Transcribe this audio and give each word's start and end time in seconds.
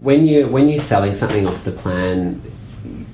When 0.00 0.26
you 0.26 0.48
when 0.48 0.68
you're 0.68 0.78
selling 0.78 1.12
something 1.12 1.46
off 1.46 1.64
the 1.64 1.72
plan, 1.72 2.40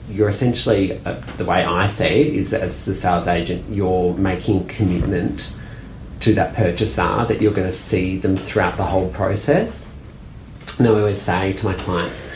you're 0.09 0.29
essentially 0.29 0.93
uh, 1.05 1.21
the 1.37 1.45
way 1.45 1.65
I 1.65 1.87
see 1.87 2.05
it 2.05 2.35
is 2.35 2.55
as 2.55 2.85
the 2.85 2.95
sales 2.95 3.27
agent, 3.27 3.65
you're 3.69 4.15
making 4.15 4.69
commitment 4.69 5.53
to 6.21 6.33
that 6.35 6.55
purchaser 6.55 7.25
that 7.27 7.43
you're 7.43 7.53
going 7.53 7.69
to 7.69 7.75
see 7.75 8.19
them 8.19 8.37
throughout 8.37 8.77
the 8.77 8.85
whole 8.85 9.09
process. 9.11 9.91
And 10.79 10.87
I 10.87 10.91
always 10.93 11.21
say 11.21 11.53
to 11.55 11.65
my 11.67 11.75
clients, 11.75 12.29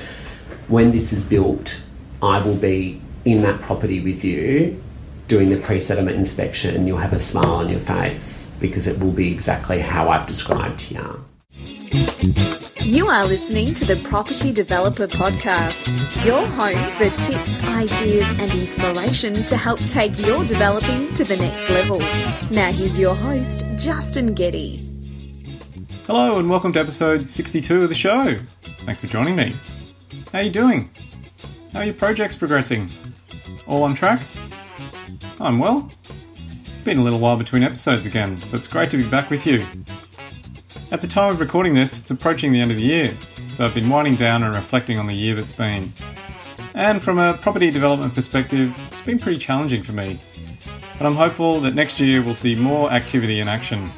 when 0.67 0.91
this 0.91 1.13
is 1.13 1.23
built, 1.23 1.81
I 2.21 2.43
will 2.43 2.57
be 2.57 3.01
in 3.25 3.43
that 3.43 3.61
property 3.61 4.01
with 4.01 4.25
you 4.25 4.83
doing 5.29 5.51
the 5.51 5.59
pre 5.59 5.79
settlement 5.79 6.17
inspection, 6.17 6.75
and 6.75 6.89
you'll 6.89 6.99
have 6.99 7.13
a 7.13 7.21
smile 7.21 7.55
on 7.55 7.69
your 7.69 7.79
face 7.79 8.53
because 8.59 8.89
it 8.89 8.99
will 8.99 9.13
be 9.13 9.33
exactly 9.33 9.79
how 9.79 10.09
I've 10.09 10.27
described 10.27 10.81
here. 10.81 11.15
You 12.83 13.09
are 13.09 13.27
listening 13.27 13.75
to 13.75 13.85
the 13.85 14.03
Property 14.09 14.53
Developer 14.53 15.07
Podcast, 15.07 16.25
your 16.25 16.47
home 16.47 16.77
for 16.93 17.11
tips, 17.27 17.63
ideas, 17.65 18.29
and 18.39 18.51
inspiration 18.53 19.45
to 19.47 19.57
help 19.57 19.79
take 19.81 20.19
your 20.19 20.45
developing 20.45 21.13
to 21.15 21.25
the 21.25 21.37
next 21.37 21.69
level. 21.69 21.99
Now, 22.51 22.73
here's 22.73 22.99
your 22.99 23.15
host, 23.15 23.67
Justin 23.77 24.35
Getty. 24.35 24.87
Hello, 26.07 26.39
and 26.39 26.49
welcome 26.49 26.73
to 26.73 26.81
episode 26.81 27.29
62 27.29 27.83
of 27.83 27.89
the 27.91 27.95
show. 27.95 28.39
Thanks 28.81 29.03
for 29.03 29.09
joining 29.09 29.37
me. 29.37 29.55
How 30.33 30.39
are 30.39 30.43
you 30.43 30.51
doing? 30.51 30.91
How 31.73 31.81
are 31.81 31.85
your 31.85 31.95
projects 31.95 32.35
progressing? 32.35 32.91
All 33.67 33.83
on 33.83 33.95
track? 33.95 34.23
I'm 35.39 35.59
well. 35.59 35.91
Been 36.85 36.99
a 36.99 37.03
little 37.03 37.21
while 37.21 37.37
between 37.37 37.63
episodes 37.63 38.07
again, 38.07 38.43
so 38.43 38.57
it's 38.57 38.69
great 38.69 38.91
to 38.91 38.97
be 38.97 39.09
back 39.09 39.29
with 39.29 39.47
you. 39.47 39.67
At 40.93 41.01
the 41.01 41.07
time 41.07 41.31
of 41.31 41.39
recording 41.39 41.73
this, 41.73 42.01
it's 42.01 42.11
approaching 42.11 42.51
the 42.53 42.61
end 42.61 42.73
of 42.73 42.77
the 42.77 42.83
year, 42.83 43.17
so 43.49 43.65
I've 43.65 43.75
been 43.75 43.89
winding 43.89 44.17
down 44.17 44.43
and 44.43 44.53
reflecting 44.53 44.99
on 44.99 45.07
the 45.07 45.15
year 45.15 45.37
that's 45.37 45.53
been. 45.53 45.93
And 46.75 47.01
from 47.01 47.21
a 47.21 47.35
property 47.35 47.71
development 47.71 48.13
perspective, 48.13 48.77
it's 48.91 49.01
been 49.01 49.21
pretty 49.21 49.39
challenging 49.39 49.85
for 49.85 49.93
me. 49.93 50.21
But 50.99 51.07
I'm 51.07 51.15
hopeful 51.15 51.61
that 51.61 51.77
next 51.77 52.01
year 52.01 52.23
we'll 52.23 52.35
see 52.35 52.57
more 52.57 52.91
activity 52.91 53.39
and 53.39 53.49
action. 53.49 53.89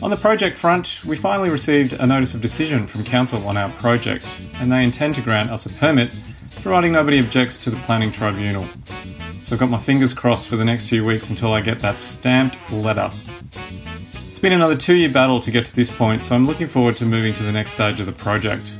On 0.00 0.10
the 0.10 0.16
project 0.16 0.56
front, 0.56 1.04
we 1.04 1.16
finally 1.16 1.50
received 1.50 1.94
a 1.94 2.06
notice 2.06 2.34
of 2.34 2.40
decision 2.40 2.86
from 2.86 3.02
Council 3.02 3.44
on 3.44 3.56
our 3.56 3.68
project, 3.70 4.44
and 4.60 4.70
they 4.70 4.84
intend 4.84 5.16
to 5.16 5.22
grant 5.22 5.50
us 5.50 5.66
a 5.66 5.70
permit 5.70 6.12
providing 6.62 6.92
nobody 6.92 7.18
objects 7.18 7.58
to 7.58 7.70
the 7.70 7.76
planning 7.78 8.12
tribunal. 8.12 8.64
So 9.42 9.56
I've 9.56 9.60
got 9.60 9.70
my 9.70 9.78
fingers 9.78 10.14
crossed 10.14 10.46
for 10.46 10.54
the 10.54 10.64
next 10.64 10.88
few 10.88 11.04
weeks 11.04 11.30
until 11.30 11.52
I 11.52 11.60
get 11.62 11.80
that 11.80 11.98
stamped 11.98 12.58
letter 12.70 13.10
been 14.44 14.52
another 14.52 14.76
two 14.76 14.94
year 14.94 15.08
battle 15.08 15.40
to 15.40 15.50
get 15.50 15.64
to 15.64 15.74
this 15.74 15.88
point, 15.88 16.20
so 16.20 16.34
I'm 16.34 16.44
looking 16.44 16.66
forward 16.66 16.98
to 16.98 17.06
moving 17.06 17.32
to 17.32 17.42
the 17.42 17.50
next 17.50 17.70
stage 17.70 17.98
of 17.98 18.04
the 18.04 18.12
project. 18.12 18.76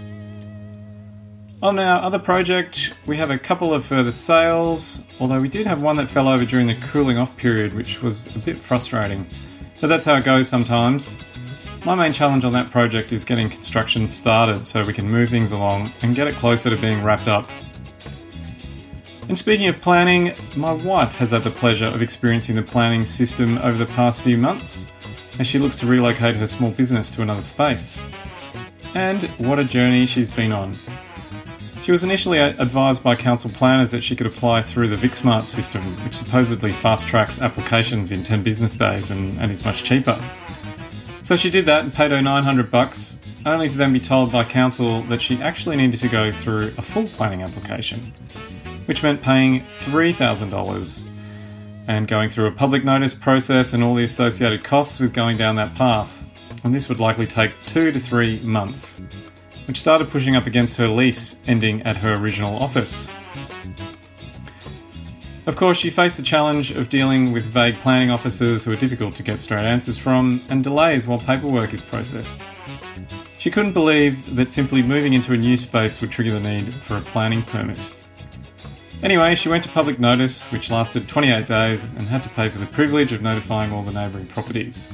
On 1.63 1.79
our 1.79 2.03
other 2.03 2.19
project, 2.19 2.93
we 3.07 3.17
have 3.17 3.31
a 3.31 3.39
couple 3.39 3.73
of 3.73 3.83
further 3.83 4.13
sales, 4.13 5.03
although 5.21 5.41
we 5.41 5.49
did 5.49 5.67
have 5.67 5.83
one 5.83 5.97
that 5.97 6.11
fell 6.11 6.29
over 6.29 6.45
during 6.45 6.67
the 6.67 6.75
cooling 6.75 7.17
off 7.17 7.35
period, 7.39 7.73
which 7.73 8.03
was 8.03 8.27
a 8.37 8.39
bit 8.41 8.61
frustrating. 8.61 9.27
But 9.81 9.87
that's 9.87 10.05
how 10.05 10.17
it 10.17 10.25
goes 10.27 10.51
sometimes. 10.51 11.17
My 11.87 11.95
main 11.95 12.13
challenge 12.13 12.45
on 12.45 12.53
that 12.53 12.71
project 12.71 13.11
is 13.15 13.25
getting 13.25 13.49
construction 13.49 14.07
started 14.07 14.67
so 14.67 14.85
we 14.85 14.93
can 14.93 15.11
move 15.11 15.31
things 15.31 15.53
along 15.53 15.93
and 16.03 16.15
get 16.15 16.27
it 16.27 16.35
closer 16.35 16.69
to 16.69 16.77
being 16.77 17.03
wrapped 17.03 17.27
up. 17.27 17.49
And 19.29 19.39
speaking 19.39 19.69
of 19.69 19.81
planning, 19.81 20.35
my 20.57 20.73
wife 20.73 21.17
has 21.17 21.31
had 21.31 21.43
the 21.43 21.51
pleasure 21.51 21.87
of 21.87 22.03
experiencing 22.03 22.55
the 22.55 22.63
planning 22.63 23.07
system 23.07 23.57
over 23.63 23.79
the 23.79 23.87
past 23.87 24.21
few 24.21 24.37
months 24.37 24.91
as 25.39 25.47
she 25.47 25.59
looks 25.59 25.77
to 25.77 25.87
relocate 25.87 26.37
her 26.37 26.47
small 26.47 26.71
business 26.71 27.11
to 27.11 27.23
another 27.23 27.43
space. 27.43 28.01
And 28.95 29.25
what 29.39 29.59
a 29.59 29.65
journey 29.65 30.07
she's 30.07 30.31
been 30.31 30.53
on. 30.53 30.79
She 31.83 31.91
was 31.91 32.03
initially 32.03 32.39
advised 32.39 33.03
by 33.03 33.15
council 33.15 33.51
planners 33.51 33.91
that 33.91 34.03
she 34.03 34.17
could 34.17 34.27
apply 34.27 34.63
through 34.63 34.89
the 34.89 34.97
VicSmart 34.97 35.47
system, 35.47 35.83
which 36.05 36.15
supposedly 36.15 36.71
fast 36.71 37.07
tracks 37.07 37.43
applications 37.43 38.11
in 38.11 38.23
10 38.23 38.43
business 38.43 38.75
days 38.75 39.11
and, 39.11 39.39
and 39.39 39.51
is 39.51 39.65
much 39.65 39.85
cheaper. 39.85 40.19
So 41.23 41.37
she 41.37 41.51
did 41.51 41.67
that 41.67 41.85
and 41.85 41.93
paid 41.93 42.11
her 42.11 42.23
900 42.23 42.71
bucks, 42.71 43.21
only 43.45 43.69
to 43.69 43.77
then 43.77 43.93
be 43.93 44.01
told 44.01 44.33
by 44.33 44.45
council 44.45 45.03
that 45.03 45.21
she 45.21 45.41
actually 45.43 45.77
needed 45.77 46.01
to 46.01 46.09
go 46.09 46.33
through 46.33 46.73
a 46.79 46.83
full 46.83 47.09
planning 47.09 47.43
application, 47.43 48.01
which 48.87 49.03
meant 49.03 49.21
paying 49.21 49.61
$3,000 49.61 51.14
and 51.87 52.09
going 52.09 52.29
through 52.29 52.47
a 52.47 52.53
public 52.53 52.85
notice 52.85 53.15
process 53.15 53.73
and 53.73 53.83
all 53.83 53.95
the 53.95 54.05
associated 54.05 54.65
costs 54.65 55.01
with 55.01 55.13
going 55.13 55.37
down 55.37 55.57
that 55.57 55.75
path. 55.75 56.25
And 56.65 56.75
this 56.75 56.89
would 56.89 57.01
likely 57.01 57.27
take 57.27 57.53
two 57.67 57.93
to 57.93 58.01
three 58.01 58.41
months, 58.41 59.01
which 59.67 59.79
started 59.79 60.09
pushing 60.09 60.37
up 60.37 60.47
against 60.47 60.77
her 60.77 60.89
lease 60.89 61.43
ending 61.47 61.83
at 61.83 61.97
her 61.97 62.15
original 62.15 62.57
office. 62.57 63.09
Of 65.47 65.57
course, 65.57 65.77
she 65.77 65.91
faced 65.91 66.17
the 66.17 66.23
challenge 66.23 66.71
of 66.73 66.89
dealing 66.89 67.33
with 67.33 67.45
vague 67.45 67.75
planning 67.77 68.11
officers 68.11 68.65
who 68.65 68.73
are 68.73 68.77
difficult 68.77 69.15
to 69.17 69.23
get 69.23 69.39
straight 69.39 69.65
answers 69.65 69.99
from 69.99 70.43
and 70.49 70.65
delays 70.65 71.07
while 71.07 71.19
paperwork 71.19 71.75
is 71.75 71.83
processed. 71.83 72.43
She 73.37 73.51
couldn't 73.51 73.73
believe 73.73 74.37
that 74.37 74.51
simply 74.51 74.83
moving 74.83 75.13
into 75.13 75.35
a 75.35 75.37
new 75.37 75.59
space 75.59 76.01
would 76.01 76.11
trigger 76.11 76.33
the 76.33 76.41
need 76.41 76.73
for 76.73 76.97
a 76.97 77.03
planning 77.03 77.43
permit. 77.43 77.95
Anyway, 79.05 79.35
she 79.35 79.51
went 79.51 79.63
to 79.63 79.69
public 79.69 80.01
notice, 80.01 80.51
which 80.51 80.71
lasted 80.71 81.07
28 81.07 81.47
days, 81.47 81.85
and 81.93 82.09
had 82.09 82.23
to 82.23 82.29
pay 82.31 82.49
for 82.49 82.57
the 82.57 82.65
privilege 82.65 83.13
of 83.13 83.21
notifying 83.21 83.71
all 83.71 83.83
the 83.83 83.93
neighbouring 83.93 84.27
properties. 84.27 84.91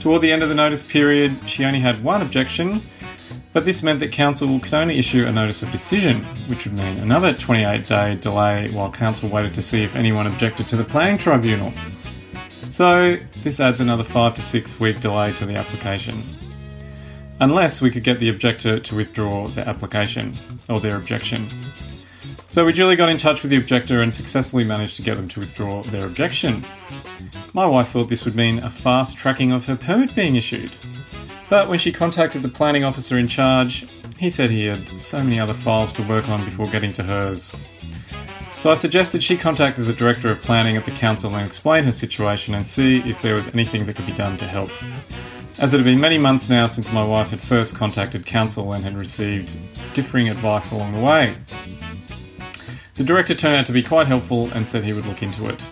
Toward 0.00 0.22
the 0.22 0.32
end 0.32 0.42
of 0.42 0.48
the 0.48 0.56
notice 0.56 0.82
period, 0.82 1.38
she 1.46 1.64
only 1.64 1.78
had 1.78 2.02
one 2.02 2.20
objection, 2.20 2.82
but 3.52 3.64
this 3.64 3.80
meant 3.80 4.00
that 4.00 4.10
council 4.10 4.58
could 4.58 4.74
only 4.74 4.98
issue 4.98 5.24
a 5.24 5.30
notice 5.30 5.62
of 5.62 5.70
decision, 5.70 6.24
which 6.48 6.64
would 6.64 6.74
mean 6.74 6.98
another 6.98 7.32
28 7.32 7.86
day 7.86 8.16
delay 8.16 8.68
while 8.72 8.90
council 8.90 9.28
waited 9.28 9.54
to 9.54 9.62
see 9.62 9.84
if 9.84 9.94
anyone 9.94 10.26
objected 10.26 10.66
to 10.66 10.76
the 10.76 10.84
planning 10.84 11.16
tribunal. 11.16 11.72
So, 12.70 13.18
this 13.44 13.60
adds 13.60 13.80
another 13.80 14.02
5 14.02 14.34
to 14.34 14.42
6 14.42 14.80
week 14.80 14.98
delay 14.98 15.32
to 15.34 15.46
the 15.46 15.54
application. 15.54 16.24
Unless 17.38 17.80
we 17.80 17.90
could 17.92 18.02
get 18.02 18.18
the 18.18 18.30
objector 18.30 18.80
to 18.80 18.96
withdraw 18.96 19.46
their 19.46 19.68
application 19.68 20.36
or 20.68 20.80
their 20.80 20.96
objection. 20.96 21.48
So 22.52 22.66
we 22.66 22.74
duly 22.74 22.96
got 22.96 23.08
in 23.08 23.16
touch 23.16 23.40
with 23.40 23.50
the 23.50 23.56
objector 23.56 24.02
and 24.02 24.12
successfully 24.12 24.62
managed 24.62 24.96
to 24.96 25.02
get 25.02 25.14
them 25.14 25.26
to 25.28 25.40
withdraw 25.40 25.82
their 25.84 26.04
objection. 26.04 26.62
My 27.54 27.64
wife 27.64 27.88
thought 27.88 28.10
this 28.10 28.26
would 28.26 28.36
mean 28.36 28.58
a 28.58 28.68
fast 28.68 29.16
tracking 29.16 29.52
of 29.52 29.64
her 29.64 29.74
permit 29.74 30.14
being 30.14 30.36
issued. 30.36 30.70
But 31.48 31.70
when 31.70 31.78
she 31.78 31.90
contacted 31.92 32.42
the 32.42 32.50
planning 32.50 32.84
officer 32.84 33.16
in 33.16 33.26
charge, 33.26 33.88
he 34.18 34.28
said 34.28 34.50
he 34.50 34.66
had 34.66 35.00
so 35.00 35.24
many 35.24 35.40
other 35.40 35.54
files 35.54 35.94
to 35.94 36.02
work 36.02 36.28
on 36.28 36.44
before 36.44 36.66
getting 36.66 36.92
to 36.92 37.02
hers. 37.02 37.56
So 38.58 38.70
I 38.70 38.74
suggested 38.74 39.22
she 39.22 39.38
contacted 39.38 39.86
the 39.86 39.94
Director 39.94 40.30
of 40.30 40.42
Planning 40.42 40.76
at 40.76 40.84
the 40.84 40.90
Council 40.90 41.34
and 41.34 41.46
explain 41.46 41.84
her 41.84 41.92
situation 41.92 42.52
and 42.52 42.68
see 42.68 42.98
if 43.08 43.22
there 43.22 43.34
was 43.34 43.48
anything 43.54 43.86
that 43.86 43.96
could 43.96 44.04
be 44.04 44.12
done 44.12 44.36
to 44.36 44.46
help. 44.46 44.70
As 45.56 45.72
it 45.72 45.78
had 45.78 45.86
been 45.86 45.98
many 45.98 46.18
months 46.18 46.50
now 46.50 46.66
since 46.66 46.92
my 46.92 47.02
wife 47.02 47.30
had 47.30 47.40
first 47.40 47.74
contacted 47.74 48.26
Council 48.26 48.74
and 48.74 48.84
had 48.84 48.94
received 48.94 49.56
differing 49.94 50.28
advice 50.28 50.70
along 50.70 50.92
the 50.92 51.00
way. 51.00 51.34
The 52.94 53.04
director 53.04 53.34
turned 53.34 53.56
out 53.56 53.66
to 53.66 53.72
be 53.72 53.82
quite 53.82 54.06
helpful 54.06 54.50
and 54.52 54.66
said 54.66 54.84
he 54.84 54.92
would 54.92 55.06
look 55.06 55.22
into 55.22 55.48
it. 55.48 55.64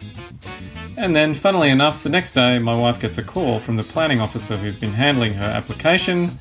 And 0.96 1.14
then, 1.16 1.34
funnily 1.34 1.70
enough, 1.70 2.02
the 2.02 2.08
next 2.08 2.32
day 2.32 2.58
my 2.58 2.74
wife 2.74 3.00
gets 3.00 3.18
a 3.18 3.22
call 3.22 3.60
from 3.60 3.76
the 3.76 3.84
planning 3.84 4.20
officer 4.20 4.56
who's 4.56 4.76
been 4.76 4.92
handling 4.92 5.34
her 5.34 5.44
application 5.44 6.38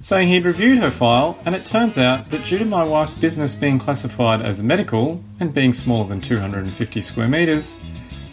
saying 0.00 0.28
he'd 0.28 0.44
reviewed 0.44 0.78
her 0.78 0.90
file, 0.90 1.38
and 1.44 1.54
it 1.54 1.66
turns 1.66 1.98
out 1.98 2.30
that 2.30 2.44
due 2.44 2.58
to 2.58 2.64
my 2.64 2.82
wife's 2.82 3.14
business 3.14 3.54
being 3.54 3.78
classified 3.78 4.40
as 4.40 4.62
medical 4.62 5.22
and 5.40 5.52
being 5.52 5.72
smaller 5.72 6.08
than 6.08 6.20
250 6.20 7.00
square 7.02 7.28
metres, 7.28 7.80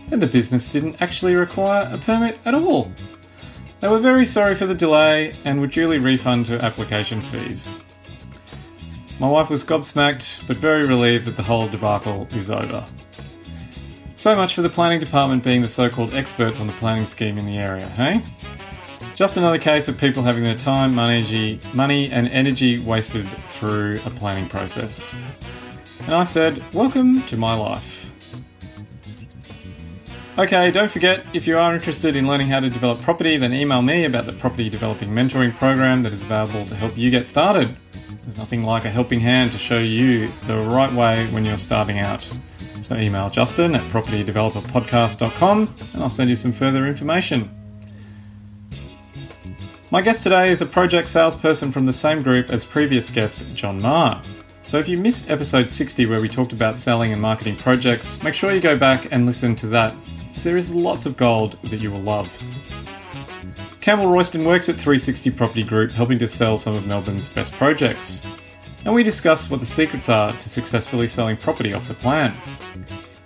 then 0.10 0.20
the 0.20 0.28
business 0.28 0.70
didn't 0.70 1.02
actually 1.02 1.36
require 1.36 1.90
a 1.92 1.98
permit 1.98 2.40
at 2.46 2.56
all. 2.56 2.92
They 3.82 3.90
were 3.90 4.00
very 4.00 4.26
sorry 4.26 4.56
for 4.56 4.66
the 4.66 4.74
delay 4.74 5.36
and 5.44 5.60
would 5.60 5.72
duly 5.72 6.00
refund 6.00 6.48
her 6.48 6.58
application 6.58 7.22
fees. 7.22 7.78
My 9.20 9.28
wife 9.28 9.50
was 9.50 9.64
gobsmacked, 9.64 10.46
but 10.46 10.58
very 10.58 10.86
relieved 10.86 11.26
that 11.26 11.38
the 11.38 11.42
whole 11.42 11.68
debacle 11.68 12.28
is 12.32 12.52
over. 12.52 12.86
So 14.16 14.36
much 14.36 14.54
for 14.54 14.62
the 14.62 14.70
planning 14.70 15.00
department 15.00 15.44
being 15.44 15.64
the 15.64 15.68
so 15.68 15.90
called 15.90 16.14
experts 16.14 16.60
on 16.60 16.68
the 16.68 16.74
planning 16.74 17.08
scheme 17.08 17.40
in 17.40 17.48
the 17.48 17.58
area, 17.58 17.88
hey? 17.88 18.22
Just 19.16 19.36
another 19.36 19.58
case 19.58 19.88
of 19.88 19.98
people 19.98 20.22
having 20.22 20.44
their 20.44 20.56
time, 20.56 20.94
money, 20.94 21.60
money 21.74 22.12
and 22.12 22.28
energy 22.28 22.78
wasted 22.78 23.28
through 23.28 24.00
a 24.06 24.12
planning 24.12 24.48
process. 24.48 25.16
And 26.02 26.14
I 26.14 26.24
said, 26.24 26.62
Welcome 26.72 27.24
to 27.24 27.38
my 27.38 27.56
life. 27.56 28.12
Okay, 30.38 30.70
don't 30.70 30.92
forget, 30.92 31.26
if 31.34 31.48
you 31.48 31.58
are 31.58 31.74
interested 31.74 32.16
in 32.16 32.28
learning 32.28 32.50
how 32.50 32.60
to 32.60 32.70
develop 32.70 33.00
property, 33.00 33.38
then 33.38 33.56
email 33.56 33.82
me 33.82 34.06
about 34.06 34.28
the 34.28 34.34
property 34.34 34.70
developing 34.70 35.10
mentoring 35.10 35.56
program 35.56 36.04
that 36.04 36.14
is 36.14 36.22
available 36.22 36.64
to 36.68 36.76
help 36.76 36.96
you 36.96 37.10
get 37.10 37.26
started. 37.26 37.76
There's 38.28 38.38
nothing 38.38 38.64
like 38.64 38.84
a 38.84 38.90
helping 38.90 39.22
hand 39.22 39.54
to 39.54 39.58
show 39.58 39.80
you 39.80 40.30
the 40.48 40.58
right 40.58 40.92
way 40.92 41.28
when 41.32 41.46
you're 41.46 41.58
starting 41.58 42.00
out. 42.00 42.30
So 42.82 42.98
email 42.98 43.30
Justin 43.30 43.74
at 43.74 43.90
propertydeveloperpodcast.com 43.90 45.76
and 45.94 46.04
I'll 46.04 46.10
send 46.10 46.30
you 46.30 46.36
some 46.36 46.52
further 46.52 46.86
information. 46.88 47.50
My 49.92 50.02
guest 50.02 50.24
today 50.24 50.52
is 50.52 50.62
a 50.62 50.66
project 50.66 51.08
salesperson 51.08 51.72
from 51.72 51.86
the 51.86 51.94
same 51.94 52.22
group 52.22 52.50
as 52.50 52.66
previous 52.66 53.10
guest 53.10 53.46
John 53.54 53.82
Marr. 53.82 54.22
So 54.64 54.78
if 54.78 54.90
you 54.90 54.98
missed 54.98 55.30
episode 55.30 55.70
60 55.70 56.06
where 56.08 56.20
we 56.20 56.28
talked 56.28 56.52
about 56.52 56.76
selling 56.76 57.14
and 57.14 57.22
marketing 57.22 57.56
projects, 57.56 58.22
make 58.24 58.34
sure 58.34 58.52
you 58.52 58.60
go 58.60 58.78
back 58.78 59.08
and 59.14 59.26
listen 59.26 59.56
to 59.56 59.68
that, 59.68 59.96
as 60.36 60.44
there 60.44 60.58
is 60.58 60.76
lots 60.76 61.06
of 61.06 61.16
gold 61.16 61.58
that 61.70 61.80
you 61.80 61.92
will 61.92 62.02
love. 62.02 62.38
Campbell 63.88 64.08
Royston 64.08 64.44
works 64.44 64.68
at 64.68 64.76
360 64.76 65.32
Property 65.32 65.64
Group, 65.64 65.92
helping 65.92 66.20
to 66.20 66.28
sell 66.28 66.58
some 66.58 66.76
of 66.76 66.86
Melbourne's 66.86 67.30
best 67.30 67.54
projects. 67.54 68.22
And 68.84 68.94
we 68.94 69.02
discuss 69.02 69.50
what 69.50 69.62
the 69.62 69.66
secrets 69.66 70.10
are 70.10 70.34
to 70.34 70.50
successfully 70.50 71.08
selling 71.08 71.38
property 71.38 71.74
off 71.74 71.88
the 71.88 71.94
plan. 71.94 72.34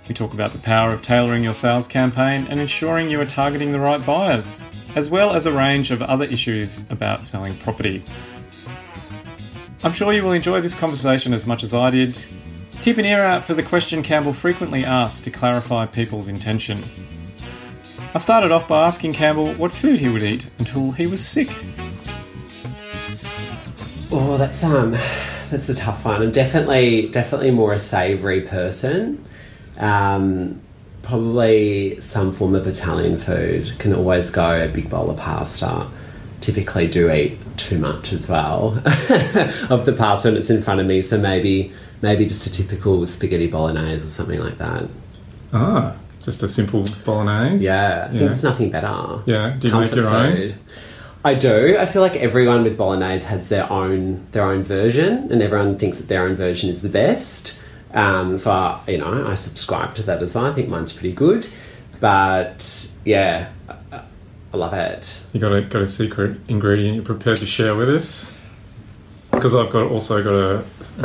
We 0.07 0.13
talk 0.13 0.35
about 0.35 0.51
the 0.51 0.59
power 0.59 0.93
of 0.93 1.01
tailoring 1.01 1.43
your 1.43 1.55
sales 1.55 1.87
campaign 1.87 2.45
and 2.47 2.59
ensuring 2.59 3.09
you 3.09 3.19
are 3.19 3.25
targeting 3.25 3.71
the 3.71 3.79
right 3.79 4.05
buyers, 4.05 4.61
as 4.93 5.09
well 5.09 5.33
as 5.33 5.47
a 5.47 5.51
range 5.51 5.89
of 5.89 6.03
other 6.03 6.25
issues 6.25 6.79
about 6.91 7.25
selling 7.25 7.57
property. 7.57 8.03
I'm 9.81 9.93
sure 9.93 10.13
you 10.13 10.21
will 10.21 10.33
enjoy 10.33 10.61
this 10.61 10.75
conversation 10.75 11.33
as 11.33 11.47
much 11.47 11.63
as 11.63 11.73
I 11.73 11.89
did. 11.89 12.23
Keep 12.83 12.99
an 12.99 13.05
ear 13.05 13.23
out 13.23 13.43
for 13.43 13.55
the 13.55 13.63
question 13.63 14.03
Campbell 14.03 14.31
frequently 14.31 14.85
asks 14.85 15.21
to 15.21 15.31
clarify 15.31 15.87
people's 15.87 16.27
intention. 16.27 16.83
I 18.13 18.17
started 18.17 18.51
off 18.51 18.67
by 18.67 18.85
asking 18.85 19.13
Campbell 19.13 19.53
what 19.53 19.71
food 19.71 20.01
he 20.01 20.09
would 20.09 20.21
eat 20.21 20.45
until 20.59 20.91
he 20.91 21.07
was 21.07 21.25
sick. 21.25 21.49
Oh, 24.11 24.37
that's 24.37 24.61
um, 24.65 24.91
that's 25.49 25.69
a 25.69 25.73
tough 25.73 26.03
one. 26.03 26.21
I'm 26.21 26.31
definitely 26.31 27.07
definitely 27.07 27.51
more 27.51 27.71
a 27.71 27.77
savoury 27.77 28.41
person. 28.41 29.23
Um, 29.77 30.59
probably 31.03 32.01
some 32.01 32.33
form 32.33 32.53
of 32.53 32.67
Italian 32.67 33.15
food. 33.15 33.71
Can 33.79 33.93
always 33.93 34.29
go 34.29 34.61
a 34.61 34.67
big 34.67 34.89
bowl 34.89 35.09
of 35.09 35.15
pasta. 35.15 35.87
Typically, 36.41 36.87
do 36.87 37.09
eat 37.09 37.37
too 37.55 37.77
much 37.77 38.11
as 38.11 38.27
well 38.27 38.77
of 39.69 39.85
the 39.85 39.95
pasta 39.97 40.27
when 40.27 40.37
it's 40.37 40.49
in 40.49 40.61
front 40.61 40.81
of 40.81 40.85
me. 40.85 41.01
So 41.01 41.17
maybe 41.17 41.71
maybe 42.01 42.25
just 42.25 42.45
a 42.45 42.51
typical 42.51 43.05
spaghetti 43.05 43.47
bolognese 43.47 44.05
or 44.05 44.11
something 44.11 44.39
like 44.39 44.57
that. 44.57 44.89
Ah, 45.53 45.95
just 46.23 46.43
a 46.43 46.47
simple 46.47 46.83
bolognese. 47.05 47.65
Yeah, 47.65 48.03
I 48.05 48.07
think 48.09 48.21
Yeah. 48.21 48.27
there's 48.27 48.43
nothing 48.43 48.71
better. 48.71 49.19
Yeah. 49.25 49.55
Do 49.59 49.67
you 49.67 49.79
make 49.79 49.95
your 49.95 50.07
own? 50.07 50.53
I 51.23 51.35
do. 51.35 51.77
I 51.79 51.85
feel 51.85 52.01
like 52.01 52.15
everyone 52.15 52.63
with 52.63 52.77
bolognese 52.77 53.25
has 53.27 53.49
their 53.49 53.71
own 53.71 54.25
their 54.31 54.43
own 54.43 54.63
version, 54.63 55.31
and 55.31 55.41
everyone 55.41 55.77
thinks 55.77 55.97
that 55.97 56.07
their 56.07 56.23
own 56.23 56.35
version 56.35 56.69
is 56.69 56.81
the 56.81 56.89
best. 56.89 57.57
Um, 57.93 58.37
so 58.37 58.51
I, 58.51 58.79
you 58.87 58.97
know, 58.97 59.27
I 59.27 59.33
subscribe 59.35 59.93
to 59.95 60.03
that 60.03 60.23
as 60.23 60.33
well. 60.33 60.45
I 60.45 60.51
think 60.51 60.69
mine's 60.69 60.93
pretty 60.93 61.13
good, 61.13 61.47
but 61.99 62.87
yeah, 63.05 63.49
I, 63.69 64.01
I 64.53 64.57
love 64.57 64.73
it. 64.73 65.21
You 65.33 65.39
got 65.39 65.53
a 65.53 65.61
got 65.61 65.81
a 65.81 65.87
secret 65.87 66.37
ingredient 66.47 66.95
you're 66.95 67.05
prepared 67.05 67.37
to 67.37 67.45
share 67.45 67.75
with 67.75 67.89
us? 67.89 68.35
Because 69.31 69.55
I've 69.55 69.69
got 69.71 69.91
also 69.91 70.23
got 70.23 70.33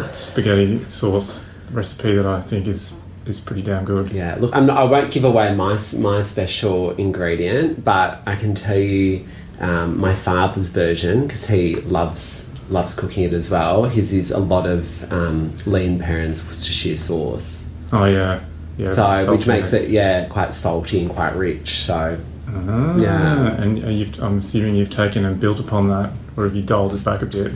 a 0.01 0.15
spaghetti 0.15 0.89
sauce 0.89 1.49
recipe 1.73 2.15
that 2.17 2.27
I 2.27 2.41
think 2.41 2.67
is 2.67 2.93
is 3.26 3.40
pretty 3.40 3.62
damn 3.62 3.84
good. 3.84 4.12
Yeah, 4.12 4.37
look, 4.38 4.55
I'm 4.55 4.67
not, 4.67 4.78
I 4.78 4.84
won't 4.84 5.11
give 5.11 5.25
away 5.25 5.55
my 5.55 5.76
my 5.99 6.20
special 6.23 6.93
ingredient, 6.93 7.84
but 7.84 8.20
I 8.26 8.34
can 8.37 8.55
tell 8.55 8.78
you 8.78 9.25
um, 9.61 9.99
my 9.99 10.14
father's 10.14 10.69
version 10.69 11.26
because 11.26 11.46
he 11.46 11.76
loves 11.76 12.44
loves 12.69 12.94
cooking 12.94 13.25
it 13.25 13.32
as 13.32 13.50
well. 13.50 13.84
His 13.84 14.12
is 14.12 14.31
a 14.31 14.38
lot 14.38 14.67
of 14.67 15.12
um, 15.12 15.55
Lea 15.67 15.96
& 15.99 16.00
Perrins 16.00 16.44
Worcestershire 16.44 16.96
sauce, 16.96 17.69
Oh 17.93 18.05
yeah, 18.06 18.40
yeah. 18.76 18.88
so 19.23 19.32
which 19.32 19.46
makes 19.46 19.72
it 19.72 19.88
yeah 19.90 20.26
quite 20.26 20.52
salty 20.52 21.00
and 21.00 21.11
quite 21.11 21.34
rich. 21.37 21.79
So 21.81 22.19
Ah, 22.49 22.96
Yeah. 22.96 23.61
And 23.61 23.79
you've, 23.79 24.19
I'm 24.22 24.38
assuming 24.38 24.76
you've 24.76 24.90
taken 24.90 25.25
and 25.25 25.38
built 25.40 25.58
upon 25.61 25.88
that, 25.88 26.11
or 26.37 26.44
have 26.44 26.55
you 26.56 26.62
dialed 26.62 26.94
it 26.94 27.02
back 27.05 27.22
a 27.22 27.26
bit? 27.26 27.52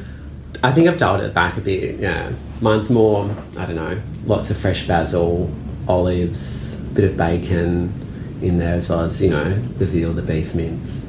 I 0.62 0.72
think 0.72 0.88
I've 0.88 0.98
dialed 0.98 1.22
it 1.22 1.32
back 1.32 1.56
a 1.56 1.60
bit. 1.60 1.98
Yeah, 2.00 2.32
mine's 2.60 2.90
more 2.90 3.28
I 3.56 3.66
don't 3.66 3.76
know, 3.76 3.98
lots 4.30 4.48
of 4.48 4.56
fresh 4.56 4.86
basil, 4.86 5.50
olives, 5.88 6.74
a 6.76 6.78
bit 6.94 7.04
of 7.04 7.16
bacon 7.16 7.92
in 8.40 8.58
there 8.58 8.74
as 8.74 8.88
well 8.88 9.00
as 9.00 9.20
you 9.20 9.28
know 9.28 9.52
the 9.78 9.84
veal, 9.84 10.12
the 10.12 10.22
beef 10.22 10.54
mince. 10.54 11.04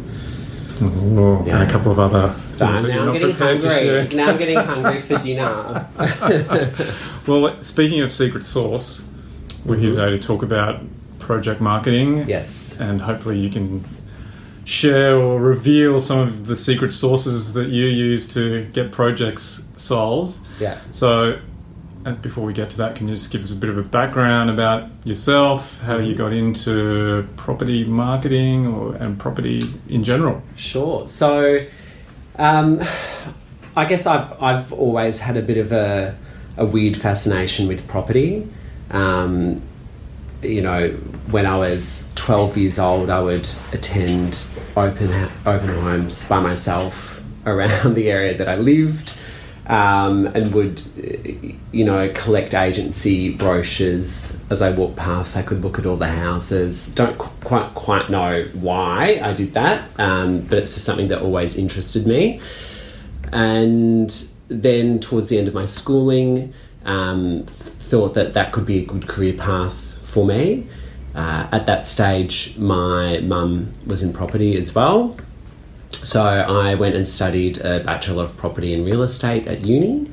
Oh, 0.81 1.43
Yeah. 1.45 1.61
And 1.61 1.69
a 1.69 1.71
couple 1.71 1.91
of 1.91 1.99
other 1.99 2.33
things 2.53 2.83
now 2.83 3.05
I'm 3.05 3.13
getting 3.13 3.35
hungry. 3.35 4.17
Now 4.17 4.29
I'm 4.29 4.37
getting 4.37 4.57
hungry 4.57 4.99
for 4.99 5.17
dinner. 5.19 5.87
Well, 7.27 7.61
speaking 7.61 8.01
of 8.01 8.11
secret 8.11 8.43
sauce, 8.43 9.07
we're 9.63 9.75
here 9.77 9.91
today 9.91 10.09
to 10.09 10.17
talk 10.17 10.41
about 10.41 10.81
project 11.19 11.61
marketing. 11.61 12.15
Mm-hmm. 12.17 12.29
yes. 12.29 12.79
And 12.79 12.99
hopefully 12.99 13.37
you 13.37 13.51
can 13.51 13.85
share 14.65 15.15
or 15.15 15.39
reveal 15.39 15.99
some 15.99 16.17
of 16.17 16.47
the 16.47 16.55
secret 16.55 16.93
sources 16.93 17.53
that 17.53 17.69
you 17.69 17.85
use 17.85 18.33
to 18.33 18.65
get 18.69 18.91
projects 18.91 19.69
solved. 19.75 20.39
Yeah. 20.59 20.79
So, 20.89 21.39
before 22.21 22.45
we 22.45 22.53
get 22.53 22.69
to 22.71 22.77
that, 22.77 22.95
can 22.95 23.07
you 23.07 23.13
just 23.13 23.31
give 23.31 23.41
us 23.41 23.51
a 23.51 23.55
bit 23.55 23.69
of 23.69 23.77
a 23.77 23.83
background 23.83 24.49
about 24.49 24.89
yourself, 25.05 25.79
how 25.79 25.97
you 25.97 26.15
got 26.15 26.33
into 26.33 27.27
property 27.35 27.83
marketing 27.83 28.67
or, 28.67 28.95
and 28.95 29.19
property 29.19 29.61
in 29.89 30.03
general? 30.03 30.41
Sure. 30.55 31.07
So, 31.07 31.65
um, 32.37 32.81
I 33.75 33.85
guess 33.85 34.05
I've 34.05 34.41
I've 34.41 34.73
always 34.73 35.19
had 35.19 35.37
a 35.37 35.41
bit 35.41 35.57
of 35.57 35.71
a 35.71 36.17
a 36.57 36.65
weird 36.65 36.97
fascination 36.97 37.67
with 37.67 37.87
property. 37.87 38.47
Um, 38.89 39.61
you 40.41 40.61
know, 40.61 40.89
when 41.29 41.45
I 41.45 41.55
was 41.55 42.11
12 42.15 42.57
years 42.57 42.79
old, 42.79 43.09
I 43.09 43.21
would 43.21 43.47
attend 43.73 44.45
open 44.75 45.11
open 45.45 45.69
homes 45.69 46.27
by 46.27 46.39
myself 46.39 47.23
around 47.45 47.93
the 47.95 48.11
area 48.11 48.37
that 48.37 48.49
I 48.49 48.55
lived, 48.55 49.15
um, 49.71 50.27
and 50.27 50.53
would, 50.53 50.81
you 51.71 51.85
know, 51.85 52.11
collect 52.13 52.53
agency 52.53 53.33
brochures 53.33 54.37
as 54.49 54.61
I 54.61 54.69
walked 54.69 54.97
past. 54.97 55.37
I 55.37 55.43
could 55.43 55.63
look 55.63 55.79
at 55.79 55.85
all 55.85 55.95
the 55.95 56.09
houses. 56.09 56.87
Don't 56.89 57.17
qu- 57.17 57.31
quite 57.45 57.73
quite 57.73 58.09
know 58.09 58.49
why 58.51 59.21
I 59.23 59.31
did 59.33 59.53
that, 59.53 59.89
um, 59.97 60.41
but 60.41 60.57
it's 60.57 60.73
just 60.73 60.85
something 60.85 61.07
that 61.07 61.21
always 61.21 61.55
interested 61.55 62.05
me. 62.05 62.41
And 63.31 64.13
then 64.49 64.99
towards 64.99 65.29
the 65.29 65.39
end 65.39 65.47
of 65.47 65.53
my 65.53 65.63
schooling, 65.63 66.53
um, 66.83 67.45
thought 67.45 68.13
that 68.15 68.33
that 68.33 68.51
could 68.51 68.65
be 68.65 68.79
a 68.79 68.85
good 68.85 69.07
career 69.07 69.33
path 69.33 69.97
for 70.03 70.25
me. 70.25 70.67
Uh, 71.15 71.47
at 71.53 71.65
that 71.67 71.87
stage, 71.87 72.57
my 72.57 73.21
mum 73.21 73.71
was 73.85 74.03
in 74.03 74.11
property 74.11 74.57
as 74.57 74.75
well. 74.75 75.15
So 76.03 76.23
I 76.23 76.73
went 76.75 76.95
and 76.95 77.07
studied 77.07 77.59
a 77.59 77.83
Bachelor 77.83 78.23
of 78.23 78.35
Property 78.35 78.73
and 78.73 78.83
Real 78.85 79.03
Estate 79.03 79.47
at 79.47 79.61
uni. 79.61 80.11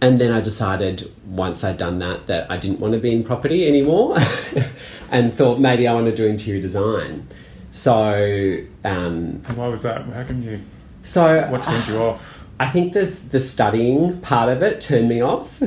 And 0.00 0.20
then 0.20 0.30
I 0.32 0.40
decided 0.40 1.10
once 1.26 1.64
I'd 1.64 1.78
done 1.78 1.98
that 2.00 2.26
that 2.26 2.50
I 2.50 2.56
didn't 2.56 2.78
want 2.78 2.92
to 2.92 3.00
be 3.00 3.10
in 3.10 3.24
property 3.24 3.66
anymore 3.66 4.16
and 5.10 5.34
thought 5.34 5.58
maybe 5.58 5.88
I 5.88 5.94
want 5.94 6.06
to 6.06 6.14
do 6.14 6.26
interior 6.26 6.60
design. 6.60 7.26
So, 7.70 8.58
um, 8.84 9.42
Why 9.54 9.66
was 9.66 9.82
that? 9.82 10.02
How 10.02 10.22
come 10.22 10.42
you? 10.42 10.60
so 11.02 11.48
What 11.48 11.64
turned 11.64 11.88
you 11.88 11.96
off? 11.98 12.46
I 12.60 12.70
think 12.70 12.92
the 12.92 13.04
the 13.30 13.40
studying 13.40 14.20
part 14.20 14.48
of 14.48 14.62
it 14.62 14.80
turned 14.80 15.08
me 15.08 15.20
off. 15.22 15.60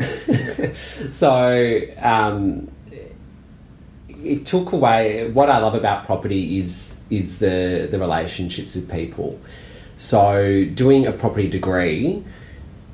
so 1.09 1.81
um, 1.99 2.71
it 4.07 4.45
took 4.45 4.71
away 4.71 5.29
what 5.31 5.49
I 5.49 5.57
love 5.57 5.75
about 5.75 6.05
property 6.05 6.59
is 6.59 6.96
is 7.09 7.39
the 7.39 7.87
the 7.89 7.99
relationships 7.99 8.75
with 8.75 8.91
people. 8.91 9.39
So 9.95 10.65
doing 10.73 11.07
a 11.07 11.11
property 11.11 11.47
degree 11.47 12.23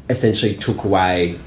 essentially 0.09 0.55
took 0.55 0.83
away, 0.83 1.39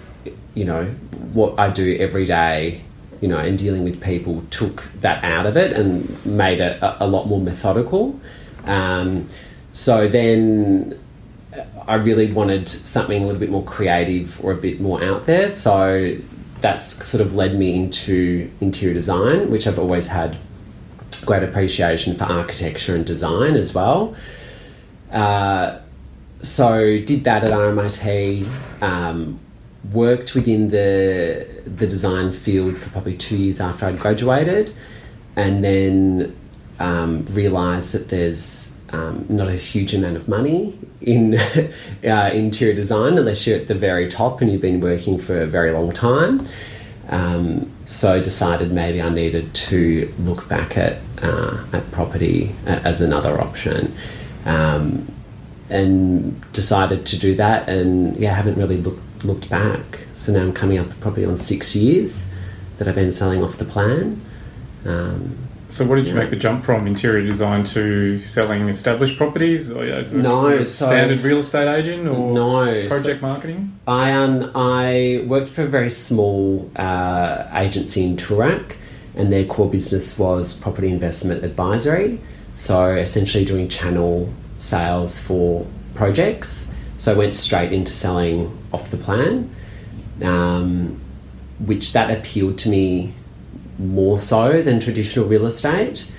you 0.55 0.65
know, 0.65 0.85
what 1.33 1.59
I 1.59 1.71
do 1.71 1.97
every 1.99 2.25
day. 2.25 2.83
You 3.23 3.29
know, 3.29 3.39
and 3.39 3.57
dealing 3.59 3.83
with 3.83 4.03
people 4.03 4.45
took 4.51 4.91
that 5.01 5.25
out 5.25 5.47
of 5.47 5.57
it 5.57 5.73
and 5.73 6.27
made 6.27 6.61
it 6.61 6.83
a, 6.83 7.03
a 7.03 7.07
lot 7.07 7.27
more 7.27 7.41
methodical. 7.41 8.21
Um, 8.67 9.27
so 9.73 10.07
then 10.07 10.99
I 11.89 11.95
really 11.95 12.31
wanted 12.31 12.69
something 12.69 13.23
a 13.23 13.25
little 13.25 13.41
bit 13.41 13.49
more 13.51 13.65
creative 13.65 14.43
or 14.45 14.53
a 14.53 14.57
bit 14.57 14.83
more 14.83 15.03
out 15.03 15.25
there. 15.25 15.51
So 15.51 16.17
that's 16.61 16.85
sort 17.07 17.23
of 17.23 17.35
led 17.35 17.57
me 17.57 17.75
into 17.75 18.51
interior 18.61 18.93
design, 18.93 19.51
which 19.51 19.67
I've 19.67 19.79
always 19.79 20.09
had 20.09 20.37
great 21.25 21.43
appreciation 21.43 22.17
for 22.17 22.25
architecture 22.25 22.95
and 22.95 23.05
design 23.05 23.57
as 23.57 23.75
well. 23.75 24.15
Uh, 25.11 25.79
so 26.43 26.99
did 26.99 27.25
that 27.25 27.45
at 27.45 27.51
RMIT. 27.51 28.49
Um, 28.83 29.41
worked 29.93 30.35
within 30.35 30.69
the 30.69 31.47
the 31.65 31.87
design 31.87 32.33
field 32.33 32.79
for 32.79 32.91
probably 32.91 33.17
two 33.17 33.37
years 33.37 33.61
after 33.61 33.87
I'd 33.87 33.99
graduated, 33.99 34.73
and 35.37 35.65
then 35.65 36.37
um, 36.79 37.25
realised 37.31 37.95
that 37.95 38.09
there's 38.09 38.73
um, 38.91 39.27
not 39.29 39.49
a 39.49 39.55
huge 39.55 39.95
amount 39.95 40.17
of 40.17 40.29
money 40.29 40.79
in 41.01 41.35
uh, 42.05 42.31
interior 42.33 42.75
design 42.75 43.19
unless 43.19 43.47
you're 43.47 43.59
at 43.59 43.67
the 43.67 43.75
very 43.75 44.09
top 44.09 44.41
and 44.41 44.51
you've 44.51 44.61
been 44.61 44.81
working 44.81 45.19
for 45.19 45.41
a 45.41 45.47
very 45.47 45.73
long 45.73 45.93
time. 45.93 46.47
Um, 47.09 47.71
so 47.85 48.23
decided 48.23 48.73
maybe 48.73 49.01
I 49.01 49.09
needed 49.09 49.55
to 49.55 50.13
look 50.19 50.49
back 50.49 50.77
at 50.77 50.99
uh, 51.23 51.65
at 51.73 51.91
property 51.93 52.55
as 52.67 53.01
another 53.01 53.41
option. 53.41 53.95
Um, 54.45 55.13
and 55.69 56.41
decided 56.53 57.05
to 57.07 57.19
do 57.19 57.35
that, 57.35 57.69
and 57.69 58.17
yeah, 58.17 58.35
haven't 58.35 58.57
really 58.57 58.77
looked 58.77 59.03
looked 59.25 59.49
back. 59.49 60.07
So 60.15 60.33
now 60.33 60.41
I'm 60.41 60.53
coming 60.53 60.79
up 60.79 60.89
probably 61.01 61.25
on 61.25 61.37
six 61.37 61.75
years 61.75 62.33
that 62.79 62.87
I've 62.89 62.95
been 62.95 63.13
selling 63.13 63.43
off 63.43 63.57
the 63.57 63.65
plan. 63.65 64.21
Um, 64.85 65.46
So, 65.69 65.85
what 65.85 65.97
did 65.97 66.07
you 66.07 66.15
Yeah. 66.15 66.21
make 66.21 66.31
the 66.31 66.37
jump 66.37 66.63
from 66.65 66.87
interior 66.87 67.27
design 67.27 67.65
to 67.65 68.19
selling 68.21 68.69
established 68.69 69.17
properties? 69.17 69.71
Or 69.73 69.83
as 69.85 70.15
a, 70.15 70.19
No, 70.19 70.39
sort 70.39 70.61
of 70.61 70.67
so- 70.67 70.87
standard 70.87 71.23
real 71.25 71.39
estate 71.39 71.69
agent 71.69 72.07
or 72.09 72.33
No, 72.35 72.49
project 72.89 73.21
so- 73.21 73.27
marketing? 73.27 73.73
I 73.89 74.13
um, 74.13 74.51
I 74.55 75.25
worked 75.27 75.49
for 75.49 75.63
a 75.63 75.67
very 75.67 75.91
small 75.91 76.71
uh, 76.77 77.45
agency 77.55 78.05
in 78.05 78.17
Toorak, 78.17 78.77
and 79.17 79.33
their 79.33 79.45
core 79.45 79.69
business 79.69 80.17
was 80.19 80.53
property 80.53 80.89
investment 80.89 81.45
advisory. 81.45 82.21
So 82.55 82.91
essentially, 82.91 83.45
doing 83.45 83.67
channel 83.69 84.29
sales 84.59 85.19
for 85.19 85.67
projects. 85.95 86.69
So 86.97 87.13
I 87.13 87.17
went 87.17 87.35
straight 87.35 87.73
into 87.73 87.93
selling 87.93 88.57
off 88.73 88.91
the 88.91 88.97
plan, 88.97 89.51
um, 90.23 90.97
which 91.59 91.93
that 91.93 92.11
appealed 92.17 92.57
to 92.59 92.69
me 92.71 93.13
more 93.79 94.19
so 94.19 94.63
than 94.63 94.81
traditional 94.81 95.27
real 95.27 95.47
estate, 95.47 96.11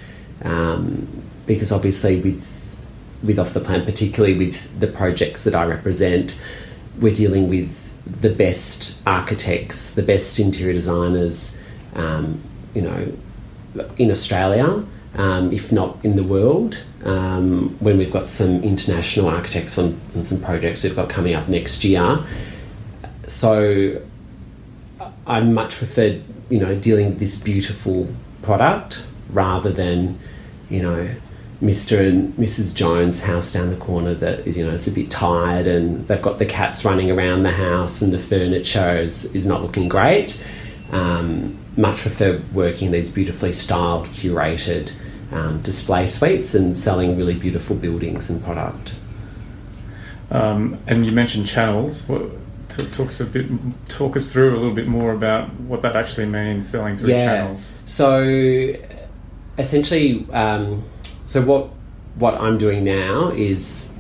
um, 0.44 1.08
because 1.46 1.72
obviously 1.72 2.22
with 2.22 2.54
with 3.24 3.40
off 3.40 3.54
the 3.54 3.60
plan, 3.60 3.84
particularly 3.84 4.38
with 4.38 4.80
the 4.80 4.88
projects 4.88 5.44
that 5.44 5.56
I 5.56 5.66
represent, 5.66 6.40
we're 7.00 7.14
dealing 7.14 7.50
with 7.50 7.92
the 8.22 8.30
best 8.30 9.02
architects, 9.08 9.96
the 9.96 10.04
best 10.04 10.40
interior 10.40 10.74
designers, 10.74 11.60
um, 11.96 12.42
you 12.76 12.82
know, 12.84 13.12
in 13.98 14.12
Australia, 14.12 14.84
um, 15.16 15.52
if 15.52 15.72
not 15.72 15.98
in 16.04 16.16
the 16.16 16.24
world. 16.24 16.84
Um, 17.04 17.76
when 17.80 17.98
we've 17.98 18.12
got 18.12 18.28
some 18.28 18.64
international 18.64 19.30
architects 19.30 19.78
on, 19.78 20.00
on 20.16 20.24
some 20.24 20.42
projects 20.42 20.84
we've 20.84 20.96
got 20.96 21.10
coming 21.10 21.34
up 21.34 21.48
next 21.48 21.84
year, 21.84 22.20
so 23.28 24.02
I 25.28 25.42
much 25.42 25.76
preferred, 25.76 26.24
you 26.50 26.60
know, 26.60 26.76
dealing 26.76 27.10
with 27.10 27.20
this 27.20 27.36
beautiful 27.36 28.08
product 28.42 29.06
rather 29.30 29.72
than, 29.72 30.18
you 30.70 30.82
know, 30.82 31.10
Mr. 31.62 32.00
and 32.00 32.34
Mrs. 32.36 32.74
Jones' 32.74 33.22
house 33.22 33.52
down 33.52 33.70
the 33.72 33.78
corner 33.78 34.14
that 34.14 34.46
you 34.46 34.64
know 34.64 34.72
is 34.72 34.88
a 34.88 34.92
bit 34.92 35.10
tired 35.10 35.66
and 35.66 36.08
they've 36.08 36.22
got 36.22 36.38
the 36.38 36.46
cats 36.46 36.86
running 36.86 37.10
around 37.10 37.42
the 37.44 37.52
house 37.52 38.00
and 38.00 38.14
the 38.14 38.20
furniture 38.20 38.98
is, 38.98 39.26
is 39.34 39.48
not 39.48 39.64
looking 39.64 39.90
great. 39.90 40.40
Um, 40.92 41.58
much 41.76 42.02
prefer 42.02 42.42
working 42.54 42.88
in 42.88 42.92
these 42.92 43.10
beautifully 43.10 43.52
styled, 43.52 44.08
curated 44.10 44.92
um, 45.32 45.60
display 45.62 46.06
suites 46.06 46.54
and 46.54 46.78
selling 46.78 47.18
really 47.18 47.36
beautiful 47.36 47.76
buildings 47.76 48.30
and 48.30 48.44
product. 48.44 49.00
Um, 50.30 50.78
and 50.88 51.06
you 51.06 51.12
mentioned 51.12 51.48
channels. 51.48 52.08
What, 52.08 52.22
talk 52.86 53.08
us 53.10 53.20
a 53.20 53.26
bit, 53.26 53.46
talk 53.88 54.16
us 54.16 54.32
through 54.32 54.54
a 54.54 54.58
little 54.58 54.74
bit 54.74 54.88
more 54.88 55.14
about 55.14 55.50
what 55.62 55.82
that 55.82 55.96
actually 55.96 56.28
means 56.28 56.68
selling 56.70 56.98
through 56.98 57.10
channels. 57.26 57.78
So 57.86 58.74
essentially, 59.58 60.26
um, 60.32 60.84
so 61.26 61.42
what 61.42 61.70
what 62.16 62.34
I'm 62.36 62.58
doing 62.58 62.84
now 62.84 63.30
is 63.30 63.94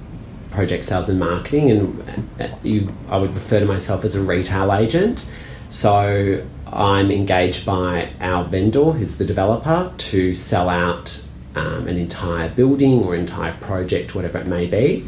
project 0.52 0.86
sales 0.86 1.10
and 1.10 1.20
marketing, 1.20 1.72
and 1.72 2.30
uh, 2.40 2.48
you, 2.64 2.92
I 3.10 3.18
would 3.18 3.34
refer 3.34 3.60
to 3.60 3.66
myself 3.66 4.04
as 4.04 4.16
a 4.16 4.22
retail 4.22 4.74
agent. 4.74 5.30
So 5.70 6.44
I'm 6.72 7.12
engaged 7.12 7.66
by 7.66 8.12
our 8.22 8.44
vendor, 8.44 8.92
who's 8.92 9.18
the 9.18 9.26
developer, 9.26 9.92
to 9.96 10.34
sell 10.34 10.70
out 10.70 11.22
um, 11.56 11.88
an 11.88 11.98
entire 11.98 12.50
building 12.50 13.04
or 13.04 13.16
entire 13.16 13.54
project, 13.58 14.16
whatever 14.16 14.40
it 14.40 14.48
may 14.48 14.66
be. 14.66 15.08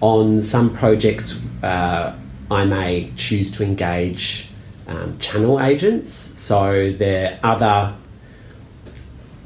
On 0.00 0.40
some 0.42 0.74
projects, 0.74 1.42
uh, 1.62 2.14
I 2.54 2.64
may 2.64 3.12
choose 3.16 3.50
to 3.52 3.64
engage 3.64 4.48
um, 4.86 5.16
channel 5.18 5.60
agents. 5.60 6.10
So 6.10 6.92
there 6.92 7.38
are 7.42 7.54
other 7.54 7.94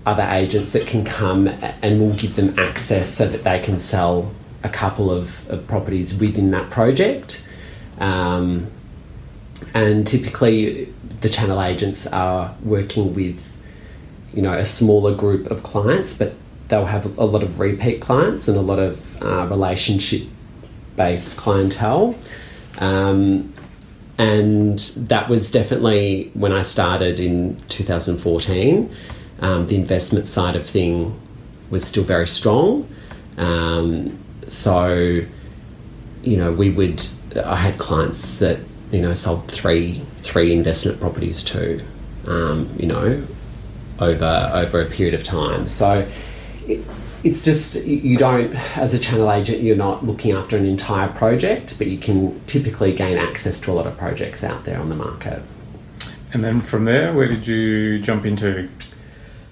other 0.07 0.27
agents 0.31 0.73
that 0.73 0.87
can 0.87 1.05
come 1.05 1.49
and 1.83 2.01
we'll 2.01 2.15
give 2.15 2.35
them 2.35 2.59
access 2.59 3.09
so 3.11 3.27
that 3.27 3.45
they 3.45 3.61
can 3.61 3.79
sell 3.79 4.33
a 4.65 4.69
couple 4.69 5.11
of, 5.11 5.49
of 5.51 5.67
properties 5.67 6.19
within 6.19 6.51
that 6.51 6.71
project. 6.71 7.47
Um, 7.99 8.71
and 9.75 10.07
typically, 10.07 10.93
the 11.21 11.29
channel 11.29 11.63
agents 11.63 12.07
are 12.07 12.55
working 12.63 13.13
with, 13.13 13.57
you 14.33 14.41
know, 14.41 14.55
a 14.55 14.65
smaller 14.65 15.15
group 15.15 15.51
of 15.51 15.63
clients, 15.63 16.15
but 16.15 16.33
they'll 16.69 16.87
have 16.87 17.19
a 17.19 17.25
lot 17.25 17.43
of 17.43 17.61
repeat 17.61 18.01
clients 18.01 18.49
and 18.49 18.57
a 18.57 18.63
lot 18.63 18.79
of 18.79 19.23
uh, 19.23 19.47
relationship-based 19.51 21.37
clientele. 21.37 22.15
Um, 22.79 23.53
and 24.19 24.79
that 25.09 25.29
was 25.29 25.51
definitely 25.51 26.31
when 26.35 26.53
I 26.53 26.63
started 26.63 27.21
in 27.21 27.57
2014. 27.69 28.93
Um, 29.41 29.67
the 29.69 29.77
investment 29.77 30.27
side 30.27 30.57
of 30.57 30.67
thing 30.67 31.19
was 31.71 31.85
still 31.85 32.03
very 32.03 32.27
strong. 32.27 32.89
Um, 33.37 34.19
so, 34.49 35.21
you 36.23 36.37
know, 36.37 36.53
we 36.53 36.71
would. 36.71 37.03
I 37.45 37.57
had 37.57 37.79
clients 37.79 38.39
that 38.39 38.59
you 38.91 39.01
know 39.01 39.15
sold 39.15 39.47
three 39.49 40.03
three 40.19 40.53
investment 40.53 40.99
properties 40.99 41.45
to, 41.45 41.81
Um, 42.27 42.69
you 42.77 42.87
know, 42.87 43.23
over 44.01 44.51
over 44.53 44.81
a 44.81 44.87
period 44.87 45.15
of 45.15 45.23
time. 45.23 45.69
So. 45.69 46.09
It, 46.67 46.85
it's 47.25 47.45
just 47.45 47.87
you 47.87 48.17
don't 48.17 48.55
as 48.77 48.95
a 48.95 48.99
channel 48.99 49.31
agent 49.31 49.61
you're 49.61 49.77
not 49.77 50.05
looking 50.05 50.33
after 50.33 50.57
an 50.57 50.65
entire 50.65 51.09
project 51.09 51.77
but 51.79 51.87
you 51.87 51.99
can 51.99 52.39
typically 52.47 52.93
gain 52.93 53.19
access 53.19 53.59
to 53.61 53.71
a 53.71 53.75
lot 53.75 53.87
of 53.87 53.97
projects 53.97 54.45
out 54.45 54.65
there 54.65 54.79
on 54.79 54.89
the 54.89 54.95
market 54.95 55.43
And 56.33 56.45
then 56.45 56.61
from 56.61 56.85
there, 56.85 57.13
where 57.15 57.27
did 57.27 57.47
you 57.47 58.01
jump 58.01 58.27
into? 58.27 58.69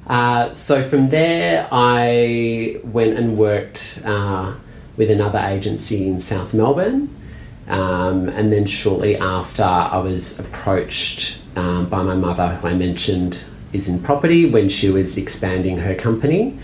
Uh, 0.06 0.52
so 0.52 0.86
from 0.86 1.08
there, 1.08 1.68
I 1.72 2.80
went 2.84 3.18
and 3.18 3.38
worked 3.38 4.02
uh, 4.04 4.54
with 4.96 5.10
another 5.10 5.38
agency 5.38 6.06
in 6.06 6.20
South 6.20 6.52
Melbourne. 6.52 7.14
Um, 7.66 8.28
and 8.28 8.52
then 8.52 8.66
shortly 8.66 9.16
after, 9.16 9.64
I 9.64 9.98
was 9.98 10.38
approached 10.38 11.40
um, 11.56 11.88
by 11.88 12.02
my 12.02 12.14
mother, 12.14 12.54
who 12.56 12.68
I 12.68 12.74
mentioned 12.74 13.42
is 13.72 13.88
in 13.88 14.00
property, 14.00 14.48
when 14.48 14.68
she 14.68 14.90
was 14.90 15.16
expanding 15.16 15.78
her 15.78 15.94
company. 15.94 16.58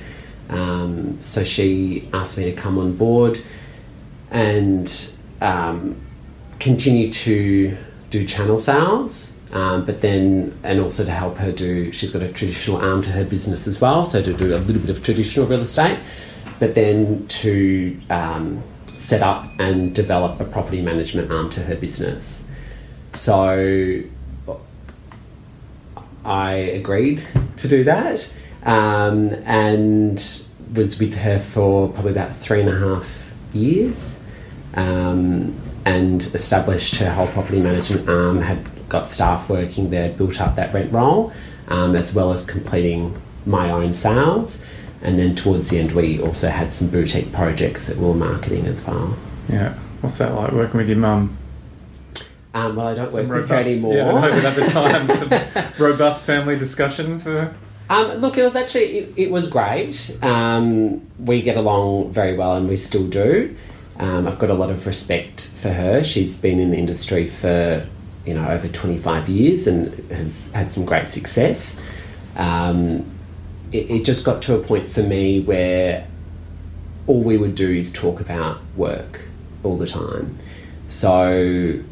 Um, 0.52 1.20
so 1.22 1.44
she 1.44 2.08
asked 2.12 2.36
me 2.36 2.44
to 2.44 2.52
come 2.52 2.78
on 2.78 2.94
board 2.96 3.40
and 4.30 5.10
um, 5.40 6.00
continue 6.58 7.10
to 7.10 7.76
do 8.10 8.26
channel 8.26 8.58
sales, 8.58 9.36
um, 9.52 9.84
but 9.84 10.00
then 10.00 10.58
and 10.62 10.80
also 10.80 11.04
to 11.04 11.10
help 11.10 11.36
her 11.38 11.52
do. 11.52 11.90
She's 11.90 12.10
got 12.10 12.22
a 12.22 12.32
traditional 12.32 12.76
arm 12.76 13.02
to 13.02 13.10
her 13.10 13.24
business 13.24 13.66
as 13.66 13.80
well, 13.80 14.04
so 14.04 14.22
to 14.22 14.32
do 14.32 14.54
a 14.54 14.58
little 14.58 14.80
bit 14.80 14.90
of 14.90 15.02
traditional 15.02 15.46
real 15.46 15.62
estate, 15.62 15.98
but 16.58 16.74
then 16.74 17.26
to 17.28 17.98
um, 18.10 18.62
set 18.86 19.22
up 19.22 19.48
and 19.58 19.94
develop 19.94 20.40
a 20.40 20.44
property 20.44 20.82
management 20.82 21.30
arm 21.30 21.50
to 21.50 21.60
her 21.60 21.74
business. 21.74 22.46
So 23.14 24.02
I 26.24 26.54
agreed 26.54 27.26
to 27.56 27.68
do 27.68 27.84
that 27.84 28.28
um, 28.64 29.30
and 29.44 30.46
was 30.74 30.98
with 30.98 31.14
her 31.14 31.38
for 31.38 31.88
probably 31.88 32.12
about 32.12 32.34
three 32.34 32.60
and 32.60 32.68
a 32.68 32.78
half 32.78 33.34
years 33.52 34.20
um, 34.74 35.54
and 35.84 36.22
established 36.34 36.96
her 36.96 37.10
whole 37.10 37.26
property 37.28 37.60
management 37.60 38.08
arm, 38.08 38.40
had 38.40 38.64
got 38.88 39.06
staff 39.06 39.48
working 39.48 39.90
there, 39.90 40.10
built 40.10 40.40
up 40.40 40.54
that 40.54 40.72
rent 40.72 40.92
roll, 40.92 41.32
um, 41.68 41.96
as 41.96 42.14
well 42.14 42.32
as 42.32 42.44
completing 42.44 43.20
my 43.46 43.70
own 43.70 43.92
sales. 43.92 44.64
And 45.02 45.18
then 45.18 45.34
towards 45.34 45.70
the 45.70 45.80
end, 45.80 45.92
we 45.92 46.20
also 46.20 46.48
had 46.48 46.72
some 46.72 46.88
boutique 46.88 47.32
projects 47.32 47.86
that 47.88 47.96
we 47.96 48.06
were 48.06 48.14
marketing 48.14 48.66
as 48.66 48.84
well. 48.86 49.16
Yeah. 49.48 49.74
What's 50.00 50.18
that 50.18 50.34
like 50.34 50.52
working 50.52 50.78
with 50.78 50.88
your 50.88 50.98
mum? 50.98 51.36
Um, 52.54 52.76
well, 52.76 52.88
I 52.88 52.94
don't 52.94 53.10
Some 53.10 53.28
work 53.28 53.42
with 53.42 53.48
her 53.48 53.56
anymore. 53.56 53.94
Yeah, 53.94 54.12
I 54.12 54.12
know, 54.12 54.30
but 54.30 54.44
at 54.44 54.56
the 54.56 54.66
time, 54.66 55.08
some 55.12 55.72
robust 55.78 56.24
family 56.26 56.56
discussions 56.56 57.24
were. 57.24 57.52
Um, 57.90 58.12
look, 58.18 58.38
it 58.38 58.42
was 58.42 58.56
actually 58.56 58.98
it, 58.98 59.14
it 59.16 59.30
was 59.30 59.48
great. 59.48 60.16
Um, 60.22 61.06
we 61.18 61.42
get 61.42 61.56
along 61.56 62.12
very 62.12 62.36
well, 62.36 62.56
and 62.56 62.68
we 62.68 62.76
still 62.76 63.06
do. 63.06 63.54
Um, 63.98 64.26
I've 64.26 64.38
got 64.38 64.50
a 64.50 64.54
lot 64.54 64.70
of 64.70 64.86
respect 64.86 65.48
for 65.48 65.70
her. 65.70 66.02
She's 66.02 66.36
been 66.36 66.58
in 66.58 66.70
the 66.70 66.78
industry 66.78 67.26
for 67.26 67.86
you 68.24 68.34
know 68.34 68.48
over 68.48 68.68
twenty 68.68 68.98
five 68.98 69.28
years 69.28 69.66
and 69.66 69.94
has 70.10 70.52
had 70.52 70.70
some 70.70 70.84
great 70.84 71.06
success. 71.06 71.84
Um, 72.36 73.04
it, 73.72 73.90
it 73.90 74.04
just 74.04 74.24
got 74.24 74.42
to 74.42 74.54
a 74.54 74.62
point 74.62 74.88
for 74.88 75.02
me 75.02 75.40
where 75.40 76.06
all 77.06 77.22
we 77.22 77.36
would 77.36 77.54
do 77.54 77.68
is 77.68 77.92
talk 77.92 78.20
about 78.20 78.60
work 78.76 79.22
all 79.64 79.76
the 79.76 79.86
time. 79.86 80.36
So 80.88 81.82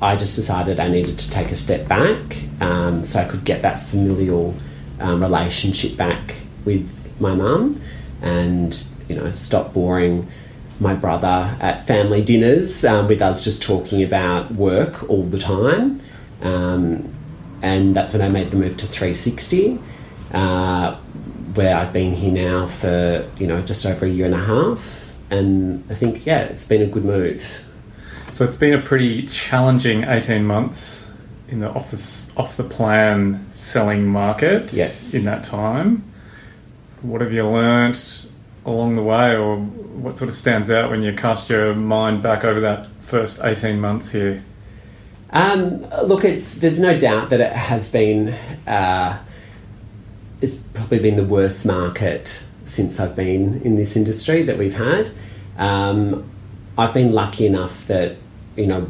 I 0.00 0.16
just 0.16 0.34
decided 0.34 0.80
I 0.80 0.88
needed 0.88 1.18
to 1.18 1.30
take 1.30 1.50
a 1.50 1.54
step 1.54 1.86
back 1.86 2.42
um, 2.60 3.04
so 3.04 3.20
I 3.20 3.24
could 3.24 3.44
get 3.44 3.62
that 3.62 3.80
familial 3.80 4.54
um, 5.02 5.20
relationship 5.20 5.96
back 5.96 6.34
with 6.64 7.10
my 7.20 7.34
mum 7.34 7.80
and, 8.22 8.84
you 9.08 9.16
know, 9.16 9.30
stop 9.30 9.72
boring 9.72 10.28
my 10.80 10.94
brother 10.94 11.56
at 11.60 11.86
family 11.86 12.22
dinners 12.22 12.84
um, 12.84 13.06
with 13.06 13.22
us 13.22 13.44
just 13.44 13.62
talking 13.62 14.02
about 14.02 14.50
work 14.52 15.08
all 15.08 15.24
the 15.24 15.38
time. 15.38 16.00
Um, 16.42 17.12
and 17.62 17.94
that's 17.94 18.12
when 18.12 18.22
I 18.22 18.28
made 18.28 18.50
the 18.50 18.56
move 18.56 18.76
to 18.78 18.86
360, 18.86 19.78
uh, 20.32 20.96
where 21.54 21.76
I've 21.76 21.92
been 21.92 22.12
here 22.12 22.32
now 22.32 22.66
for 22.66 23.28
you 23.38 23.46
know 23.46 23.60
just 23.62 23.86
over 23.86 24.04
a 24.04 24.08
year 24.08 24.26
and 24.26 24.34
a 24.34 24.38
half. 24.38 25.14
And 25.30 25.84
I 25.88 25.94
think 25.94 26.26
yeah, 26.26 26.40
it's 26.40 26.64
been 26.64 26.82
a 26.82 26.86
good 26.86 27.04
move. 27.04 27.64
So 28.32 28.44
it's 28.44 28.56
been 28.56 28.74
a 28.74 28.82
pretty 28.82 29.26
challenging 29.26 30.04
18 30.04 30.44
months 30.44 31.11
in 31.52 31.58
the 31.58 31.70
off 31.70 31.90
the, 31.90 32.32
off 32.40 32.56
the 32.56 32.64
plan 32.64 33.46
selling 33.52 34.06
market 34.06 34.72
Yes. 34.72 35.12
in 35.12 35.24
that 35.26 35.44
time. 35.44 36.02
What 37.02 37.20
have 37.20 37.32
you 37.32 37.46
learnt 37.46 38.30
along 38.64 38.94
the 38.96 39.02
way, 39.02 39.36
or 39.36 39.58
what 39.58 40.16
sort 40.16 40.28
of 40.30 40.34
stands 40.34 40.70
out 40.70 40.90
when 40.90 41.02
you 41.02 41.12
cast 41.12 41.50
your 41.50 41.74
mind 41.74 42.22
back 42.22 42.42
over 42.44 42.60
that 42.60 42.86
first 43.00 43.40
18 43.42 43.78
months 43.80 44.10
here? 44.10 44.42
Um, 45.30 45.82
look, 46.04 46.24
it's 46.24 46.54
there's 46.54 46.80
no 46.80 46.96
doubt 46.98 47.28
that 47.30 47.40
it 47.40 47.52
has 47.52 47.88
been. 47.88 48.28
Uh, 48.66 49.18
it's 50.40 50.56
probably 50.56 50.98
been 51.00 51.16
the 51.16 51.24
worst 51.24 51.66
market 51.66 52.42
since 52.64 52.98
I've 52.98 53.14
been 53.14 53.60
in 53.62 53.76
this 53.76 53.94
industry 53.96 54.42
that 54.44 54.56
we've 54.58 54.76
had. 54.76 55.10
Um, 55.58 56.28
I've 56.78 56.94
been 56.94 57.12
lucky 57.12 57.46
enough 57.46 57.86
that 57.88 58.16
you 58.56 58.66
know 58.66 58.88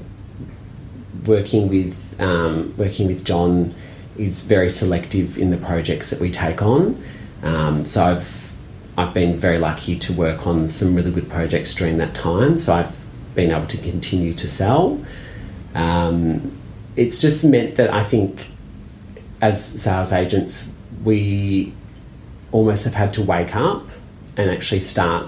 working 1.27 1.69
with 1.69 1.97
um, 2.23 2.75
working 2.77 3.07
with 3.07 3.25
John 3.25 3.75
is 4.17 4.41
very 4.41 4.69
selective 4.69 5.39
in 5.39 5.51
the 5.51 5.57
projects 5.57 6.11
that 6.11 6.21
we 6.21 6.31
take 6.31 6.63
on. 6.63 7.03
Um, 7.43 7.85
so 7.85 8.05
I've 8.05 8.53
I've 8.97 9.15
been 9.15 9.37
very 9.37 9.59
lucky 9.59 9.99
to 9.99 10.13
work 10.13 10.47
on 10.47 10.69
some 10.69 10.95
really 10.95 11.11
good 11.11 11.29
projects 11.29 11.75
during 11.75 11.99
that 11.99 12.15
time. 12.15 12.59
So 12.59 12.75
I've 12.75 12.99
been 13.35 13.51
able 13.51 13.67
to 13.67 13.79
continue 13.79 14.35
to 14.35 14.47
sell. 14.47 15.03
Um, 15.75 16.59
it's 16.95 17.21
just 17.21 17.43
meant 17.45 17.77
that 17.77 17.93
I 17.93 18.05
think 18.05 18.49
as 19.41 19.65
sales 19.65 20.13
agents, 20.13 20.71
we 21.05 21.73
almost 22.53 22.85
have 22.85 22.95
had 22.95 23.15
to 23.15 23.23
wake 23.23 23.57
up 23.57 23.89
and 24.37 24.51
actually 24.51 24.81
start 24.81 25.27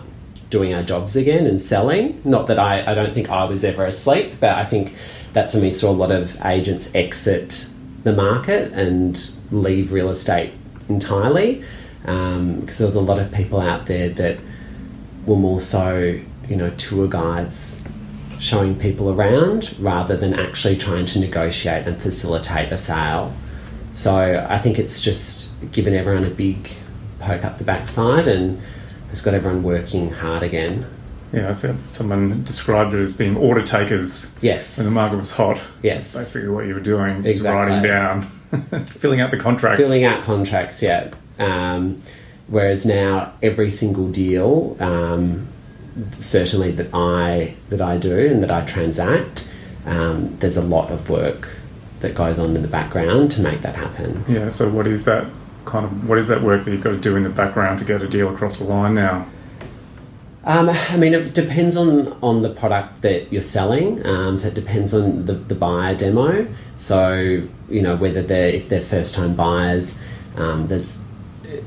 doing 0.50 0.74
our 0.74 0.82
jobs 0.82 1.16
again 1.16 1.46
and 1.46 1.60
selling. 1.60 2.20
Not 2.22 2.46
that 2.48 2.58
I, 2.58 2.92
I 2.92 2.94
don't 2.94 3.14
think 3.14 3.30
I 3.30 3.44
was 3.44 3.64
ever 3.64 3.86
asleep, 3.86 4.34
but 4.40 4.50
I 4.50 4.64
think 4.64 4.94
that's 5.34 5.52
when 5.52 5.62
we 5.62 5.70
saw 5.70 5.90
a 5.90 5.92
lot 5.92 6.10
of 6.10 6.40
agents 6.44 6.90
exit 6.94 7.66
the 8.04 8.12
market 8.12 8.72
and 8.72 9.30
leave 9.50 9.92
real 9.92 10.08
estate 10.08 10.52
entirely. 10.88 11.62
Um, 12.06 12.60
because 12.60 12.78
there 12.78 12.86
was 12.86 12.96
a 12.96 13.00
lot 13.00 13.18
of 13.18 13.32
people 13.32 13.60
out 13.60 13.86
there 13.86 14.10
that 14.10 14.38
were 15.26 15.36
more 15.36 15.60
so, 15.60 16.18
you 16.48 16.56
know, 16.56 16.70
tour 16.70 17.08
guides 17.08 17.82
showing 18.38 18.78
people 18.78 19.10
around 19.10 19.74
rather 19.78 20.16
than 20.16 20.34
actually 20.34 20.76
trying 20.76 21.06
to 21.06 21.18
negotiate 21.18 21.86
and 21.86 22.00
facilitate 22.00 22.70
a 22.72 22.76
sale. 22.76 23.34
So 23.92 24.46
I 24.48 24.58
think 24.58 24.78
it's 24.78 25.00
just 25.00 25.70
given 25.72 25.94
everyone 25.94 26.24
a 26.24 26.30
big 26.30 26.68
poke 27.18 27.44
up 27.44 27.58
the 27.58 27.64
backside 27.64 28.26
and 28.26 28.60
has 29.08 29.22
got 29.22 29.34
everyone 29.34 29.62
working 29.62 30.10
hard 30.10 30.42
again. 30.42 30.86
Yeah, 31.34 31.50
I 31.50 31.54
think 31.54 31.76
someone 31.86 32.44
described 32.44 32.94
it 32.94 32.98
as 33.00 33.12
being 33.12 33.36
order 33.36 33.62
takers 33.62 34.32
Yes. 34.40 34.76
when 34.76 34.86
the 34.86 34.92
market 34.92 35.16
was 35.18 35.32
hot. 35.32 35.60
Yes. 35.82 36.12
That's 36.12 36.32
basically 36.32 36.48
what 36.50 36.66
you 36.66 36.74
were 36.74 36.80
doing, 36.80 37.16
just 37.16 37.28
Exactly. 37.28 37.50
writing 37.74 37.82
down, 37.82 38.22
filling 38.86 39.20
out 39.20 39.30
the 39.30 39.36
contracts. 39.38 39.80
filling 39.80 40.04
out 40.04 40.22
contracts, 40.22 40.82
yeah. 40.82 41.08
Um, 41.38 41.96
whereas 42.46 42.86
now 42.86 43.32
every 43.42 43.70
single 43.70 44.08
deal, 44.08 44.76
um, 44.80 45.48
certainly 46.18 46.70
that 46.72 46.88
I 46.94 47.54
that 47.68 47.80
I 47.80 47.96
do 47.98 48.18
and 48.18 48.42
that 48.42 48.50
I 48.50 48.62
transact, 48.62 49.48
um, 49.86 50.36
there's 50.40 50.56
a 50.56 50.62
lot 50.62 50.90
of 50.90 51.08
work 51.10 51.48
that 52.00 52.14
goes 52.14 52.38
on 52.38 52.54
in 52.54 52.62
the 52.62 52.68
background 52.68 53.30
to 53.32 53.40
make 53.40 53.62
that 53.62 53.76
happen. 53.76 54.24
Yeah. 54.28 54.48
So 54.50 54.68
what 54.68 54.86
is 54.86 55.04
that 55.04 55.26
kind 55.64 55.84
of 55.86 56.08
what 56.08 56.18
is 56.18 56.28
that 56.28 56.42
work 56.42 56.64
that 56.64 56.70
you've 56.70 56.82
got 56.84 56.90
to 56.90 56.98
do 57.00 57.16
in 57.16 57.22
the 57.22 57.30
background 57.30 57.78
to 57.80 57.84
get 57.84 58.02
a 58.02 58.08
deal 58.08 58.32
across 58.32 58.58
the 58.58 58.64
line 58.64 58.94
now? 58.94 59.26
Um, 60.46 60.68
I 60.68 60.96
mean, 60.96 61.14
it 61.14 61.32
depends 61.32 61.76
on, 61.76 62.08
on 62.22 62.42
the 62.42 62.50
product 62.50 63.02
that 63.02 63.32
you're 63.32 63.42
selling. 63.42 64.04
Um, 64.06 64.36
so 64.36 64.48
it 64.48 64.54
depends 64.54 64.92
on 64.92 65.24
the, 65.24 65.34
the 65.34 65.54
buyer 65.54 65.94
demo. 65.94 66.46
So 66.76 67.46
you 67.68 67.82
know 67.82 67.96
whether 67.96 68.22
they're 68.22 68.48
if 68.48 68.68
they're 68.68 68.80
first 68.80 69.14
time 69.14 69.34
buyers, 69.34 69.98
um, 70.36 70.66
there's 70.66 71.02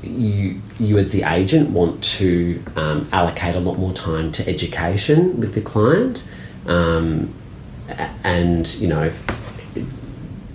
you 0.04 0.62
you 0.80 0.98
as 0.98 1.12
the 1.12 1.24
agent 1.24 1.72
want 1.72 2.04
to 2.04 2.62
um, 2.76 3.08
allocate 3.12 3.56
a 3.56 3.60
lot 3.60 3.78
more 3.78 3.94
time 3.94 4.32
to 4.34 4.48
education 4.48 5.40
with 5.40 5.54
the 5.54 5.62
client, 5.62 6.28
um, 6.68 7.34
and 8.24 8.76
you 8.76 8.88
know 8.88 9.12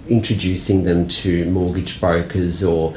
introducing 0.08 0.84
them 0.84 1.08
to 1.08 1.50
mortgage 1.50 2.00
brokers 2.00 2.62
or 2.62 2.94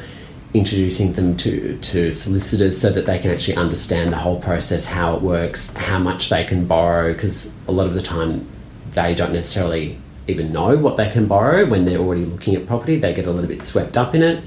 introducing 0.55 1.11
them 1.13 1.35
to, 1.35 1.77
to 1.79 2.13
solicitors 2.13 2.79
so 2.79 2.89
that 2.89 3.05
they 3.05 3.19
can 3.19 3.29
actually 3.29 3.57
understand 3.57 4.13
the 4.13 4.17
whole 4.17 4.39
process, 4.39 4.85
how 4.85 5.13
it 5.13 5.21
works, 5.21 5.73
how 5.75 5.99
much 5.99 6.29
they 6.29 6.45
can 6.45 6.65
borrow, 6.65 7.11
because 7.11 7.53
a 7.67 7.73
lot 7.73 7.85
of 7.85 7.93
the 7.93 8.01
time 8.01 8.47
they 8.91 9.13
don't 9.13 9.33
necessarily 9.33 9.97
even 10.27 10.53
know 10.53 10.77
what 10.77 10.95
they 10.95 11.09
can 11.09 11.27
borrow 11.27 11.67
when 11.67 11.83
they're 11.83 11.99
already 11.99 12.23
looking 12.23 12.55
at 12.55 12.65
property. 12.65 12.95
They 12.95 13.13
get 13.13 13.27
a 13.27 13.31
little 13.31 13.49
bit 13.49 13.63
swept 13.63 13.97
up 13.97 14.15
in 14.15 14.23
it. 14.23 14.43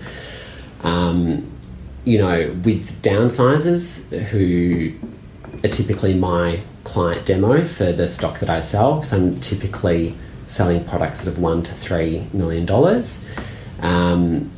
Um, 0.82 1.46
you 2.04 2.16
know, 2.18 2.56
with 2.64 3.02
downsizers 3.02 4.08
who 4.28 4.94
are 5.62 5.68
typically 5.68 6.14
my 6.14 6.60
client 6.84 7.26
demo 7.26 7.64
for 7.64 7.92
the 7.92 8.08
stock 8.08 8.38
that 8.40 8.48
I 8.48 8.60
sell, 8.60 8.94
because 8.94 9.12
I'm 9.12 9.38
typically 9.40 10.14
selling 10.46 10.82
products 10.84 11.18
that 11.18 11.30
have 11.30 11.38
one 11.38 11.62
to 11.64 11.74
three 11.74 12.26
million 12.32 12.64
dollars. 12.64 13.28
Um, 13.80 14.50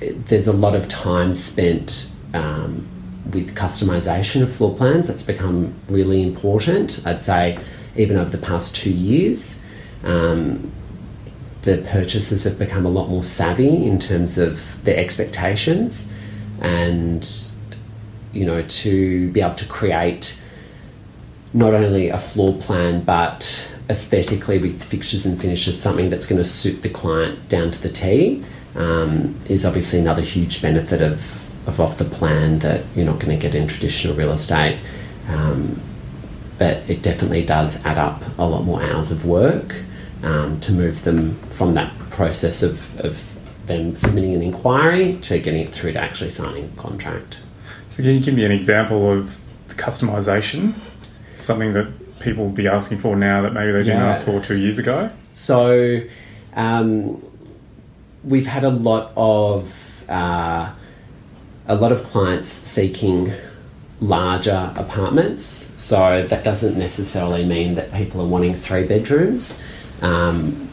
there's 0.00 0.46
a 0.46 0.52
lot 0.52 0.74
of 0.74 0.88
time 0.88 1.34
spent 1.34 2.10
um, 2.34 2.86
with 3.32 3.54
customization 3.54 4.42
of 4.42 4.52
floor 4.52 4.74
plans. 4.74 5.08
That's 5.08 5.22
become 5.22 5.74
really 5.88 6.22
important. 6.22 7.00
I'd 7.06 7.22
say 7.22 7.58
even 7.96 8.16
over 8.16 8.30
the 8.30 8.38
past 8.38 8.76
two 8.76 8.92
years, 8.92 9.64
um, 10.04 10.70
the 11.62 11.78
purchasers 11.88 12.44
have 12.44 12.58
become 12.58 12.86
a 12.86 12.88
lot 12.88 13.08
more 13.08 13.22
savvy 13.22 13.86
in 13.86 13.98
terms 13.98 14.38
of 14.38 14.82
their 14.84 14.96
expectations 14.96 16.12
and 16.60 17.50
you 18.32 18.46
know 18.46 18.62
to 18.62 19.30
be 19.32 19.40
able 19.40 19.54
to 19.54 19.66
create 19.66 20.40
not 21.52 21.74
only 21.74 22.08
a 22.08 22.16
floor 22.16 22.54
plan 22.54 23.02
but 23.02 23.70
aesthetically 23.90 24.58
with 24.58 24.82
fixtures 24.82 25.26
and 25.26 25.40
finishes 25.40 25.80
something 25.80 26.08
that's 26.08 26.26
going 26.26 26.38
to 26.38 26.48
suit 26.48 26.82
the 26.82 26.88
client 26.88 27.48
down 27.48 27.70
to 27.70 27.82
the 27.82 27.88
T 27.88 28.44
um, 28.76 29.34
is 29.48 29.64
obviously 29.64 29.98
another 29.98 30.22
huge 30.22 30.60
benefit 30.62 31.00
of, 31.02 31.68
of 31.68 31.80
off 31.80 31.98
the 31.98 32.04
plan 32.04 32.58
that 32.60 32.84
you're 32.94 33.06
not 33.06 33.18
going 33.18 33.36
to 33.36 33.40
get 33.40 33.54
in 33.54 33.66
traditional 33.66 34.14
real 34.16 34.32
estate 34.32 34.78
um, 35.28 35.80
but 36.58 36.78
it 36.88 37.02
definitely 37.02 37.44
does 37.44 37.84
add 37.84 37.98
up 37.98 38.22
a 38.38 38.44
lot 38.46 38.64
more 38.64 38.82
hours 38.82 39.10
of 39.10 39.26
work 39.26 39.74
um, 40.22 40.58
to 40.60 40.72
move 40.72 41.02
them 41.04 41.34
from 41.50 41.74
that 41.74 41.92
process 42.10 42.62
of, 42.62 42.98
of 43.00 43.36
them 43.66 43.96
submitting 43.96 44.34
an 44.34 44.42
inquiry 44.42 45.16
to 45.22 45.38
getting 45.38 45.60
it 45.66 45.74
through 45.74 45.92
to 45.92 46.00
actually 46.00 46.30
signing 46.30 46.64
a 46.76 46.80
contract. 46.80 47.42
So 47.88 48.02
can 48.02 48.14
you 48.14 48.20
give 48.20 48.34
me 48.34 48.44
an 48.44 48.52
example 48.52 49.10
of 49.10 49.44
the 49.68 49.74
customization? 49.74 50.74
Something 51.34 51.72
that 51.74 52.20
people 52.20 52.44
will 52.44 52.52
be 52.52 52.68
asking 52.68 52.98
for 52.98 53.16
now 53.16 53.42
that 53.42 53.52
maybe 53.52 53.72
they 53.72 53.82
didn't 53.82 53.98
Yeah. 54.00 54.10
ask 54.10 54.24
for 54.24 54.40
two 54.40 54.56
years 54.56 54.78
ago? 54.78 55.10
So 55.32 56.00
um, 56.54 57.22
we've 58.26 58.46
had 58.46 58.64
a 58.64 58.70
lot 58.70 59.12
of 59.16 60.04
uh, 60.08 60.72
a 61.68 61.74
lot 61.74 61.92
of 61.92 62.02
clients 62.04 62.48
seeking 62.48 63.32
larger 64.00 64.72
apartments. 64.76 65.72
So 65.76 66.26
that 66.26 66.44
doesn't 66.44 66.78
necessarily 66.78 67.44
mean 67.44 67.74
that 67.76 67.92
people 67.92 68.20
are 68.20 68.26
wanting 68.26 68.54
three 68.54 68.86
bedrooms. 68.86 69.62
Um, 70.02 70.68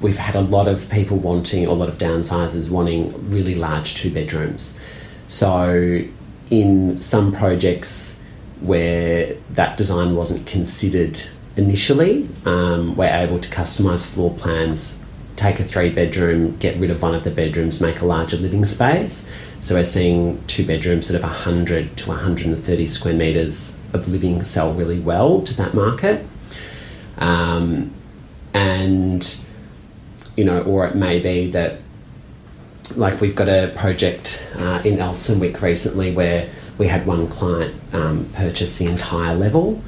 we've 0.00 0.18
had 0.18 0.36
a 0.36 0.40
lot 0.40 0.68
of 0.68 0.88
people 0.90 1.16
wanting, 1.16 1.66
or 1.66 1.70
a 1.70 1.74
lot 1.74 1.88
of 1.88 1.98
downsizers 1.98 2.70
wanting 2.70 3.30
really 3.30 3.54
large 3.54 3.94
two 3.94 4.12
bedrooms. 4.12 4.78
So 5.26 6.02
in 6.50 6.98
some 6.98 7.32
projects 7.32 8.22
where 8.60 9.34
that 9.50 9.76
design 9.76 10.14
wasn't 10.14 10.46
considered 10.46 11.20
initially, 11.56 12.28
um, 12.44 12.94
we're 12.96 13.14
able 13.14 13.38
to 13.40 13.48
customise 13.48 14.10
floor 14.10 14.32
plans, 14.34 15.04
take 15.36 15.60
a 15.60 15.64
three 15.64 15.90
bedroom, 15.90 16.56
get 16.56 16.76
rid 16.78 16.90
of 16.90 17.02
one 17.02 17.14
of 17.14 17.24
the 17.24 17.30
bedrooms, 17.30 17.80
make 17.80 18.00
a 18.00 18.06
larger 18.06 18.36
living 18.36 18.64
space. 18.64 19.30
So 19.60 19.74
we're 19.74 19.84
seeing 19.84 20.42
two 20.46 20.66
bedrooms, 20.66 21.06
sort 21.06 21.16
of 21.16 21.22
100 21.22 21.96
to 21.98 22.08
130 22.08 22.86
square 22.86 23.14
metres 23.14 23.80
of 23.92 24.08
living 24.08 24.42
sell 24.42 24.72
really 24.72 24.98
well 24.98 25.42
to 25.42 25.54
that 25.56 25.74
market. 25.74 26.26
Um, 27.18 27.92
and, 28.54 29.38
you 30.36 30.44
know, 30.44 30.62
or 30.62 30.86
it 30.86 30.94
may 30.94 31.20
be 31.20 31.50
that 31.50 31.80
like 32.94 33.20
we've 33.20 33.34
got 33.34 33.48
a 33.48 33.72
project 33.74 34.46
uh, 34.56 34.80
in 34.84 34.96
Elsternwick 34.98 35.60
recently 35.60 36.14
where 36.14 36.48
we 36.78 36.86
had 36.86 37.06
one 37.06 37.26
client 37.28 37.74
um, 37.92 38.28
purchase 38.32 38.78
the 38.78 38.86
entire 38.86 39.34
level 39.34 39.82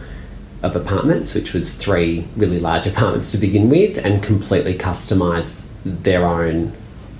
of 0.62 0.74
apartments, 0.74 1.34
which 1.34 1.52
was 1.52 1.74
three 1.74 2.26
really 2.36 2.58
large 2.58 2.86
apartments 2.86 3.30
to 3.32 3.38
begin 3.38 3.68
with, 3.68 3.98
and 3.98 4.22
completely 4.22 4.76
customise 4.76 5.66
their 5.84 6.24
own. 6.24 6.72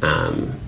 Um, 0.03 0.59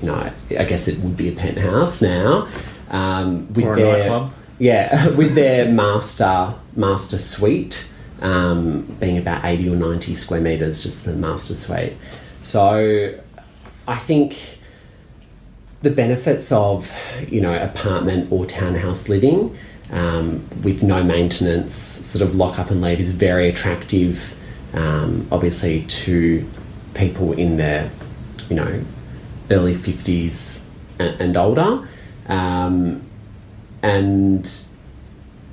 you 0.00 0.08
know, 0.08 0.32
I 0.58 0.64
guess 0.64 0.88
it 0.88 0.98
would 0.98 1.16
be 1.16 1.28
a 1.28 1.32
penthouse 1.32 2.02
now. 2.02 2.48
Um, 2.90 3.52
with 3.52 3.64
Or 3.64 3.72
a 3.74 3.76
their, 3.76 3.98
nightclub. 3.98 4.32
Yeah, 4.58 5.08
with 5.16 5.34
their 5.34 5.70
master 5.70 6.54
master 6.74 7.18
suite 7.18 7.88
um, 8.20 8.82
being 9.00 9.18
about 9.18 9.44
eighty 9.44 9.68
or 9.68 9.76
ninety 9.76 10.14
square 10.14 10.40
meters, 10.40 10.82
just 10.82 11.04
the 11.04 11.12
master 11.12 11.54
suite. 11.54 11.94
So, 12.40 13.16
I 13.86 13.96
think 13.96 14.58
the 15.82 15.90
benefits 15.90 16.50
of 16.52 16.90
you 17.28 17.40
know 17.40 17.54
apartment 17.60 18.30
or 18.32 18.44
townhouse 18.44 19.08
living 19.08 19.56
um, 19.92 20.46
with 20.62 20.82
no 20.82 21.04
maintenance, 21.04 21.74
sort 21.74 22.22
of 22.22 22.34
lock 22.34 22.58
up 22.58 22.70
and 22.70 22.80
leave, 22.80 23.00
is 23.00 23.12
very 23.12 23.48
attractive. 23.48 24.36
Um, 24.74 25.28
obviously, 25.30 25.82
to 25.82 26.48
people 26.94 27.32
in 27.32 27.56
their 27.56 27.90
you 28.48 28.56
know 28.56 28.82
early 29.50 29.74
fifties 29.74 30.68
and, 30.98 31.20
and 31.20 31.36
older, 31.36 31.86
um, 32.26 33.02
and 33.82 34.66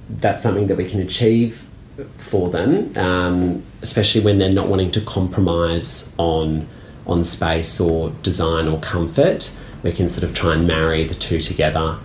that's 0.10 0.42
something 0.42 0.68
that 0.68 0.78
we 0.78 0.86
can 0.86 1.02
achieve 1.02 1.68
for 2.16 2.50
them, 2.50 2.98
um, 2.98 3.64
especially 3.82 4.22
when 4.22 4.40
they're 4.40 4.52
not 4.52 4.68
wanting 4.68 4.92
to 4.92 5.02
compromise 5.02 6.14
on 6.18 6.68
on 7.08 7.24
space 7.24 7.80
or 7.80 8.12
design 8.24 8.68
or 8.68 8.80
comfort. 8.80 9.52
We 9.84 9.92
can 9.92 10.10
sort 10.10 10.24
of 10.24 10.34
try 10.34 10.56
and 10.56 10.68
marry 10.68 11.06
the 11.06 11.16
two 11.16 11.40
together 11.40 11.98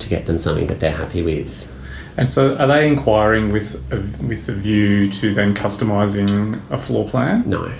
to 0.00 0.08
get 0.08 0.26
them 0.26 0.38
something 0.38 0.66
that 0.66 0.80
they're 0.80 0.96
happy 0.96 1.22
with. 1.22 1.69
And 2.16 2.30
so, 2.30 2.56
are 2.56 2.66
they 2.66 2.86
inquiring 2.86 3.50
with 3.52 3.74
a, 3.92 3.96
with 4.24 4.48
a 4.48 4.52
view 4.52 5.10
to 5.12 5.32
then 5.32 5.54
customising 5.54 6.60
a 6.70 6.76
floor 6.76 7.08
plan? 7.08 7.48
No. 7.48 7.72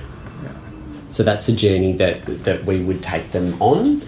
So 1.11 1.25
that's 1.25 1.49
a 1.49 1.53
journey 1.55 1.93
that 1.95 2.45
that 2.45 2.65
we 2.65 2.83
would 2.83 3.03
take 3.03 3.33
them 3.33 3.61
on. 3.61 4.01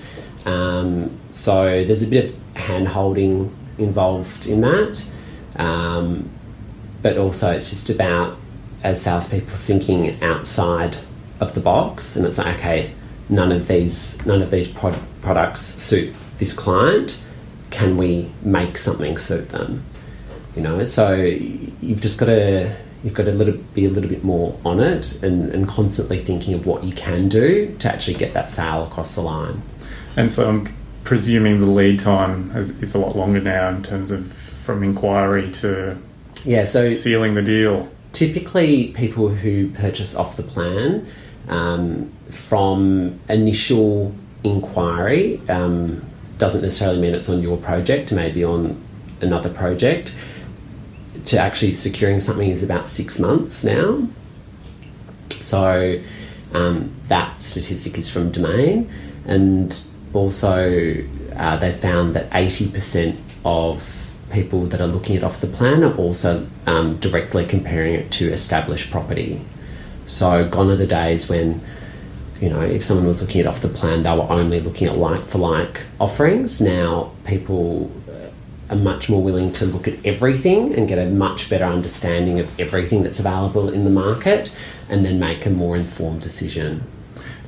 Um, 0.47 1.19
so 1.31 1.85
there's 1.85 2.03
a 2.03 2.07
bit 2.07 2.31
of 2.31 2.57
hand 2.57 2.89
holding 2.89 3.55
involved 3.79 4.47
in 4.47 4.61
that, 4.61 5.05
um, 5.57 6.29
but 7.03 7.17
also 7.17 7.51
it's 7.51 7.71
just 7.71 7.91
about 7.91 8.39
as 8.85 9.03
salespeople 9.03 9.55
thinking 9.57 10.23
outside 10.23 10.97
of 11.41 11.55
the 11.55 11.61
box, 11.61 12.15
and 12.17 12.25
it's 12.25 12.39
like 12.39 12.57
okay, 12.57 12.93
none 13.29 13.51
of 13.51 13.67
these 13.67 14.25
none 14.25 14.41
of 14.41 14.51
these 14.53 14.69
prod- 14.69 14.99
products 15.23 15.61
suit 15.61 16.15
this 16.39 16.53
client. 16.53 17.19
Can 17.71 17.97
we 17.97 18.31
make 18.43 18.79
something 18.79 19.17
suit 19.17 19.49
them? 19.49 19.83
You 20.57 20.63
know, 20.63 20.85
so 20.85 21.15
you've 21.15 22.01
just 22.01 22.19
got 22.19 22.27
to 22.27 22.77
you've 23.03 23.15
got 23.15 23.25
to 23.25 23.33
little, 23.33 23.55
be 23.75 23.85
a 23.85 23.89
little 23.89 24.09
bit 24.09 24.23
more 24.23 24.57
on 24.65 24.79
it 24.79 25.21
and, 25.25 25.51
and 25.51 25.67
constantly 25.67 26.23
thinking 26.23 26.55
of 26.55 26.67
what 26.67 26.85
you 26.85 26.93
can 26.93 27.29
do 27.29 27.75
to 27.79 27.93
actually 27.93 28.15
get 28.15 28.33
that 28.35 28.49
sale 28.49 28.85
across 28.85 29.17
the 29.17 29.21
line. 29.21 29.61
And 30.17 30.31
so, 30.31 30.49
I'm 30.49 30.77
presuming 31.05 31.59
the 31.59 31.67
lead 31.67 31.99
time 31.99 32.51
has, 32.51 32.71
is 32.81 32.95
a 32.95 32.99
lot 32.99 33.17
longer 33.17 33.41
now 33.41 33.71
in 33.71 33.83
terms 33.83 34.11
of 34.13 34.31
from 34.33 34.85
inquiry 34.85 35.51
to 35.51 35.99
Yeah, 36.45 36.65
so 36.65 36.87
sealing 36.87 37.35
the 37.35 37.43
deal. 37.43 37.89
typically 38.13 38.89
people 38.89 39.29
who 39.29 39.71
purchase 39.71 40.15
off 40.15 40.37
the 40.37 40.43
plan 40.45 41.05
um, 41.49 42.13
from 42.31 43.19
initial 43.29 44.15
inquiry 44.45 45.41
um, 45.49 46.05
doesn't 46.39 46.63
necessarily 46.63 47.01
mean 47.01 47.15
it's 47.15 47.29
on 47.29 47.43
your 47.43 47.57
project, 47.57 48.13
maybe 48.13 48.45
on 48.45 48.81
another 49.21 49.49
project. 49.49 50.15
To 51.27 51.39
actually 51.39 51.73
securing 51.73 52.21
something 52.21 52.51
is 52.51 52.63
about 52.63 52.89
six 52.89 53.19
months 53.19 53.65
now. 53.65 54.09
So 55.31 56.01
um, 56.53 56.95
that 57.09 57.41
statistic 57.43 57.97
is 57.99 58.09
from 58.11 58.31
Domain, 58.31 58.91
and 59.27 59.85
also 60.13 61.05
uh, 61.37 61.57
they 61.57 61.73
found 61.73 62.15
that 62.15 62.31
80% 62.31 63.17
of 63.45 64.13
people 64.33 64.67
that 64.67 64.81
are 64.81 64.87
looking 64.87 65.17
at 65.17 65.25
off 65.25 65.41
the 65.41 65.47
plan 65.47 65.85
are 65.85 65.95
also 65.97 66.47
um, 66.67 66.97
directly 66.99 67.47
comparing 67.47 67.95
it 67.95 68.11
to 68.13 68.33
established 68.33 68.91
property. 68.91 69.41
So 70.07 70.49
gone 70.49 70.71
are 70.71 70.77
the 70.77 70.87
days 70.87 71.29
when 71.29 71.61
you 72.41 72.51
know 72.51 72.61
if 72.61 72.83
someone 72.83 73.07
was 73.07 73.23
looking 73.23 73.43
at 73.43 73.47
off 73.47 73.61
the 73.61 73.69
plan, 73.69 74.03
they 74.03 74.15
were 74.15 74.29
only 74.29 74.59
looking 74.61 74.89
at 74.89 74.97
like 74.97 75.25
for 75.25 75.39
like 75.39 75.83
offerings. 76.01 76.61
Now 76.61 77.13
people 77.25 77.91
are 78.73 78.77
much 78.77 79.11
more 79.11 79.23
willing 79.23 79.53
to 79.53 79.67
look 79.67 79.87
at 79.87 79.95
everything 80.05 80.75
and 80.75 80.89
get 80.89 80.99
a 80.99 81.07
much 81.07 81.51
better 81.51 81.65
understanding 81.65 82.41
of 82.41 82.49
everything 82.59 83.03
that's 83.03 83.21
available 83.21 83.69
in 83.69 83.85
the 83.85 83.91
market, 83.91 84.51
and 84.89 85.05
then 85.05 85.21
make 85.21 85.45
a 85.47 85.51
more 85.51 85.77
informed 85.77 86.23
decision. 86.23 86.83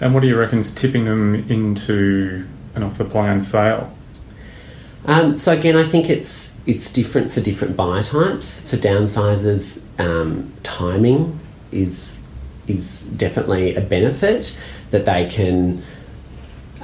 And 0.00 0.12
what 0.12 0.20
do 0.20 0.28
you 0.28 0.36
reckon's 0.36 0.70
tipping 0.74 1.04
them 1.04 1.34
into 1.48 2.46
an 2.74 2.82
off 2.82 2.98
the 2.98 3.04
plan 3.04 3.40
sale? 3.40 3.96
Um, 5.06 5.38
so 5.38 5.52
again, 5.52 5.76
I 5.76 5.84
think 5.84 6.10
it's 6.10 6.54
it's 6.66 6.92
different 6.92 7.32
for 7.32 7.40
different 7.40 7.76
buyer 7.76 8.02
types. 8.02 8.68
For 8.70 8.76
downsizers, 8.76 9.82
um, 9.98 10.52
timing 10.62 11.38
is 11.72 12.20
is 12.66 13.02
definitely 13.02 13.74
a 13.74 13.80
benefit 13.80 14.58
that 14.90 15.04
they 15.04 15.26
can. 15.26 15.82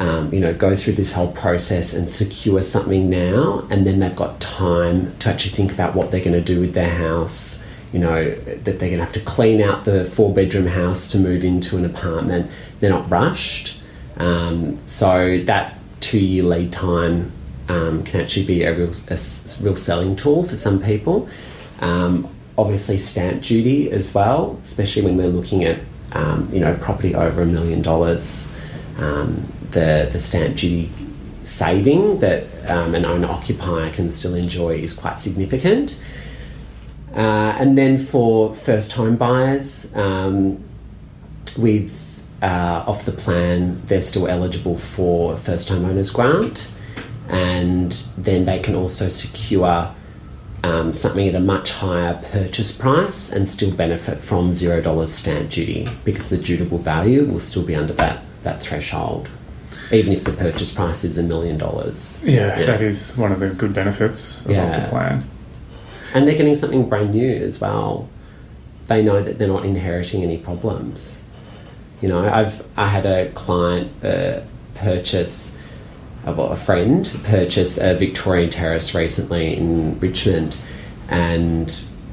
Um, 0.01 0.33
you 0.33 0.41
know, 0.41 0.55
go 0.55 0.75
through 0.75 0.95
this 0.95 1.13
whole 1.13 1.31
process 1.31 1.93
and 1.93 2.09
secure 2.09 2.63
something 2.63 3.11
now, 3.11 3.67
and 3.71 3.87
then 3.87 3.99
they've 3.99 4.17
got 4.17 4.41
time 4.41 5.17
to 5.19 5.29
actually 5.29 5.53
think 5.55 5.73
about 5.73 5.95
what 5.95 6.11
they're 6.11 6.25
going 6.25 6.33
to 6.33 6.41
do 6.41 6.59
with 6.59 6.73
their 6.73 6.89
house. 6.89 7.63
You 7.93 7.99
know, 7.99 8.31
that 8.35 8.65
they're 8.65 8.89
going 8.89 8.99
to 8.99 9.05
have 9.05 9.13
to 9.13 9.21
clean 9.21 9.61
out 9.61 9.85
the 9.85 10.07
four 10.07 10.33
bedroom 10.33 10.67
house 10.67 11.07
to 11.09 11.19
move 11.19 11.45
into 11.45 11.77
an 11.77 11.85
apartment. 11.85 12.51
They're 12.81 12.91
not 12.91 13.11
rushed. 13.11 13.79
Um, 14.17 14.79
so 14.87 15.39
that 15.45 15.77
two 16.01 16.19
year 16.19 16.45
lead 16.45 16.73
time 16.73 17.31
um, 17.69 18.03
can 18.03 18.21
actually 18.21 18.47
be 18.47 18.63
a 18.65 18.75
real, 18.75 18.93
a 19.09 19.19
real 19.61 19.77
selling 19.77 20.17
tool 20.17 20.45
for 20.45 20.57
some 20.57 20.83
people. 20.83 21.29
Um, 21.81 22.29
obviously, 22.57 22.99
stamp 22.99 23.43
duty 23.43 23.91
as 23.91 24.15
well, 24.15 24.59
especially 24.63 25.03
when 25.03 25.17
we're 25.17 25.29
looking 25.29 25.65
at 25.65 25.79
um, 26.13 26.49
you 26.53 26.61
know 26.61 26.75
property 26.77 27.15
over 27.15 27.43
a 27.43 27.47
million 27.47 27.83
dollars. 27.83 28.49
Um, 28.99 29.51
the 29.73 30.09
the 30.13 30.19
stamp 30.19 30.57
duty 30.57 30.91
saving 31.45 32.19
that 32.21 32.45
um, 32.69 32.95
an 32.95 33.05
owner 33.05 33.29
occupier 33.29 33.91
can 33.91 34.11
still 34.11 34.35
enjoy 34.35 34.77
is 34.77 34.93
quite 34.95 35.19
significant. 35.19 35.99
Uh, 37.15 37.57
and 37.59 37.77
then 37.77 37.97
for 37.97 38.55
first 38.55 38.93
home 38.93 39.17
buyers, 39.17 39.95
um, 39.97 40.63
with 41.59 42.23
uh, 42.43 42.85
off 42.87 43.05
the 43.05 43.13
plan, 43.13 43.81
they're 43.87 44.01
still 44.01 44.29
eligible 44.29 44.77
for 44.77 45.37
first 45.37 45.69
homeowners 45.69 46.15
grant, 46.15 46.73
and 47.29 47.93
then 48.17 48.45
they 48.45 48.59
can 48.61 48.75
also 48.75 49.09
secure 49.09 49.93
um, 50.63 50.93
something 50.93 51.27
at 51.27 51.35
a 51.35 51.41
much 51.41 51.73
higher 51.73 52.21
purchase 52.31 52.77
price 52.77 53.33
and 53.33 53.49
still 53.49 53.71
benefit 53.73 54.21
from 54.21 54.53
zero 54.53 54.81
dollars 54.81 55.13
stamp 55.13 55.51
duty 55.51 55.89
because 56.05 56.29
the 56.29 56.37
dutiable 56.37 56.79
value 56.79 57.25
will 57.25 57.41
still 57.41 57.65
be 57.65 57.75
under 57.75 57.95
that 57.95 58.23
that 58.43 58.63
threshold, 58.63 59.31
even 59.93 60.13
if 60.13 60.25
the 60.25 60.33
purchase 60.33 60.71
price 60.73 61.05
is 61.05 61.19
a 61.19 61.23
million 61.23 61.59
dollars. 61.59 62.21
Yeah, 62.25 62.55
that 62.65 62.81
is 62.81 63.17
one 63.17 63.33
of 63.33 63.41
the 63.41 63.51
good 63.51 63.75
benefits 63.75 64.41
of 64.41 64.47
off 64.47 64.53
Yeah. 64.53 64.81
the 64.81 64.89
plan. 64.89 65.25
And 66.15 66.27
they're 66.27 66.37
getting 66.37 66.55
something 66.55 66.89
brand 66.89 67.15
new 67.15 67.37
as 67.45 67.61
well. 67.61 68.09
They 68.87 69.03
know 69.03 69.23
that 69.23 69.39
they're 69.39 69.49
not 69.49 69.65
inheriting 69.65 70.23
any 70.23 70.39
problems. 70.39 71.23
You 72.01 72.09
know, 72.09 72.29
I've 72.29 72.65
I 72.77 72.89
had 72.89 73.07
a 73.07 73.31
client 73.31 73.91
uh, 74.05 74.41
purchase, 74.75 75.59
uh, 76.27 76.33
well, 76.37 76.49
a 76.51 76.57
friend 76.57 77.09
purchase 77.25 77.79
a 77.79 77.95
Victorian 77.95 78.51
terrace 78.51 78.95
recently 78.95 79.57
in 79.57 79.99
Richmond, 80.01 80.57
and 81.09 81.69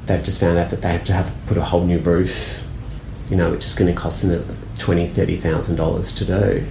they've 0.06 0.22
just 0.22 0.40
found 0.40 0.58
out 0.58 0.70
that 0.70 0.82
they 0.82 0.90
have 0.90 1.04
to 1.04 1.12
have 1.12 1.32
put 1.46 1.56
a 1.56 1.62
whole 1.62 1.84
new 1.84 1.98
roof. 1.98 2.62
You 3.30 3.36
know, 3.36 3.50
which 3.50 3.64
is 3.64 3.74
going 3.74 3.92
to 3.92 3.98
cost 4.00 4.22
them 4.22 4.44
twenty, 4.78 5.06
thirty 5.06 5.36
thousand 5.36 5.76
dollars 5.76 6.12
to 6.12 6.24
do. 6.24 6.64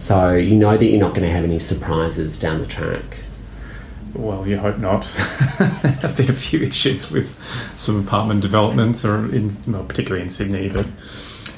So 0.00 0.32
you 0.32 0.56
know 0.56 0.78
that 0.78 0.84
you're 0.84 0.98
not 0.98 1.14
going 1.14 1.26
to 1.26 1.32
have 1.32 1.44
any 1.44 1.58
surprises 1.58 2.38
down 2.38 2.58
the 2.58 2.66
track. 2.66 3.18
Well, 4.14 4.48
you 4.48 4.56
hope 4.56 4.78
not. 4.78 5.02
there 5.58 5.68
have 5.68 6.16
been 6.16 6.30
a 6.30 6.34
few 6.34 6.62
issues 6.62 7.10
with 7.10 7.38
some 7.76 8.00
apartment 8.00 8.40
developments, 8.40 9.04
or 9.04 9.32
in, 9.32 9.54
well, 9.70 9.84
particularly 9.84 10.22
in 10.22 10.30
Sydney. 10.30 10.70
But 10.70 10.86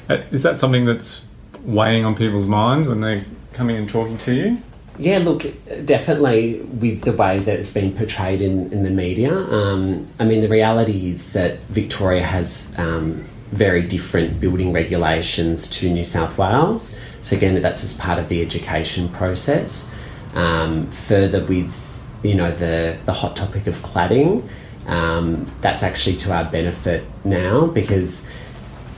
uh, 0.09 0.23
is 0.31 0.43
that 0.43 0.57
something 0.57 0.83
that's 0.83 1.25
weighing 1.63 2.03
on 2.03 2.15
people's 2.15 2.45
minds 2.45 2.87
when 2.87 2.99
they're 2.99 3.23
coming 3.53 3.77
and 3.77 3.87
talking 3.87 4.17
to 4.19 4.33
you? 4.33 4.61
Yeah, 4.99 5.19
look, 5.19 5.45
definitely 5.85 6.59
with 6.59 7.01
the 7.01 7.13
way 7.13 7.39
that 7.39 7.59
it's 7.59 7.71
been 7.71 7.95
portrayed 7.95 8.41
in, 8.41 8.71
in 8.73 8.83
the 8.83 8.91
media. 8.91 9.33
Um, 9.33 10.05
I 10.19 10.25
mean, 10.25 10.41
the 10.41 10.49
reality 10.49 11.09
is 11.09 11.31
that 11.31 11.59
Victoria 11.67 12.23
has 12.23 12.77
um, 12.77 13.25
very 13.51 13.81
different 13.81 14.39
building 14.39 14.73
regulations 14.73 15.67
to 15.67 15.89
New 15.89 16.03
South 16.03 16.37
Wales. 16.37 16.99
So, 17.23 17.35
again, 17.35 17.59
that's 17.61 17.83
as 17.83 17.95
part 17.95 18.19
of 18.19 18.29
the 18.29 18.41
education 18.41 19.09
process. 19.09 19.95
Um, 20.35 20.91
further, 20.91 21.43
with 21.45 21.73
you 22.21 22.35
know 22.35 22.51
the 22.51 22.97
the 23.05 23.13
hot 23.13 23.35
topic 23.35 23.67
of 23.67 23.75
cladding. 23.81 24.47
Um, 24.85 25.45
that's 25.61 25.81
actually 25.81 26.17
to 26.17 26.33
our 26.33 26.43
benefit 26.43 27.05
now 27.23 27.67
because 27.67 28.25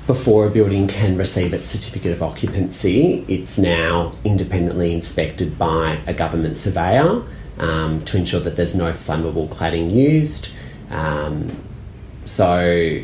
before 0.07 0.47
a 0.47 0.49
building 0.49 0.87
can 0.87 1.17
receive 1.17 1.53
its 1.53 1.67
certificate 1.67 2.11
of 2.11 2.21
occupancy, 2.21 3.25
it's 3.27 3.57
now 3.57 4.13
independently 4.23 4.93
inspected 4.93 5.57
by 5.57 5.99
a 6.05 6.13
government 6.13 6.55
surveyor 6.55 7.23
um, 7.57 8.03
to 8.05 8.17
ensure 8.17 8.39
that 8.39 8.55
there's 8.55 8.75
no 8.75 8.91
flammable 8.91 9.47
cladding 9.49 9.91
used. 9.91 10.49
Um, 10.91 11.55
so 12.23 13.01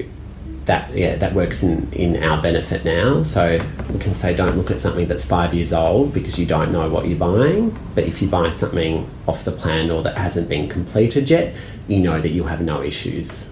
that 0.66 0.96
yeah 0.96 1.16
that 1.16 1.34
works 1.34 1.64
in, 1.64 1.92
in 1.94 2.22
our 2.24 2.42
benefit 2.42 2.86
now. 2.86 3.24
So 3.24 3.64
we 3.92 4.00
can 4.00 4.14
say 4.14 4.36
don't 4.36 4.58
look 4.58 4.72
at 4.72 4.80
something 4.80 5.08
that's 5.08 5.26
five 5.26 5.54
years 5.54 5.74
old 5.74 6.14
because 6.14 6.38
you 6.40 6.46
don't 6.46 6.72
know 6.72 6.90
what 6.90 7.08
you're 7.08 7.18
buying. 7.18 7.78
But 7.96 8.06
if 8.06 8.22
you 8.22 8.28
buy 8.28 8.50
something 8.50 9.10
off 9.28 9.44
the 9.44 9.52
plan 9.52 9.90
or 9.90 10.04
that 10.04 10.18
hasn't 10.18 10.50
been 10.50 10.68
completed 10.70 11.30
yet, 11.30 11.56
you 11.88 12.00
know 12.00 12.22
that 12.22 12.30
you'll 12.30 12.48
have 12.48 12.62
no 12.62 12.82
issues. 12.82 13.50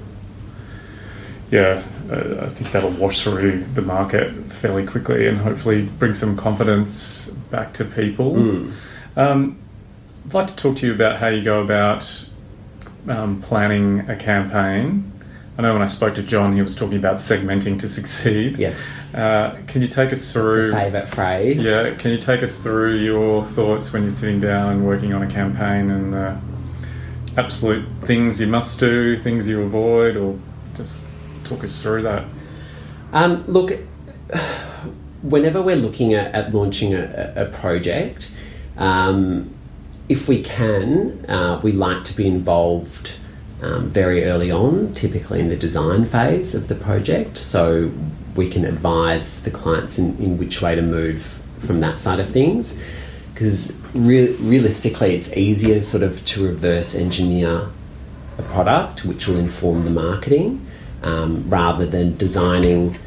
Yeah, 1.52 1.84
I 2.12 2.48
think 2.50 2.72
that'll 2.72 2.92
wash 2.92 3.24
through 3.24 3.64
the 3.74 3.82
market 3.82 4.32
fairly 4.52 4.86
quickly 4.86 5.26
and 5.26 5.38
hopefully 5.38 5.84
bring 5.98 6.14
some 6.14 6.38
confidence 6.38 7.30
back 7.50 7.74
to 7.74 7.86
people. 7.86 8.34
Mm. 8.34 8.72
Um, 9.16 9.60
I'd 10.28 10.34
like 10.36 10.48
to 10.48 10.56
talk 10.56 10.78
to 10.78 10.86
you 10.86 10.94
about 10.94 11.18
how 11.18 11.28
you 11.28 11.44
go 11.44 11.64
about 11.64 12.26
um, 13.08 13.42
planning 13.42 14.02
a 14.02 14.16
campaign. 14.16 15.12
I 15.60 15.62
know 15.62 15.74
when 15.74 15.82
I 15.82 15.88
spoke 15.88 16.16
to 16.16 16.24
John, 16.24 16.54
he 16.56 16.62
was 16.62 16.74
talking 16.74 16.98
about 16.98 17.18
segmenting 17.18 17.78
to 17.80 17.88
succeed. 17.90 18.56
Yes. 18.56 19.14
Uh, 19.14 19.60
can 19.68 19.82
you 19.82 19.90
take 19.90 20.14
us 20.14 20.32
through? 20.32 20.72
Favourite 20.72 21.10
phrase. 21.10 21.62
Yeah, 21.62 21.94
can 21.96 22.12
you 22.12 22.18
take 22.18 22.42
us 22.42 22.64
through 22.64 22.96
your 22.96 23.44
thoughts 23.44 23.92
when 23.92 24.04
you're 24.04 24.12
sitting 24.12 24.40
down 24.40 24.72
and 24.72 24.88
working 24.88 25.14
on 25.14 25.22
a 25.22 25.28
campaign 25.28 25.90
and 25.90 26.14
the 26.14 26.40
absolute 27.36 27.86
things 28.04 28.40
you 28.40 28.48
must 28.48 28.80
do, 28.80 29.18
things 29.18 29.50
you 29.50 29.62
avoid, 29.64 30.16
or 30.16 30.40
just 30.78 31.06
talk 31.44 31.62
us 31.62 31.84
through 31.84 32.04
that? 32.04 32.26
Um, 33.12 33.44
look, 33.46 33.72
whenever 35.24 35.62
we're 35.62 35.76
looking 35.76 36.14
at, 36.14 36.34
at 36.34 36.54
launching 36.54 36.94
a, 36.94 37.34
a 37.36 37.46
project, 37.48 38.34
um, 38.78 39.54
if 40.08 40.30
we 40.30 40.42
can, 40.42 41.26
uh, 41.30 41.60
we 41.62 41.74
like 41.74 42.06
to 42.06 42.16
be 42.16 42.28
involved 42.30 43.19
um, 43.62 43.90
very 43.90 44.26
early 44.26 44.52
on, 44.52 44.94
typically 44.94 45.40
in 45.40 45.48
the 45.48 45.58
design 45.58 46.06
phase 46.06 46.56
of 46.56 46.68
the 46.68 46.76
project, 46.76 47.38
so 47.38 47.92
we 48.36 48.50
can 48.50 48.66
advise 48.66 49.42
the 49.44 49.52
clients 49.52 49.98
in, 49.98 50.18
in 50.18 50.38
which 50.38 50.62
way 50.62 50.76
to 50.76 50.82
move 50.82 51.42
from 51.60 51.80
that 51.82 52.00
side 52.00 52.20
of 52.20 52.32
things. 52.32 52.82
Because 53.34 53.76
re- 53.94 54.34
realistically, 54.36 55.16
it's 55.16 55.36
easier 55.36 55.82
sort 55.82 56.04
of 56.04 56.24
to 56.26 56.48
reverse 56.48 56.96
engineer 56.96 57.70
a 58.38 58.44
product 58.44 59.04
which 59.06 59.28
will 59.28 59.38
inform 59.38 59.84
the 59.84 59.92
marketing 59.92 60.66
um, 61.04 61.50
rather 61.50 61.86
than 61.86 62.16
designing, 62.18 62.98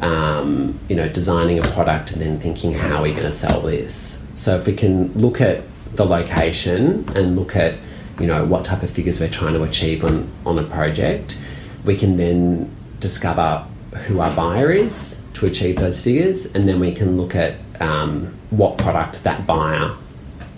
um, 0.00 0.78
you 0.88 0.96
know, 0.96 1.08
designing 1.08 1.58
a 1.58 1.62
product 1.62 2.12
and 2.12 2.20
then 2.22 2.40
thinking 2.40 2.72
how 2.72 2.96
are 2.96 3.02
we 3.02 3.10
going 3.12 3.24
to 3.24 3.32
sell 3.32 3.60
this. 3.60 4.18
So 4.34 4.56
if 4.56 4.66
we 4.66 4.74
can 4.74 5.12
look 5.12 5.40
at 5.40 5.62
the 5.94 6.04
location 6.04 7.06
and 7.14 7.38
look 7.38 7.56
at 7.56 7.74
you 8.20 8.26
know 8.26 8.44
what 8.44 8.64
type 8.64 8.82
of 8.82 8.90
figures 8.90 9.20
we're 9.20 9.30
trying 9.30 9.54
to 9.54 9.62
achieve 9.62 10.04
on 10.04 10.30
on 10.44 10.58
a 10.58 10.62
project, 10.62 11.38
we 11.84 11.96
can 11.96 12.16
then 12.16 12.70
discover 13.00 13.66
who 14.06 14.20
our 14.20 14.34
buyer 14.36 14.70
is 14.70 15.22
to 15.34 15.46
achieve 15.46 15.76
those 15.76 16.00
figures, 16.00 16.46
and 16.46 16.68
then 16.68 16.78
we 16.80 16.92
can 16.92 17.16
look 17.16 17.34
at 17.34 17.56
um, 17.80 18.34
what 18.50 18.78
product 18.78 19.24
that 19.24 19.46
buyer 19.46 19.96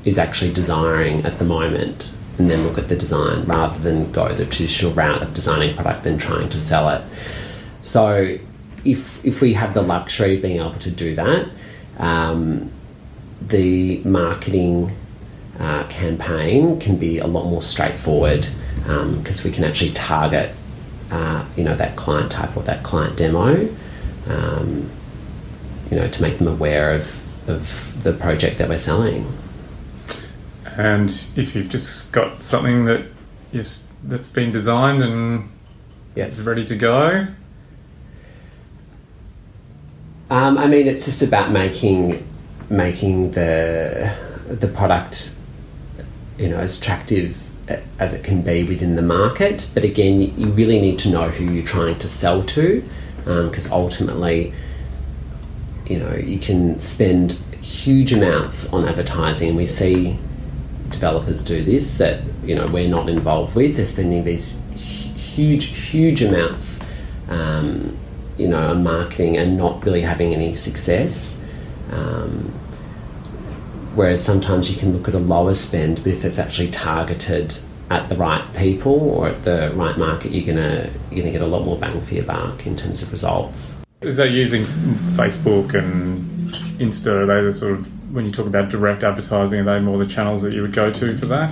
is 0.04 0.18
actually 0.18 0.52
desiring 0.52 1.24
at 1.24 1.38
the 1.38 1.44
moment, 1.44 2.14
and 2.38 2.50
then 2.50 2.64
look 2.66 2.78
at 2.78 2.88
the 2.88 2.96
design 2.96 3.44
rather 3.44 3.78
than 3.78 4.10
go 4.12 4.28
the 4.34 4.44
traditional 4.44 4.92
route 4.92 5.22
of 5.22 5.32
designing 5.32 5.74
product 5.74 6.04
and 6.06 6.20
trying 6.20 6.48
to 6.48 6.58
sell 6.58 6.88
it. 6.88 7.02
So, 7.80 8.36
if 8.84 9.24
if 9.24 9.40
we 9.40 9.54
have 9.54 9.74
the 9.74 9.82
luxury 9.82 10.36
of 10.36 10.42
being 10.42 10.58
able 10.58 10.72
to 10.74 10.90
do 10.90 11.14
that, 11.14 11.48
um, 11.98 12.70
the 13.40 14.02
marketing 14.04 14.92
uh, 15.58 15.84
campaign 15.88 16.80
can 16.80 16.96
be 16.96 17.18
a 17.18 17.26
lot 17.26 17.44
more 17.44 17.60
straightforward 17.60 18.46
because 18.76 19.44
um, 19.44 19.48
we 19.48 19.54
can 19.54 19.64
actually 19.64 19.90
target 19.90 20.54
uh, 21.10 21.44
you 21.56 21.64
know 21.64 21.76
that 21.76 21.94
client 21.96 22.30
type 22.30 22.56
or 22.56 22.62
that 22.62 22.82
client 22.82 23.16
demo 23.16 23.68
um, 24.28 24.90
you 25.90 25.96
know 25.96 26.08
to 26.08 26.22
make 26.22 26.38
them 26.38 26.48
aware 26.48 26.94
of, 26.94 27.22
of 27.48 28.02
the 28.02 28.12
project 28.12 28.58
that 28.58 28.68
we're 28.68 28.78
selling 28.78 29.30
and 30.64 31.28
if 31.36 31.54
you've 31.54 31.68
just 31.68 32.10
got 32.12 32.42
something 32.42 32.84
that 32.84 33.04
is 33.52 33.86
that's 34.04 34.28
been 34.28 34.50
designed 34.50 35.02
and 35.02 35.50
yes. 36.14 36.38
is 36.38 36.46
ready 36.46 36.64
to 36.64 36.74
go 36.74 37.26
um, 40.30 40.56
I 40.56 40.66
mean 40.66 40.86
it's 40.86 41.04
just 41.04 41.22
about 41.22 41.50
making 41.50 42.26
making 42.70 43.32
the 43.32 44.16
the 44.48 44.66
product 44.66 45.34
you 46.42 46.48
know 46.48 46.58
as 46.58 46.78
attractive 46.78 47.48
as 47.98 48.12
it 48.12 48.24
can 48.24 48.42
be 48.42 48.64
within 48.64 48.96
the 48.96 49.02
market. 49.02 49.68
But 49.74 49.84
again, 49.84 50.20
you 50.20 50.48
really 50.48 50.80
need 50.80 50.98
to 51.00 51.10
know 51.10 51.28
who 51.28 51.44
you're 51.44 51.64
trying 51.64 51.98
to 52.00 52.08
sell 52.08 52.42
to, 52.42 52.84
because 53.18 53.70
um, 53.70 53.72
ultimately, 53.72 54.52
you 55.86 55.98
know, 55.98 56.14
you 56.14 56.38
can 56.38 56.80
spend 56.80 57.32
huge 57.60 58.12
amounts 58.12 58.72
on 58.72 58.86
advertising, 58.88 59.50
and 59.50 59.56
we 59.56 59.66
see 59.66 60.18
developers 60.90 61.42
do 61.42 61.62
this 61.62 61.96
that 61.98 62.22
you 62.44 62.54
know 62.54 62.66
we're 62.66 62.88
not 62.88 63.08
involved 63.08 63.54
with. 63.54 63.76
They're 63.76 63.86
spending 63.86 64.24
these 64.24 64.60
huge, 64.74 65.66
huge 65.66 66.22
amounts, 66.22 66.80
um, 67.28 67.96
you 68.36 68.48
know, 68.48 68.68
on 68.68 68.82
marketing 68.82 69.38
and 69.38 69.56
not 69.56 69.84
really 69.84 70.02
having 70.02 70.34
any 70.34 70.54
success. 70.56 71.40
Um, 71.90 72.52
Whereas 73.94 74.24
sometimes 74.24 74.70
you 74.70 74.78
can 74.78 74.92
look 74.92 75.08
at 75.08 75.14
a 75.14 75.18
lower 75.18 75.54
spend, 75.54 76.02
but 76.02 76.08
if 76.08 76.24
it's 76.24 76.38
actually 76.38 76.70
targeted 76.70 77.58
at 77.90 78.08
the 78.08 78.16
right 78.16 78.42
people 78.54 78.98
or 79.10 79.28
at 79.28 79.44
the 79.44 79.70
right 79.74 79.98
market, 79.98 80.32
you're 80.32 80.46
gonna 80.46 80.90
you're 81.10 81.20
gonna 81.20 81.32
get 81.32 81.42
a 81.42 81.46
lot 81.46 81.64
more 81.64 81.76
bang 81.76 82.00
for 82.00 82.14
your 82.14 82.24
buck 82.24 82.66
in 82.66 82.74
terms 82.74 83.02
of 83.02 83.12
results. 83.12 83.82
Is 84.00 84.16
that 84.16 84.30
using 84.30 84.62
Facebook 84.62 85.74
and 85.74 86.48
Insta? 86.80 87.06
Are 87.06 87.26
they 87.26 87.42
the 87.42 87.52
sort 87.52 87.72
of 87.72 88.14
when 88.14 88.24
you 88.24 88.32
talk 88.32 88.46
about 88.46 88.70
direct 88.70 89.04
advertising? 89.04 89.60
Are 89.60 89.64
they 89.64 89.80
more 89.80 89.98
the 89.98 90.06
channels 90.06 90.42
that 90.42 90.52
you 90.52 90.62
would 90.62 90.72
go 90.72 90.90
to 90.90 91.16
for 91.16 91.26
that? 91.26 91.50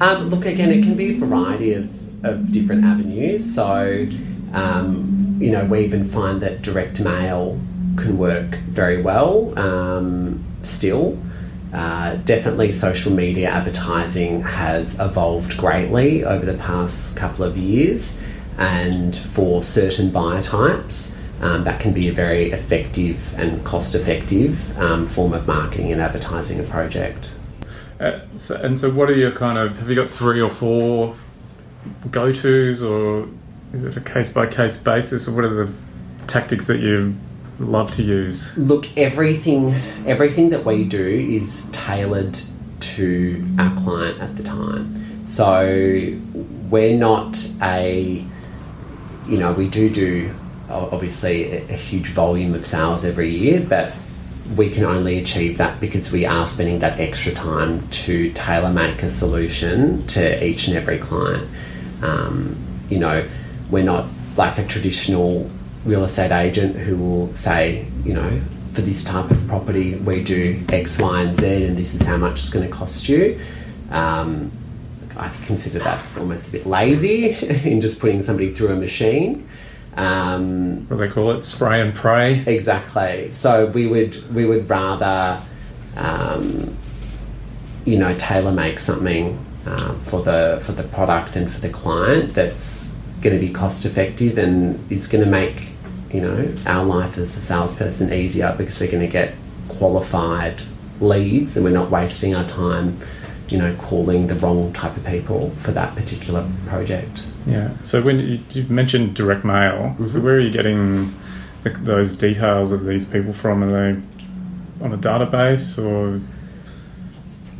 Um, 0.00 0.30
look, 0.30 0.46
again, 0.46 0.70
it 0.70 0.82
can 0.82 0.94
be 0.94 1.16
a 1.16 1.18
variety 1.18 1.72
of, 1.72 2.24
of 2.24 2.52
different 2.52 2.84
avenues. 2.84 3.44
So, 3.54 4.06
um, 4.52 5.36
you 5.40 5.50
know, 5.50 5.64
we 5.64 5.80
even 5.84 6.04
find 6.04 6.40
that 6.40 6.62
direct 6.62 7.00
mail 7.00 7.60
can 7.96 8.16
work 8.16 8.54
very 8.70 9.02
well. 9.02 9.58
Um, 9.58 10.44
still. 10.68 11.18
Uh, 11.72 12.16
definitely, 12.24 12.70
social 12.70 13.12
media 13.12 13.50
advertising 13.50 14.42
has 14.42 14.98
evolved 15.00 15.56
greatly 15.58 16.24
over 16.24 16.46
the 16.46 16.56
past 16.56 17.14
couple 17.14 17.44
of 17.44 17.58
years, 17.58 18.20
and 18.56 19.14
for 19.14 19.62
certain 19.62 20.10
buyer 20.10 20.42
types, 20.42 21.14
um, 21.42 21.64
that 21.64 21.78
can 21.78 21.92
be 21.92 22.08
a 22.08 22.12
very 22.12 22.50
effective 22.52 23.38
and 23.38 23.62
cost 23.64 23.94
effective 23.94 24.76
um, 24.78 25.06
form 25.06 25.34
of 25.34 25.46
marketing 25.46 25.92
and 25.92 26.00
advertising 26.00 26.58
a 26.58 26.62
project. 26.62 27.32
Uh, 28.00 28.20
so, 28.36 28.56
and 28.56 28.80
so, 28.80 28.90
what 28.90 29.10
are 29.10 29.16
your 29.16 29.32
kind 29.32 29.58
of 29.58 29.78
have 29.78 29.90
you 29.90 29.94
got 29.94 30.10
three 30.10 30.40
or 30.40 30.50
four 30.50 31.14
go 32.10 32.32
tos, 32.32 32.82
or 32.82 33.28
is 33.74 33.84
it 33.84 33.94
a 33.94 34.00
case 34.00 34.30
by 34.30 34.46
case 34.46 34.78
basis, 34.78 35.28
or 35.28 35.32
what 35.32 35.44
are 35.44 35.66
the 35.66 35.72
tactics 36.26 36.66
that 36.66 36.80
you 36.80 37.14
love 37.58 37.90
to 37.92 38.02
use? 38.02 38.56
Look, 38.56 38.96
everything 38.96 39.74
everything 40.06 40.50
that 40.50 40.64
we 40.64 40.84
do 40.84 41.06
is 41.06 41.70
tailored 41.72 42.40
to 42.80 43.44
our 43.58 43.74
client 43.76 44.20
at 44.20 44.36
the 44.36 44.42
time. 44.42 44.92
So 45.26 46.16
we're 46.70 46.96
not 46.96 47.36
a 47.62 48.24
you 49.28 49.36
know, 49.36 49.52
we 49.52 49.68
do 49.68 49.90
do 49.90 50.34
obviously 50.70 51.52
a, 51.52 51.74
huge 51.74 52.08
volume 52.08 52.54
of 52.54 52.64
sales 52.66 53.04
every 53.04 53.30
year, 53.30 53.60
but 53.60 53.92
we 54.56 54.70
can 54.70 54.84
only 54.84 55.18
achieve 55.18 55.58
that 55.58 55.80
because 55.80 56.10
we 56.10 56.24
are 56.24 56.46
spending 56.46 56.78
that 56.78 56.98
extra 56.98 57.32
time 57.32 57.86
to 57.88 58.32
tailor 58.32 58.72
make 58.72 59.02
a 59.02 59.10
solution 59.10 60.06
to 60.06 60.44
each 60.44 60.66
and 60.68 60.76
every 60.76 60.98
client. 60.98 61.48
Um, 62.02 62.56
you 62.88 62.98
know, 62.98 63.26
we're 63.70 63.84
not 63.84 64.06
like 64.36 64.56
a 64.56 64.66
traditional 64.66 65.50
real 65.88 66.04
estate 66.04 66.30
agent 66.30 66.76
who 66.76 66.96
will 66.96 67.34
say, 67.34 67.86
you 68.04 68.12
know, 68.12 68.40
for 68.74 68.82
this 68.82 69.02
type 69.02 69.30
of 69.30 69.48
property, 69.48 69.96
we 69.96 70.22
do 70.22 70.62
X, 70.68 70.98
Y, 70.98 71.22
and 71.22 71.34
Z, 71.34 71.64
and 71.64 71.76
this 71.76 71.94
is 71.94 72.02
how 72.02 72.16
much 72.16 72.38
it's 72.38 72.50
going 72.50 72.68
to 72.68 72.72
cost 72.72 73.08
you. 73.08 73.40
Um, 73.90 74.52
I 75.16 75.28
consider 75.44 75.80
that's 75.80 76.16
almost 76.16 76.50
a 76.50 76.52
bit 76.52 76.66
lazy 76.66 77.30
in 77.68 77.80
just 77.80 78.00
putting 78.00 78.22
somebody 78.22 78.52
through 78.52 78.68
a 78.68 78.76
machine. 78.76 79.48
Um, 79.96 80.86
what 80.86 80.98
do 80.98 81.08
they 81.08 81.12
call 81.12 81.30
it? 81.32 81.42
Spray 81.42 81.80
and 81.80 81.92
pray. 81.92 82.44
Exactly. 82.46 83.32
So 83.32 83.66
we 83.66 83.88
would 83.88 84.16
we 84.32 84.44
would 84.44 84.70
rather, 84.70 85.42
um, 85.96 86.76
you 87.84 87.98
know, 87.98 88.14
tailor 88.16 88.52
make 88.52 88.78
something 88.78 89.44
uh, 89.66 89.94
for 89.94 90.22
the 90.22 90.62
for 90.64 90.70
the 90.70 90.84
product 90.84 91.34
and 91.34 91.50
for 91.50 91.60
the 91.60 91.68
client 91.68 92.34
that's 92.34 92.94
going 93.22 93.34
to 93.34 93.44
be 93.44 93.52
cost 93.52 93.84
effective 93.84 94.38
and 94.38 94.92
is 94.92 95.08
going 95.08 95.24
to 95.24 95.30
make 95.30 95.70
you 96.10 96.20
know 96.20 96.54
our 96.66 96.84
life 96.84 97.18
as 97.18 97.36
a 97.36 97.40
salesperson 97.40 98.12
easier 98.12 98.54
because 98.56 98.80
we're 98.80 98.90
going 98.90 99.04
to 99.04 99.12
get 99.12 99.34
qualified 99.68 100.62
leads 101.00 101.56
and 101.56 101.64
we're 101.64 101.70
not 101.70 101.90
wasting 101.90 102.34
our 102.34 102.44
time 102.44 102.96
you 103.48 103.58
know 103.58 103.74
calling 103.76 104.26
the 104.26 104.34
wrong 104.36 104.72
type 104.72 104.96
of 104.96 105.04
people 105.04 105.50
for 105.56 105.72
that 105.72 105.94
particular 105.94 106.48
project. 106.66 107.22
Yeah. 107.46 107.70
So 107.82 108.02
when 108.02 108.18
you, 108.18 108.40
you 108.50 108.64
mentioned 108.64 109.14
direct 109.14 109.44
mail 109.44 109.72
mm-hmm. 109.72 110.04
so 110.04 110.20
where 110.20 110.34
are 110.34 110.40
you 110.40 110.50
getting 110.50 111.12
the, 111.62 111.70
those 111.80 112.16
details 112.16 112.72
of 112.72 112.84
these 112.84 113.04
people 113.04 113.32
from? 113.32 113.62
Are 113.62 113.70
they 113.70 114.02
on 114.84 114.92
a 114.92 114.98
database 114.98 115.82
or? 115.82 116.20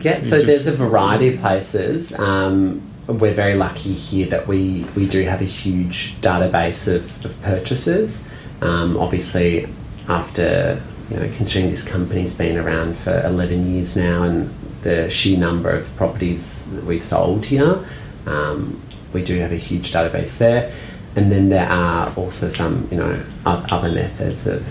Yeah 0.01 0.21
so 0.21 0.43
there's 0.43 0.67
a 0.67 0.73
variety 0.73 1.35
of 1.35 1.41
places. 1.41 2.13
Um, 2.19 2.83
we're 3.09 3.35
very 3.35 3.55
lucky 3.55 3.95
here 3.95 4.27
that 4.29 4.47
we, 4.47 4.85
we 4.95 5.09
do 5.09 5.23
have 5.23 5.41
a 5.41 5.47
huge 5.47 6.15
database 6.21 6.95
of, 6.95 7.25
of 7.25 7.41
purchases. 7.43 8.28
Um, 8.61 8.97
obviously, 8.97 9.68
after 10.09 10.81
you 11.11 11.16
know, 11.16 11.29
considering 11.35 11.71
this 11.71 11.87
company's 11.87 12.35
been 12.35 12.59
around 12.59 12.97
for 12.97 13.23
11 13.25 13.75
years 13.75 13.97
now 13.97 14.25
and 14.25 14.55
the 14.83 15.09
sheer 15.09 15.38
number 15.38 15.71
of 15.71 15.94
properties 15.97 16.64
that 16.73 16.85
we've 16.85 17.03
sold 17.03 17.47
here, 17.47 17.85
um, 18.27 18.81
we 19.12 19.23
do 19.23 19.38
have 19.38 19.53
a 19.53 19.57
huge 19.57 19.92
database 19.92 20.38
there. 20.38 20.73
And 21.16 21.33
then 21.33 21.49
there 21.49 21.68
are 21.68 22.12
also 22.14 22.49
some, 22.49 22.87
you 22.90 22.99
know, 22.99 23.23
other 23.44 23.90
methods 23.90 24.47
of 24.47 24.66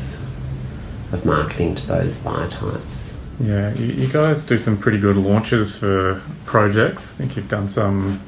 of 1.11 1.25
marketing 1.25 1.73
to 1.75 1.87
those 1.87 2.17
buyer 2.17 2.49
types. 2.49 3.17
Yeah, 3.39 3.73
you 3.75 4.07
guys 4.07 4.45
do 4.45 4.57
some 4.57 4.77
pretty 4.77 4.97
good 4.97 5.15
launches 5.15 5.77
for 5.77 6.21
projects. 6.45 7.13
I 7.13 7.17
think 7.17 7.35
you've 7.35 7.47
done 7.47 7.69
some 7.69 8.21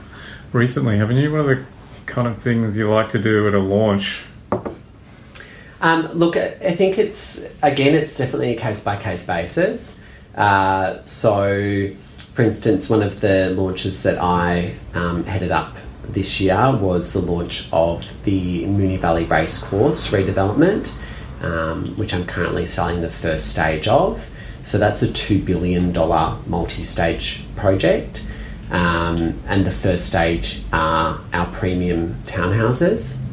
recently, 0.54 0.98
haven't 0.98 1.18
you? 1.18 1.32
One 1.32 1.42
of 1.42 1.48
the 1.48 1.66
kind 2.06 2.28
of 2.28 2.42
things 2.42 2.78
you 2.78 2.88
like 2.88 3.10
to 3.10 3.20
do 3.20 3.48
at 3.48 3.54
a 3.54 3.60
launch? 3.60 4.24
Um, 5.82 6.08
look, 6.14 6.36
I 6.36 6.76
think 6.76 6.98
it's 6.98 7.42
again, 7.62 7.96
it's 7.96 8.18
definitely 8.18 8.56
a 8.56 8.60
case 8.60 8.80
by 8.80 8.98
case 8.98 9.26
basis. 9.26 10.00
Uh, 10.36 11.04
so, 11.04 11.92
for 12.34 12.44
instance, 12.44 12.90
one 12.90 13.02
of 13.02 13.22
the 13.22 13.52
launches 13.52 14.04
that 14.04 14.18
I 14.22 14.76
um, 14.94 15.24
headed 15.24 15.52
up 15.52 15.76
this 16.04 16.42
year 16.42 16.76
was 16.76 17.14
the 17.14 17.22
launch 17.22 17.68
of 17.72 18.06
the 18.24 18.66
Moonee 18.66 19.00
Valley 19.00 19.26
Racecourse 19.26 20.10
redevelopment, 20.10 20.94
um, 21.42 21.96
which 21.98 22.14
I'm 22.14 22.26
currently 22.26 22.66
selling 22.66 23.02
the 23.02 23.10
first 23.10 23.50
stage 23.50 23.88
of. 23.88 24.30
So 24.64 24.78
that's 24.78 25.02
a 25.02 25.08
$2 25.08 25.46
billion 25.46 25.94
multi 26.50 26.84
stage 26.84 27.46
project. 27.56 28.26
Um, 28.72 29.40
and 29.48 29.66
the 29.66 29.72
first 29.72 30.06
stage 30.06 30.62
are 30.72 31.20
our 31.34 31.52
premium 31.52 32.22
townhouses. 32.26 33.24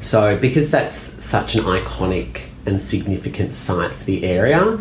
So, 0.00 0.36
because 0.38 0.70
that's 0.70 0.96
such 0.96 1.56
an 1.56 1.64
iconic 1.64 2.48
and 2.66 2.80
significant 2.80 3.54
site 3.54 3.94
for 3.94 4.04
the 4.04 4.24
area, 4.24 4.78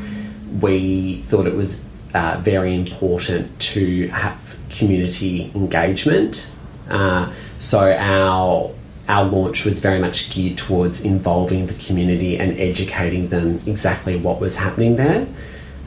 we 0.61 1.21
thought 1.23 1.47
it 1.47 1.55
was 1.55 1.85
uh, 2.13 2.39
very 2.41 2.75
important 2.75 3.59
to 3.59 4.07
have 4.09 4.57
community 4.69 5.51
engagement. 5.55 6.51
Uh, 6.89 7.33
so, 7.57 7.91
our 7.97 8.71
our 9.09 9.23
launch 9.25 9.63
was 9.63 9.79
very 9.79 9.99
much 9.99 10.29
geared 10.33 10.57
towards 10.57 11.03
involving 11.05 11.67
the 11.67 11.73
community 11.75 12.37
and 12.37 12.59
educating 12.59 13.29
them 13.29 13.57
exactly 13.65 14.17
what 14.17 14.41
was 14.41 14.57
happening 14.57 14.97
there. 14.97 15.25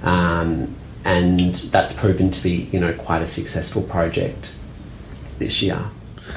Um, 0.03 0.75
and 1.05 1.55
that's 1.55 1.93
proven 1.93 2.31
to 2.31 2.43
be, 2.43 2.69
you 2.73 2.81
know, 2.81 2.93
quite 2.95 3.21
a 3.21 3.27
successful 3.27 3.83
project 3.83 4.53
this 5.39 5.61
year. 5.61 5.91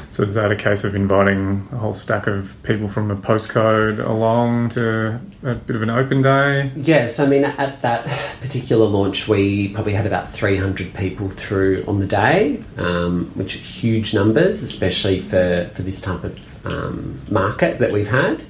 So 0.07 0.23
is 0.23 0.33
that 0.33 0.51
a 0.51 0.55
case 0.55 0.83
of 0.83 0.95
inviting 0.95 1.67
a 1.71 1.77
whole 1.77 1.93
stack 1.93 2.27
of 2.27 2.61
people 2.63 2.87
from 2.87 3.11
a 3.11 3.15
postcode 3.15 4.05
along 4.05 4.69
to 4.69 5.19
a 5.43 5.55
bit 5.55 5.75
of 5.75 5.81
an 5.81 5.89
open 5.89 6.21
day? 6.21 6.71
Yes, 6.75 7.19
I 7.19 7.25
mean 7.25 7.43
at 7.45 7.81
that 7.81 8.05
particular 8.41 8.85
launch 8.85 9.27
we 9.27 9.69
probably 9.69 9.93
had 9.93 10.05
about 10.05 10.29
300 10.29 10.93
people 10.93 11.29
through 11.29 11.83
on 11.87 11.97
the 11.97 12.05
day, 12.05 12.63
um, 12.77 13.31
which 13.35 13.55
are 13.55 13.59
huge 13.59 14.13
numbers, 14.13 14.61
especially 14.61 15.19
for, 15.19 15.69
for 15.73 15.81
this 15.81 15.99
type 15.99 16.23
of 16.23 16.65
um, 16.65 17.21
market 17.29 17.79
that 17.79 17.91
we've 17.91 18.07
had. 18.07 18.43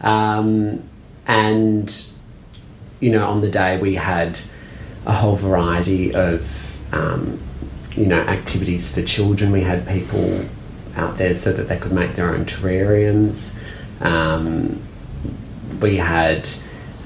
Um, 0.00 0.88
and, 1.26 2.12
you 3.00 3.12
know, 3.12 3.26
on 3.26 3.40
the 3.40 3.50
day 3.50 3.78
we 3.78 3.94
had 3.94 4.40
a 5.06 5.12
whole 5.12 5.36
variety 5.36 6.14
of, 6.14 6.78
um, 6.94 7.40
you 7.94 8.06
know, 8.06 8.20
activities 8.20 8.92
for 8.92 9.02
children. 9.02 9.52
We 9.52 9.62
had 9.62 9.86
people 9.86 10.46
out 10.96 11.16
there 11.16 11.34
so 11.34 11.52
that 11.52 11.68
they 11.68 11.78
could 11.78 11.92
make 11.92 12.14
their 12.14 12.34
own 12.34 12.44
terrariums. 12.44 13.62
Um, 14.00 14.82
we 15.80 15.96
had, 15.96 16.48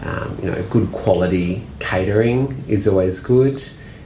um, 0.04 0.38
you 0.42 0.50
know, 0.50 0.62
good 0.70 0.90
quality 0.92 1.62
catering 1.78 2.64
is 2.68 2.86
always 2.86 3.20
good 3.20 3.62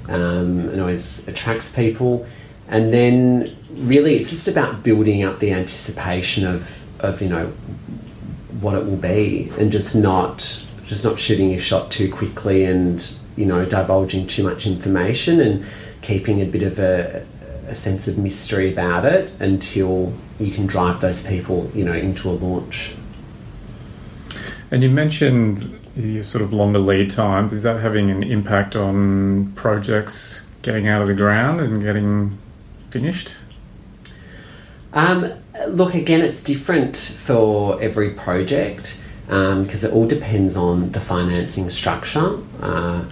um, 0.08 0.68
and 0.68 0.80
always 0.80 1.26
attracts 1.28 1.74
people. 1.74 2.26
And 2.68 2.92
then 2.92 3.56
really 3.72 4.16
it's 4.16 4.30
just 4.30 4.48
about 4.48 4.82
building 4.82 5.24
up 5.24 5.38
the 5.38 5.52
anticipation 5.52 6.46
of, 6.46 6.84
of 7.00 7.20
you 7.22 7.28
know, 7.28 7.52
what 8.60 8.74
it 8.74 8.84
will 8.84 8.96
be 8.96 9.50
and 9.58 9.72
just 9.72 9.96
not 9.96 10.62
just 10.84 11.04
not 11.04 11.18
shooting 11.18 11.50
your 11.50 11.60
shot 11.60 11.90
too 11.90 12.10
quickly 12.10 12.64
and 12.64 13.16
you 13.36 13.46
know 13.46 13.64
divulging 13.64 14.26
too 14.26 14.42
much 14.42 14.66
information 14.66 15.40
and 15.40 15.64
keeping 16.02 16.40
a 16.40 16.44
bit 16.44 16.62
of 16.62 16.78
a, 16.78 17.24
a 17.70 17.74
sense 17.74 18.08
of 18.08 18.18
mystery 18.18 18.72
about 18.72 19.04
it 19.04 19.32
until 19.40 20.12
you 20.38 20.50
can 20.50 20.66
drive 20.66 21.00
those 21.00 21.24
people, 21.24 21.70
you 21.74 21.84
know, 21.84 21.92
into 21.92 22.28
a 22.28 22.32
launch. 22.32 22.94
And 24.70 24.82
you 24.82 24.90
mentioned 24.90 25.78
the 25.96 26.22
sort 26.22 26.42
of 26.42 26.52
longer 26.52 26.78
lead 26.78 27.10
times. 27.10 27.52
Is 27.52 27.62
that 27.62 27.80
having 27.80 28.10
an 28.10 28.22
impact 28.22 28.76
on 28.76 29.52
projects 29.54 30.46
getting 30.62 30.88
out 30.88 31.02
of 31.02 31.08
the 31.08 31.14
ground 31.14 31.60
and 31.60 31.82
getting 31.82 32.38
finished? 32.90 33.34
Um, 34.92 35.32
look, 35.68 35.94
again, 35.94 36.20
it's 36.20 36.42
different 36.42 36.96
for 36.96 37.80
every 37.80 38.10
project 38.10 39.00
because 39.26 39.84
um, 39.84 39.90
it 39.90 39.94
all 39.94 40.06
depends 40.06 40.56
on 40.56 40.90
the 40.90 41.00
financing 41.00 41.70
structure 41.70 42.38
uh, 42.60 43.04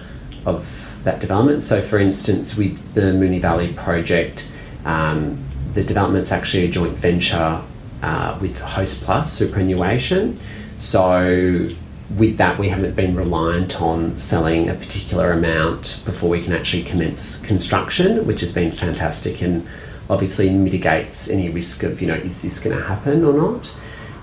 of 0.44 0.87
that 1.04 1.20
development. 1.20 1.62
So, 1.62 1.80
for 1.80 1.98
instance, 1.98 2.56
with 2.56 2.94
the 2.94 3.12
Moonee 3.12 3.40
Valley 3.40 3.72
project, 3.72 4.50
um, 4.84 5.42
the 5.74 5.84
development's 5.84 6.32
actually 6.32 6.64
a 6.64 6.68
joint 6.68 6.96
venture 6.96 7.62
uh, 8.02 8.38
with 8.40 8.58
Hostplus 8.58 9.26
Superannuation. 9.26 10.36
So, 10.76 11.68
with 12.16 12.38
that, 12.38 12.58
we 12.58 12.68
haven't 12.68 12.96
been 12.96 13.14
reliant 13.14 13.80
on 13.80 14.16
selling 14.16 14.70
a 14.70 14.74
particular 14.74 15.32
amount 15.32 16.02
before 16.06 16.30
we 16.30 16.40
can 16.40 16.52
actually 16.52 16.82
commence 16.82 17.40
construction, 17.42 18.26
which 18.26 18.40
has 18.40 18.50
been 18.50 18.72
fantastic 18.72 19.42
and 19.42 19.66
obviously 20.08 20.48
mitigates 20.50 21.28
any 21.28 21.50
risk 21.50 21.82
of, 21.82 22.00
you 22.00 22.08
know, 22.08 22.14
is 22.14 22.40
this 22.40 22.58
going 22.60 22.76
to 22.76 22.82
happen 22.82 23.24
or 23.24 23.34
not? 23.34 23.70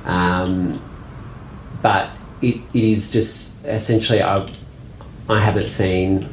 Um, 0.05 0.81
but 1.81 2.09
it, 2.41 2.55
it 2.73 2.83
is 2.83 3.11
just 3.11 3.63
essentially, 3.65 4.23
I, 4.23 4.49
I 5.29 5.39
haven't 5.39 5.69
seen 5.69 6.27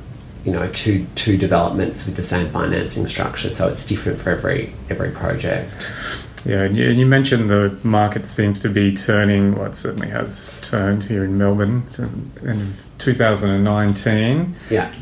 you 0.45 0.53
know 0.53 0.69
two 0.73 1.07
two 1.15 1.37
developments 1.37 2.07
with 2.07 2.17
the 2.17 2.23
same 2.23 2.51
financing 2.51 3.07
structure 3.07 3.51
so 3.51 3.69
it's 3.69 3.87
different 3.87 4.19
for 4.19 4.31
every 4.31 4.75
every 4.91 5.11
project. 5.11 5.71
Yeah 6.45 6.63
and 6.63 6.77
you, 6.77 7.07
mentioned 7.07 7.51
the 7.51 7.79
market 7.85 8.27
seems 8.27 8.61
to 8.63 8.69
be 8.69 8.93
turning 8.93 9.55
well 9.55 9.67
it 9.67 9.77
certainly 9.77 10.09
has 10.09 10.61
turned 10.63 11.05
here 11.05 11.25
in 11.25 11.39
melbourne 11.39 11.87
to 11.93 12.03
end 12.03 12.61
of 12.61 12.87
2019 12.99 14.57
yeah. 14.71 14.93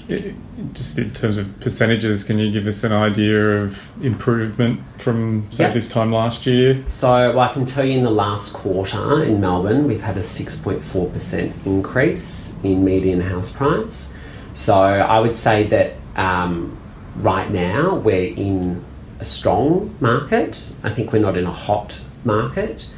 Just 0.75 0.99
in 0.99 1.11
terms 1.13 1.39
of 1.39 1.59
percentages 1.61 2.25
can 2.25 2.39
you 2.39 2.51
give 2.51 2.67
us 2.67 2.85
an 2.85 2.93
idea 2.93 3.63
of 3.63 3.91
improvement 4.05 4.83
from 4.99 5.51
say 5.51 5.73
this 5.73 5.89
time 5.89 6.13
last 6.13 6.45
year? 6.45 6.87
So 6.87 7.09
well, 7.09 7.41
i 7.41 7.49
can 7.51 7.65
tell 7.65 7.87
you 7.87 7.95
in 7.95 8.03
the 8.03 8.11
last 8.11 8.53
quarter 8.53 9.23
in 9.25 9.41
melbourne 9.41 9.87
we've 9.87 10.03
had 10.03 10.19
a 10.19 10.21
6.4% 10.21 11.53
increase 11.65 12.55
in 12.63 12.85
median 12.85 13.23
house 13.23 13.51
price 13.51 14.15
so 14.55 14.75
I 14.75 15.21
would 15.21 15.37
say 15.37 15.67
that 15.69 15.95
um, 16.17 16.77
right 17.17 17.51
now 17.51 17.97
we're 17.97 18.35
in 18.35 18.85
a 19.19 19.25
strong 19.25 19.95
market. 20.01 20.71
I 20.83 20.91
think 20.91 21.13
we're 21.13 21.21
not 21.21 21.37
in 21.37 21.47
a 21.47 21.53
hot 21.53 22.01
market, 22.25 22.89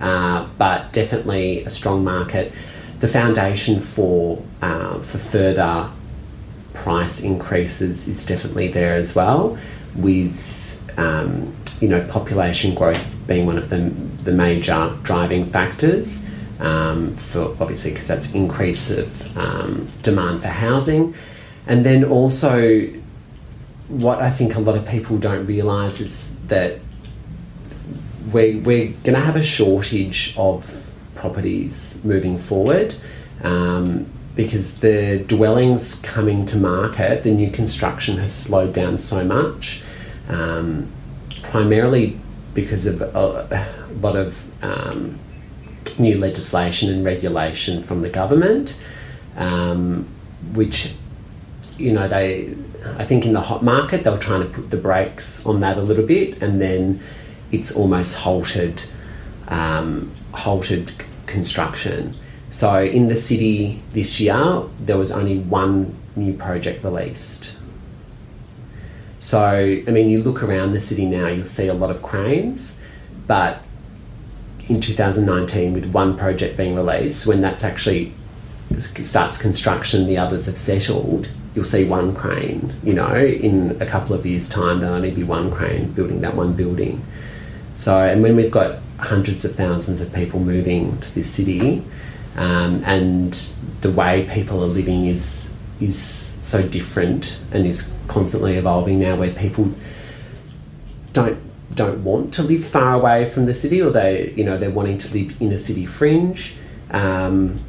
uh, 0.00 0.46
but 0.58 0.92
definitely 0.92 1.64
a 1.64 1.70
strong 1.70 2.04
market. 2.04 2.52
The 3.00 3.08
foundation 3.08 3.80
for 3.80 4.42
uh, 4.62 5.00
for 5.00 5.18
further 5.18 5.90
price 6.72 7.20
increases 7.20 8.08
is 8.08 8.24
definitely 8.24 8.68
there 8.68 8.94
as 8.94 9.14
well, 9.14 9.58
with 9.94 10.78
um, 10.98 11.54
you 11.80 11.88
know 11.88 12.04
population 12.06 12.74
growth 12.74 13.16
being 13.26 13.46
one 13.46 13.58
of 13.58 13.68
the 13.68 13.90
the 14.24 14.32
major 14.32 14.96
driving 15.02 15.44
factors 15.44 16.28
um, 16.62 17.16
for 17.16 17.56
obviously 17.60 17.90
because 17.90 18.08
that's 18.08 18.32
increase 18.34 18.90
of 18.90 19.36
um, 19.36 19.88
demand 20.02 20.42
for 20.42 20.48
housing, 20.48 21.14
and 21.66 21.84
then 21.84 22.04
also 22.04 22.88
what 23.88 24.22
I 24.22 24.30
think 24.30 24.54
a 24.54 24.60
lot 24.60 24.76
of 24.76 24.86
people 24.86 25.18
don't 25.18 25.44
realise 25.44 26.00
is 26.00 26.34
that 26.46 26.78
we, 28.32 28.56
we're 28.56 28.86
going 28.86 29.14
to 29.14 29.20
have 29.20 29.36
a 29.36 29.42
shortage 29.42 30.34
of 30.38 30.82
properties 31.14 32.02
moving 32.04 32.38
forward 32.38 32.94
um, 33.42 34.06
because 34.34 34.78
the 34.78 35.24
dwellings 35.26 35.96
coming 35.96 36.44
to 36.46 36.56
market, 36.56 37.22
the 37.22 37.30
new 37.30 37.50
construction 37.50 38.16
has 38.16 38.34
slowed 38.34 38.72
down 38.72 38.96
so 38.96 39.24
much, 39.24 39.82
um, 40.28 40.90
primarily 41.42 42.18
because 42.54 42.86
of 42.86 43.02
a, 43.02 43.06
a 43.10 43.94
lot 44.00 44.16
of 44.16 44.64
um, 44.64 45.18
new 45.98 46.18
legislation 46.18 46.90
and 46.90 47.04
regulation 47.04 47.82
from 47.82 48.02
the 48.02 48.10
government, 48.10 48.78
um, 49.36 50.08
which 50.52 50.94
you 51.78 51.92
know 51.92 52.08
they. 52.08 52.54
I 52.98 53.04
think 53.04 53.24
in 53.24 53.32
the 53.32 53.40
hot 53.40 53.62
market 53.62 54.02
they 54.02 54.10
were 54.10 54.18
trying 54.18 54.42
to 54.42 54.48
put 54.48 54.70
the 54.70 54.76
brakes 54.76 55.46
on 55.46 55.60
that 55.60 55.78
a 55.78 55.82
little 55.82 56.04
bit, 56.04 56.42
and 56.42 56.60
then 56.60 57.00
it's 57.52 57.74
almost 57.76 58.16
halted 58.18 58.82
um, 59.48 60.10
halted 60.32 60.92
construction. 61.26 62.16
So 62.50 62.82
in 62.82 63.06
the 63.06 63.14
city 63.14 63.82
this 63.92 64.20
year, 64.20 64.62
there 64.80 64.98
was 64.98 65.10
only 65.10 65.38
one 65.38 65.96
new 66.16 66.34
project 66.34 66.84
released. 66.84 67.56
So 69.18 69.40
I 69.40 69.90
mean, 69.90 70.08
you 70.08 70.22
look 70.22 70.42
around 70.42 70.72
the 70.72 70.80
city 70.80 71.06
now, 71.06 71.28
you'll 71.28 71.44
see 71.44 71.68
a 71.68 71.74
lot 71.74 71.90
of 71.90 72.02
cranes, 72.02 72.80
but 73.26 73.64
in 74.68 74.80
2019, 74.80 75.72
with 75.72 75.86
one 75.86 76.16
project 76.16 76.56
being 76.56 76.74
released, 76.74 77.26
when 77.26 77.40
that's 77.40 77.64
actually 77.64 78.12
starts 78.78 79.40
construction, 79.40 80.06
the 80.06 80.16
others 80.18 80.46
have 80.46 80.56
settled. 80.56 81.28
You'll 81.54 81.64
see 81.64 81.84
one 81.84 82.14
crane. 82.14 82.74
You 82.82 82.94
know, 82.94 83.14
in 83.14 83.76
a 83.82 83.86
couple 83.86 84.14
of 84.14 84.24
years' 84.24 84.48
time, 84.48 84.80
there'll 84.80 84.96
only 84.96 85.10
be 85.10 85.24
one 85.24 85.50
crane 85.50 85.92
building 85.92 86.20
that 86.22 86.34
one 86.34 86.54
building. 86.54 87.02
So, 87.74 87.98
and 87.98 88.22
when 88.22 88.36
we've 88.36 88.50
got 88.50 88.78
hundreds 88.98 89.44
of 89.44 89.54
thousands 89.54 90.00
of 90.00 90.12
people 90.12 90.40
moving 90.40 90.98
to 91.00 91.14
this 91.14 91.28
city, 91.28 91.82
um, 92.36 92.82
and 92.84 93.32
the 93.80 93.90
way 93.90 94.28
people 94.32 94.62
are 94.62 94.68
living 94.68 95.06
is 95.06 95.50
is 95.80 95.98
so 96.42 96.66
different 96.66 97.40
and 97.52 97.66
is 97.66 97.92
constantly 98.06 98.56
evolving 98.56 99.00
now, 99.00 99.16
where 99.16 99.32
people 99.32 99.70
don't 101.12 101.38
don't 101.74 102.04
want 102.04 102.34
to 102.34 102.42
live 102.42 102.64
far 102.64 102.94
away 102.94 103.24
from 103.24 103.46
the 103.46 103.54
city, 103.54 103.80
or 103.80 103.90
they 103.90 104.32
you 104.36 104.44
know 104.44 104.56
they're 104.56 104.70
wanting 104.70 104.98
to 104.98 105.12
live 105.12 105.40
in 105.40 105.52
a 105.52 105.58
city 105.58 105.86
fringe. 105.86 106.54
Um, 106.90 107.60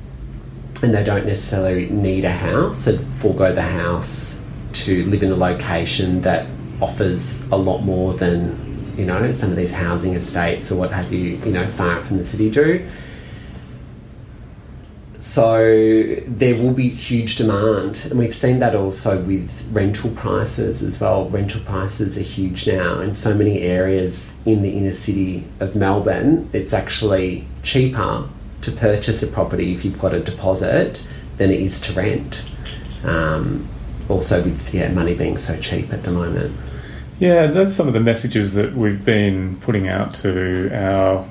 and 0.81 0.93
they 0.93 1.03
don't 1.03 1.25
necessarily 1.25 1.89
need 1.89 2.25
a 2.25 2.31
house 2.31 2.87
and 2.87 3.11
forego 3.13 3.53
the 3.53 3.61
house 3.61 4.41
to 4.73 5.05
live 5.05 5.23
in 5.23 5.31
a 5.31 5.35
location 5.35 6.19
that 6.21 6.45
offers 6.81 7.49
a 7.51 7.55
lot 7.55 7.79
more 7.79 8.13
than 8.13 8.93
you 8.97 9.05
know 9.05 9.31
some 9.31 9.49
of 9.49 9.55
these 9.55 9.71
housing 9.71 10.13
estates 10.13 10.71
or 10.71 10.75
what 10.75 10.91
have 10.91 11.13
you 11.13 11.37
you 11.37 11.51
know 11.51 11.65
far 11.65 12.03
from 12.03 12.17
the 12.17 12.25
city 12.25 12.49
do 12.49 12.85
so 15.23 16.15
there 16.27 16.53
will 16.53 16.73
be 16.73 16.89
huge 16.89 17.37
demand 17.37 18.05
and 18.09 18.19
we've 18.19 18.35
seen 18.35 18.59
that 18.59 18.75
also 18.75 19.23
with 19.23 19.65
rental 19.71 20.09
prices 20.11 20.83
as 20.83 20.99
well 20.99 21.29
rental 21.29 21.61
prices 21.61 22.17
are 22.17 22.21
huge 22.21 22.67
now 22.67 22.99
in 22.99 23.13
so 23.13 23.33
many 23.33 23.61
areas 23.61 24.41
in 24.45 24.61
the 24.63 24.71
inner 24.77 24.91
city 24.91 25.45
of 25.61 25.77
melbourne 25.77 26.49
it's 26.51 26.73
actually 26.73 27.47
cheaper 27.61 28.27
to 28.63 28.71
purchase 28.71 29.23
a 29.23 29.27
property 29.27 29.73
if 29.73 29.85
you've 29.85 29.99
got 29.99 30.13
a 30.13 30.19
deposit 30.19 31.07
than 31.37 31.51
it 31.51 31.59
is 31.61 31.79
to 31.81 31.93
rent. 31.93 32.43
Um, 33.03 33.67
also, 34.09 34.43
with 34.43 34.73
yeah, 34.73 34.89
money 34.89 35.13
being 35.13 35.37
so 35.37 35.57
cheap 35.59 35.91
at 35.93 36.03
the 36.03 36.11
moment. 36.11 36.55
Yeah, 37.19 37.47
those 37.47 37.69
are 37.69 37.71
some 37.71 37.87
of 37.87 37.93
the 37.93 37.99
messages 37.99 38.53
that 38.55 38.73
we've 38.73 39.03
been 39.03 39.57
putting 39.57 39.87
out 39.87 40.13
to 40.15 40.69
our 40.73 41.27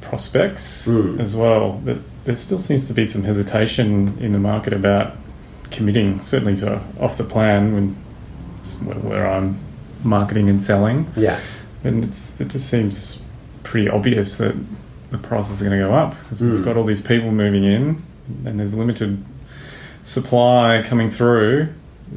prospects 0.00 0.86
Mm. 0.86 1.20
as 1.20 1.34
well. 1.36 1.80
But 1.84 1.98
there 2.26 2.36
still 2.36 2.58
seems 2.58 2.86
to 2.88 2.92
be 2.94 3.06
some 3.06 3.22
hesitation 3.22 4.16
in 4.20 4.32
the 4.32 4.38
market 4.38 4.72
about 4.72 5.16
committing, 5.70 6.20
certainly 6.20 6.56
to 6.56 6.80
off 7.00 7.16
the 7.16 7.24
plan 7.24 7.72
when 7.74 7.96
where, 8.84 8.96
where 8.98 9.26
I'm 9.26 9.58
marketing 10.04 10.48
and 10.48 10.60
selling. 10.60 11.06
Yeah, 11.16 11.40
And 11.84 12.04
it's, 12.04 12.40
it 12.40 12.48
just 12.48 12.68
seems 12.68 13.20
pretty 13.62 13.88
obvious 13.88 14.36
that 14.38 14.54
the 15.10 15.18
prices 15.18 15.62
are 15.62 15.64
going 15.64 15.80
to 15.80 15.86
go 15.86 15.92
up 15.94 16.14
because 16.24 16.40
we've 16.42 16.60
Mm. 16.60 16.64
got 16.64 16.76
all 16.76 16.84
these 16.84 17.00
people 17.00 17.30
moving 17.30 17.64
in 17.64 18.02
and 18.44 18.58
there's 18.58 18.74
limited 18.74 19.24
supply 20.02 20.82
coming 20.84 21.08
through. 21.08 21.68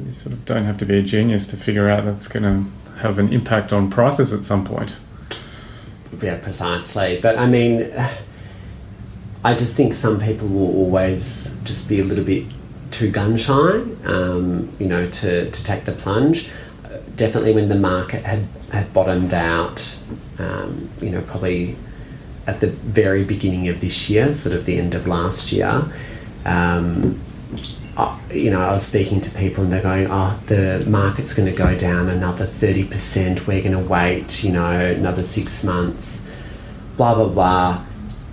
You 0.06 0.12
sort 0.12 0.34
of 0.34 0.44
don't 0.46 0.66
have 0.66 0.78
to 0.78 0.86
be 0.86 0.98
a 0.98 1.02
genius 1.04 1.48
to 1.48 1.58
figure 1.58 1.88
out 1.90 2.06
that's 2.06 2.28
going 2.28 2.44
to 2.44 2.98
have 3.00 3.18
an 3.20 3.32
impact 3.34 3.72
on 3.74 3.90
prices 3.90 4.34
at 4.34 4.44
some 4.44 4.66
point. 4.66 4.96
yeah, 6.22 6.38
precisely. 6.38 7.20
But 7.22 7.38
I 7.40 7.46
mean, 7.48 7.92
I 9.44 9.56
just 9.56 9.74
think 9.74 9.94
some 9.94 10.20
people 10.20 10.48
will 10.48 10.76
always 10.76 11.58
just 11.64 11.88
be 11.88 12.00
a 12.02 12.04
little 12.04 12.26
bit 12.26 12.46
too 12.92 13.10
gun 13.10 13.38
shy, 13.38 13.82
um, 14.06 14.72
you 14.80 14.88
know, 14.88 15.10
to, 15.10 15.50
to 15.50 15.64
take 15.64 15.86
the 15.86 15.94
plunge. 15.94 16.50
Definitely 17.16 17.54
when 17.54 17.70
the 17.70 17.76
market 17.76 18.24
had, 18.24 18.48
had 18.72 18.92
bottomed 18.94 19.34
out, 19.34 19.98
um, 20.40 20.90
you 21.02 21.10
know, 21.10 21.22
probably 21.22 21.76
at 22.48 22.60
the 22.60 22.68
very 22.68 23.24
beginning 23.24 23.68
of 23.70 23.80
this 23.80 24.10
year, 24.10 24.34
sort 24.34 24.56
of 24.56 24.66
the 24.66 24.78
end 24.78 24.96
of 24.96 25.08
last 25.08 25.52
year, 25.52 25.86
um, 26.46 27.20
I- 27.96 28.18
you 28.34 28.50
know, 28.52 28.62
I 28.62 28.72
was 28.72 28.86
speaking 28.86 29.22
to 29.22 29.30
people 29.32 29.64
and 29.64 29.72
they're 29.72 29.82
going, 29.82 30.08
oh, 30.10 30.38
the 30.48 30.84
market's 30.88 31.34
going 31.34 31.50
to 31.50 31.56
go 31.56 31.76
down 31.78 32.10
another 32.10 32.46
30%. 32.46 33.46
We're 33.48 33.62
going 33.62 33.72
to 33.74 33.80
wait, 33.80 34.44
you 34.44 34.52
know, 34.52 34.72
another 34.72 35.24
six 35.24 35.64
months, 35.64 36.26
blah, 36.98 37.14
blah, 37.16 37.28
blah. 37.28 37.86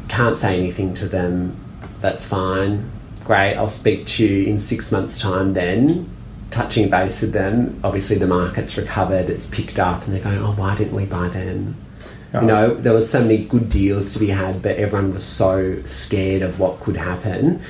Can't 0.08 0.36
say 0.36 0.58
anything 0.58 0.94
to 0.94 1.08
them. 1.08 1.56
That's 2.00 2.24
fine. 2.24 2.90
Great. 3.24 3.54
I'll 3.54 3.68
speak 3.68 4.06
to 4.06 4.24
you 4.24 4.46
in 4.46 4.58
six 4.58 4.92
months' 4.92 5.20
time 5.20 5.54
then. 5.54 6.08
Touching 6.50 6.88
base 6.88 7.22
with 7.22 7.32
them. 7.32 7.80
Obviously, 7.82 8.16
the 8.16 8.26
market's 8.26 8.76
recovered, 8.76 9.28
it's 9.28 9.46
picked 9.46 9.78
up, 9.78 10.04
and 10.04 10.14
they're 10.14 10.22
going, 10.22 10.38
oh, 10.38 10.52
why 10.52 10.76
didn't 10.76 10.94
we 10.94 11.04
buy 11.04 11.28
then? 11.28 11.74
Oh. 12.34 12.40
You 12.40 12.46
know, 12.46 12.74
there 12.74 12.92
was 12.92 13.10
so 13.10 13.20
many 13.20 13.44
good 13.44 13.68
deals 13.68 14.12
to 14.14 14.20
be 14.20 14.28
had, 14.28 14.62
but 14.62 14.76
everyone 14.76 15.12
was 15.12 15.24
so 15.24 15.82
scared 15.82 16.42
of 16.42 16.60
what 16.60 16.80
could 16.80 16.96
happen. 16.96 17.60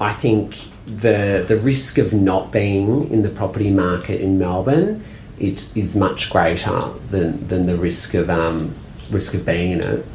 I 0.00 0.12
think 0.12 0.56
the 0.86 1.44
the 1.46 1.56
risk 1.56 1.98
of 1.98 2.12
not 2.12 2.50
being 2.50 3.10
in 3.10 3.22
the 3.22 3.28
property 3.28 3.70
market 3.70 4.20
in 4.20 4.38
Melbourne 4.38 5.04
it 5.40 5.74
is 5.76 5.96
much 5.96 6.30
greater 6.30 6.90
than, 7.10 7.46
than 7.48 7.66
the 7.66 7.76
risk 7.76 8.14
of 8.14 8.28
um, 8.28 8.74
risk 9.10 9.34
of 9.34 9.44
being 9.44 9.72
in 9.72 9.80
it. 9.80 10.06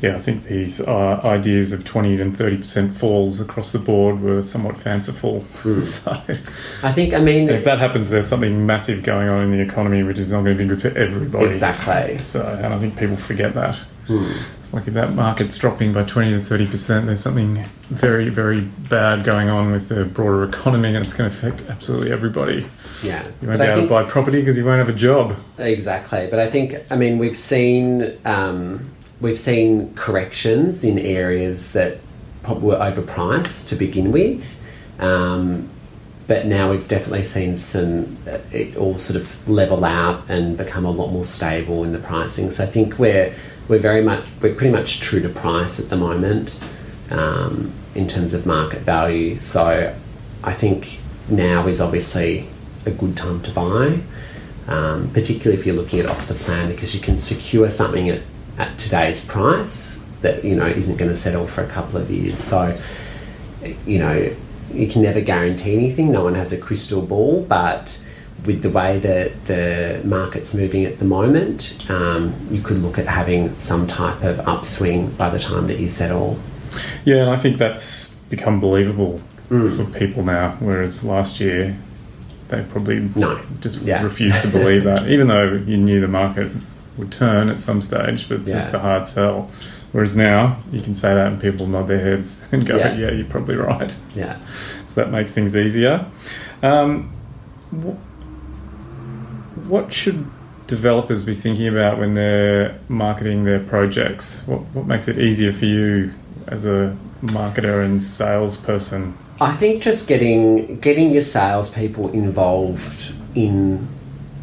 Yeah, 0.00 0.14
I 0.14 0.18
think 0.18 0.44
these 0.44 0.80
uh, 0.80 1.20
ideas 1.24 1.72
of 1.72 1.84
20 1.84 2.20
and 2.20 2.34
30% 2.34 2.96
falls 2.96 3.38
across 3.40 3.72
the 3.72 3.78
board 3.78 4.20
were 4.22 4.42
somewhat 4.42 4.76
fanciful. 4.76 5.44
so 5.80 6.10
I 6.82 6.92
think 6.92 7.12
I 7.12 7.18
mean 7.18 7.50
if 7.50 7.64
that 7.64 7.78
happens, 7.78 8.08
there's 8.10 8.28
something 8.28 8.64
massive 8.64 9.02
going 9.02 9.28
on 9.28 9.42
in 9.42 9.50
the 9.50 9.60
economy 9.60 10.02
which 10.02 10.16
is 10.18 10.32
not 10.32 10.44
going 10.44 10.56
to 10.56 10.62
be 10.62 10.68
good 10.68 10.80
for 10.80 10.96
everybody. 10.98 11.46
exactly. 11.46 12.16
So, 12.18 12.46
and 12.62 12.72
I 12.72 12.78
think 12.78 12.98
people 12.98 13.16
forget 13.16 13.52
that. 13.54 13.78
It's 14.12 14.72
like 14.74 14.88
if 14.88 14.94
that 14.94 15.12
market's 15.14 15.56
dropping 15.56 15.92
by 15.92 16.02
20 16.02 16.32
to 16.32 16.40
30 16.40 16.66
percent, 16.66 17.06
there's 17.06 17.20
something 17.20 17.64
very, 17.90 18.28
very 18.28 18.62
bad 18.62 19.22
going 19.24 19.48
on 19.48 19.70
with 19.70 19.88
the 19.88 20.04
broader 20.04 20.42
economy, 20.42 20.88
and 20.96 21.04
it's 21.04 21.14
going 21.14 21.30
to 21.30 21.36
affect 21.36 21.62
absolutely 21.70 22.10
everybody. 22.10 22.66
Yeah, 23.04 23.22
You 23.40 23.46
But 23.46 23.48
won't 23.48 23.58
be 23.60 23.64
I 23.66 23.66
able 23.66 23.76
think- 23.76 23.88
to 23.88 23.94
buy 23.94 24.04
property 24.04 24.40
because 24.40 24.58
you 24.58 24.64
won't 24.64 24.78
have 24.78 24.88
a 24.88 24.98
job. 24.98 25.36
Exactly, 25.58 26.26
but 26.28 26.40
I 26.40 26.50
think 26.50 26.74
I 26.90 26.96
mean 26.96 27.18
we've 27.18 27.36
seen 27.36 28.18
um, 28.24 28.90
we've 29.20 29.38
seen 29.38 29.94
corrections 29.94 30.84
in 30.84 30.98
areas 30.98 31.72
that 31.72 31.98
were 32.48 32.76
overpriced 32.76 33.68
to 33.68 33.76
begin 33.76 34.12
with, 34.12 34.62
um, 34.98 35.68
but 36.26 36.46
now 36.46 36.70
we've 36.70 36.88
definitely 36.88 37.24
seen 37.24 37.56
some 37.56 38.16
uh, 38.26 38.38
it 38.52 38.76
all 38.76 38.98
sort 38.98 39.20
of 39.20 39.48
level 39.48 39.84
out 39.84 40.22
and 40.28 40.56
become 40.56 40.84
a 40.84 40.90
lot 40.90 41.10
more 41.10 41.24
stable 41.24 41.84
in 41.84 41.92
the 41.92 41.98
pricing. 41.98 42.50
So 42.50 42.64
I 42.64 42.66
think 42.66 42.98
we're 42.98 43.34
we're 43.68 43.78
very 43.78 44.02
much 44.02 44.24
we're 44.40 44.54
pretty 44.54 44.72
much 44.72 45.00
true 45.00 45.20
to 45.20 45.28
price 45.28 45.78
at 45.80 45.90
the 45.90 45.96
moment 45.96 46.58
um, 47.10 47.72
in 47.94 48.06
terms 48.06 48.32
of 48.32 48.46
market 48.46 48.80
value. 48.80 49.40
So 49.40 49.94
I 50.42 50.52
think 50.52 51.00
now 51.28 51.66
is 51.66 51.80
obviously 51.80 52.48
a 52.86 52.90
good 52.90 53.16
time 53.16 53.40
to 53.42 53.50
buy 53.50 54.00
um, 54.70 55.10
particularly 55.12 55.58
if 55.58 55.66
you're 55.66 55.74
looking 55.74 56.00
at 56.00 56.06
off 56.06 56.28
the 56.28 56.34
plan, 56.34 56.68
because 56.68 56.94
you 56.94 57.00
can 57.00 57.16
secure 57.16 57.68
something 57.68 58.08
at, 58.08 58.22
at 58.60 58.76
today's 58.78 59.24
price 59.24 60.04
that 60.20 60.44
you 60.44 60.54
know 60.54 60.66
isn't 60.66 60.96
going 60.98 61.10
to 61.10 61.14
settle 61.14 61.46
for 61.46 61.62
a 61.64 61.66
couple 61.68 61.96
of 61.98 62.10
years. 62.10 62.38
So, 62.38 62.78
you 63.86 63.98
know, 63.98 64.30
you 64.72 64.86
can 64.86 65.02
never 65.02 65.20
guarantee 65.20 65.74
anything. 65.74 66.12
No 66.12 66.24
one 66.24 66.34
has 66.34 66.52
a 66.52 66.58
crystal 66.58 67.02
ball, 67.02 67.42
but 67.48 68.02
with 68.44 68.62
the 68.62 68.70
way 68.70 68.98
that 68.98 69.44
the 69.46 70.00
market's 70.04 70.54
moving 70.54 70.84
at 70.84 70.98
the 70.98 71.04
moment, 71.04 71.84
um, 71.90 72.34
you 72.50 72.60
could 72.62 72.78
look 72.78 72.98
at 72.98 73.06
having 73.06 73.56
some 73.56 73.86
type 73.86 74.22
of 74.22 74.40
upswing 74.48 75.08
by 75.10 75.28
the 75.28 75.38
time 75.38 75.66
that 75.66 75.78
you 75.78 75.88
settle. 75.88 76.38
Yeah, 77.04 77.16
and 77.16 77.30
I 77.30 77.36
think 77.36 77.58
that's 77.58 78.14
become 78.30 78.60
believable 78.60 79.20
for 79.48 79.84
people 79.98 80.22
now, 80.22 80.56
whereas 80.60 81.02
last 81.02 81.40
year 81.40 81.76
they 82.48 82.62
probably 82.70 83.10
No. 83.16 83.38
just 83.60 83.82
Yeah. 83.82 84.02
refused 84.02 84.40
to 84.42 84.48
believe 84.58 84.84
that, 84.84 85.08
even 85.08 85.26
though 85.28 85.60
you 85.66 85.76
knew 85.76 86.00
the 86.00 86.08
market 86.08 86.50
would 86.96 87.12
turn 87.12 87.48
at 87.48 87.60
some 87.60 87.80
stage, 87.80 88.28
but 88.28 88.40
it's 88.40 88.52
just 88.52 88.74
a 88.74 88.78
hard 88.78 89.06
sell. 89.06 89.50
Whereas 89.92 90.16
now 90.16 90.56
you 90.70 90.80
can 90.82 90.94
say 90.94 91.14
that 91.14 91.26
and 91.26 91.40
people 91.40 91.66
nod 91.66 91.86
their 91.88 91.98
heads 92.00 92.48
and 92.52 92.64
go, 92.66 92.76
Yeah. 92.76 92.94
"Yeah, 92.94 93.10
you're 93.10 93.26
probably 93.26 93.56
right." 93.56 93.96
Yeah. 94.14 94.44
So 94.86 95.00
that 95.02 95.10
makes 95.10 95.34
things 95.34 95.56
easier. 95.56 96.06
Um, 96.62 97.12
wh- 97.72 97.96
what 99.68 99.92
should 99.92 100.26
developers 100.66 101.22
be 101.24 101.34
thinking 101.34 101.68
about 101.68 101.98
when 101.98 102.14
they're 102.14 102.78
marketing 102.88 103.44
their 103.44 103.60
projects? 103.60 104.46
What, 104.46 104.60
what 104.74 104.86
makes 104.86 105.08
it 105.08 105.18
easier 105.18 105.52
for 105.52 105.66
you 105.66 106.12
as 106.48 106.64
a 106.66 106.96
marketer 107.22 107.84
and 107.84 108.00
salesperson? 108.02 109.16
I 109.40 109.56
think 109.56 109.82
just 109.82 110.06
getting 110.08 110.78
getting 110.80 111.10
your 111.10 111.22
salespeople 111.22 112.10
involved 112.10 113.14
in 113.34 113.88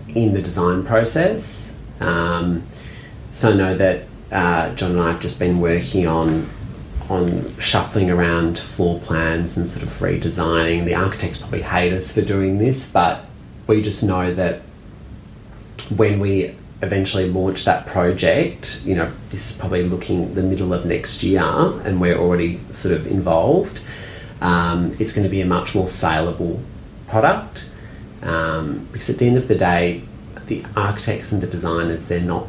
in 0.10 0.34
the 0.34 0.42
design 0.42 0.84
process. 0.84 1.77
Um, 2.00 2.64
so 3.32 3.52
I 3.52 3.56
know 3.56 3.76
that 3.76 4.04
uh, 4.32 4.76
John 4.76 4.92
and 4.92 5.02
I 5.02 5.12
have 5.12 5.20
just 5.20 5.40
been 5.40 5.60
working 5.60 6.08
on 6.08 6.50
on 7.10 7.58
shuffling 7.58 8.10
around 8.10 8.60
floor 8.60 9.00
plans 9.00 9.56
and 9.56 9.66
sort 9.66 9.84
of 9.84 9.90
redesigning. 10.00 10.84
The 10.84 10.96
architects 10.96 11.38
probably 11.38 11.62
hate 11.62 11.94
us 11.94 12.12
for 12.12 12.22
doing 12.22 12.58
this, 12.58 12.92
but 12.92 13.24
we 13.66 13.82
just 13.82 14.04
know 14.04 14.34
that 14.34 14.62
when 15.96 16.20
we 16.20 16.54
eventually 16.82 17.30
launch 17.30 17.64
that 17.64 17.86
project, 17.86 18.82
you 18.84 18.94
know, 18.96 19.12
this 19.30 19.52
is 19.52 19.58
probably 19.58 19.84
looking 19.84 20.34
the 20.34 20.44
middle 20.44 20.74
of 20.74 20.86
next 20.86 21.24
year, 21.24 21.42
and 21.42 22.02
we're 22.02 22.18
already 22.18 22.60
sort 22.72 22.94
of 22.94 23.08
involved. 23.08 23.80
Um, 24.42 24.96
it's 25.00 25.14
going 25.14 25.24
to 25.24 25.30
be 25.30 25.42
a 25.42 25.46
much 25.46 25.74
more 25.74 25.88
saleable 25.88 26.62
product 27.08 27.72
um, 28.22 28.88
because 28.92 29.10
at 29.10 29.18
the 29.18 29.28
end 29.28 29.38
of 29.38 29.48
the 29.48 29.56
day, 29.56 30.04
the 30.48 30.64
architects 30.76 31.32
and 31.32 31.42
the 31.42 31.48
designers 31.48 32.08
they're 32.08 32.20
not 32.22 32.48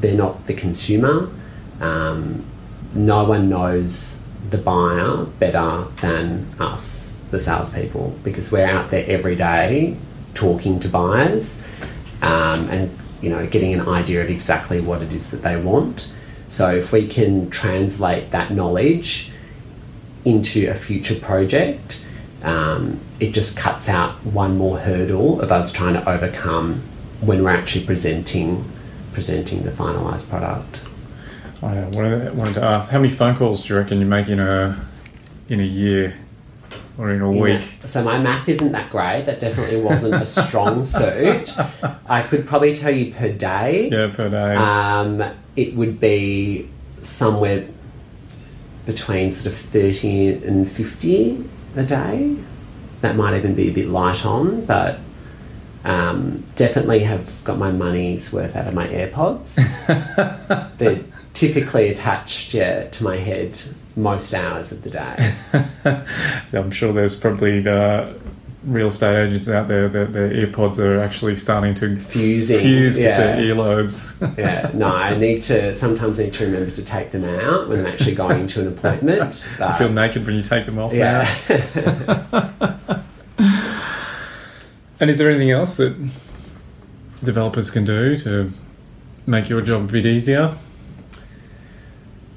they're 0.00 0.16
not 0.16 0.46
the 0.46 0.54
consumer. 0.54 1.30
Um, 1.80 2.44
no 2.94 3.24
one 3.24 3.48
knows 3.48 4.22
the 4.50 4.58
buyer 4.58 5.24
better 5.38 5.86
than 6.00 6.46
us, 6.58 7.14
the 7.30 7.40
salespeople, 7.40 8.16
because 8.22 8.52
we're 8.52 8.66
out 8.66 8.90
there 8.90 9.04
every 9.08 9.36
day 9.36 9.96
talking 10.34 10.78
to 10.80 10.88
buyers 10.88 11.62
um, 12.22 12.68
and 12.68 12.96
you 13.22 13.30
know 13.30 13.46
getting 13.46 13.72
an 13.72 13.88
idea 13.88 14.22
of 14.22 14.30
exactly 14.30 14.80
what 14.80 15.02
it 15.02 15.12
is 15.12 15.30
that 15.30 15.42
they 15.42 15.56
want. 15.56 16.12
So 16.48 16.70
if 16.70 16.92
we 16.92 17.08
can 17.08 17.50
translate 17.50 18.30
that 18.30 18.52
knowledge 18.52 19.32
into 20.24 20.68
a 20.68 20.74
future 20.74 21.16
project, 21.16 22.04
um, 22.42 23.00
it 23.18 23.32
just 23.32 23.58
cuts 23.58 23.88
out 23.88 24.12
one 24.24 24.56
more 24.56 24.78
hurdle 24.78 25.40
of 25.40 25.50
us 25.50 25.72
trying 25.72 25.94
to 25.94 26.08
overcome 26.08 26.82
when 27.26 27.42
we're 27.42 27.50
actually 27.50 27.84
presenting 27.84 28.64
presenting 29.12 29.62
the 29.62 29.70
finalized 29.70 30.28
product. 30.28 30.82
I 31.62 31.84
wanted, 31.94 32.36
wanted 32.36 32.54
to 32.54 32.62
ask, 32.62 32.90
how 32.90 32.98
many 32.98 33.10
phone 33.10 33.34
calls 33.34 33.64
do 33.64 33.72
you 33.72 33.80
reckon 33.80 33.98
you 33.98 34.04
make 34.04 34.28
in 34.28 34.38
a 34.38 34.78
in 35.48 35.58
a 35.58 35.64
year 35.64 36.14
or 36.98 37.10
in 37.10 37.22
a 37.22 37.30
week? 37.30 37.62
So 37.86 38.04
my 38.04 38.18
math 38.18 38.46
isn't 38.48 38.72
that 38.72 38.90
great. 38.90 39.24
That 39.24 39.38
definitely 39.38 39.80
wasn't 39.80 40.14
a 40.14 40.24
strong 40.24 40.84
suit. 40.96 41.54
I 42.06 42.22
could 42.22 42.46
probably 42.46 42.74
tell 42.74 42.90
you 42.90 43.12
per 43.14 43.32
day. 43.32 43.88
Yeah, 43.90 44.12
per 44.14 44.28
day. 44.28 44.54
Um, 44.54 45.22
it 45.56 45.74
would 45.74 45.98
be 45.98 46.68
somewhere 47.00 47.66
between 48.84 49.30
sort 49.30 49.46
of 49.46 49.56
30 49.56 50.44
and 50.44 50.70
50 50.70 51.44
a 51.76 51.82
day. 51.82 52.36
That 53.00 53.16
might 53.16 53.36
even 53.36 53.54
be 53.54 53.70
a 53.70 53.72
bit 53.72 53.88
light 53.88 54.26
on, 54.26 54.64
but 54.66 54.98
um, 55.86 56.44
definitely 56.56 56.98
have 57.00 57.42
got 57.44 57.58
my 57.58 57.70
money's 57.70 58.32
worth 58.32 58.56
out 58.56 58.66
of 58.66 58.74
my 58.74 58.88
AirPods. 58.88 59.56
They're 60.78 61.04
typically 61.32 61.88
attached 61.88 62.52
yeah, 62.54 62.88
to 62.88 63.04
my 63.04 63.16
head 63.16 63.60
most 63.94 64.34
hours 64.34 64.72
of 64.72 64.82
the 64.82 64.90
day. 64.90 65.34
I'm 66.52 66.72
sure 66.72 66.92
there's 66.92 67.14
probably 67.14 67.66
uh, 67.66 68.14
real 68.64 68.88
estate 68.88 69.28
agents 69.28 69.48
out 69.48 69.68
there 69.68 69.88
that 69.88 70.12
their 70.12 70.28
earpods 70.30 70.80
are 70.80 70.98
actually 71.00 71.36
starting 71.36 71.72
to 71.76 72.00
Fusing, 72.00 72.58
fuse 72.58 72.98
yeah. 72.98 73.36
with 73.36 73.46
their 73.46 73.54
earlobes. 73.54 74.38
Yeah, 74.38 74.68
no, 74.74 74.88
I 74.88 75.16
need 75.16 75.40
to 75.42 75.72
sometimes 75.72 76.18
need 76.18 76.32
to 76.32 76.46
remember 76.46 76.72
to 76.72 76.84
take 76.84 77.12
them 77.12 77.24
out 77.24 77.68
when 77.68 77.78
I'm 77.78 77.86
actually 77.86 78.16
going 78.16 78.40
into 78.40 78.60
an 78.60 78.68
appointment. 78.68 79.48
I 79.54 79.58
But 79.58 79.78
feel 79.78 79.88
naked 79.88 80.26
when 80.26 80.34
you 80.34 80.42
take 80.42 80.66
them 80.66 80.80
off 80.80 80.92
yeah. 80.92 81.28
now. 81.48 83.02
And 85.00 85.10
is 85.10 85.18
there 85.18 85.30
anything 85.30 85.50
else 85.50 85.76
that 85.76 85.94
developers 87.22 87.70
can 87.70 87.84
do 87.84 88.16
to 88.18 88.50
make 89.26 89.48
your 89.48 89.60
job 89.60 89.88
a 89.88 89.92
bit 89.92 90.06
easier? 90.06 90.56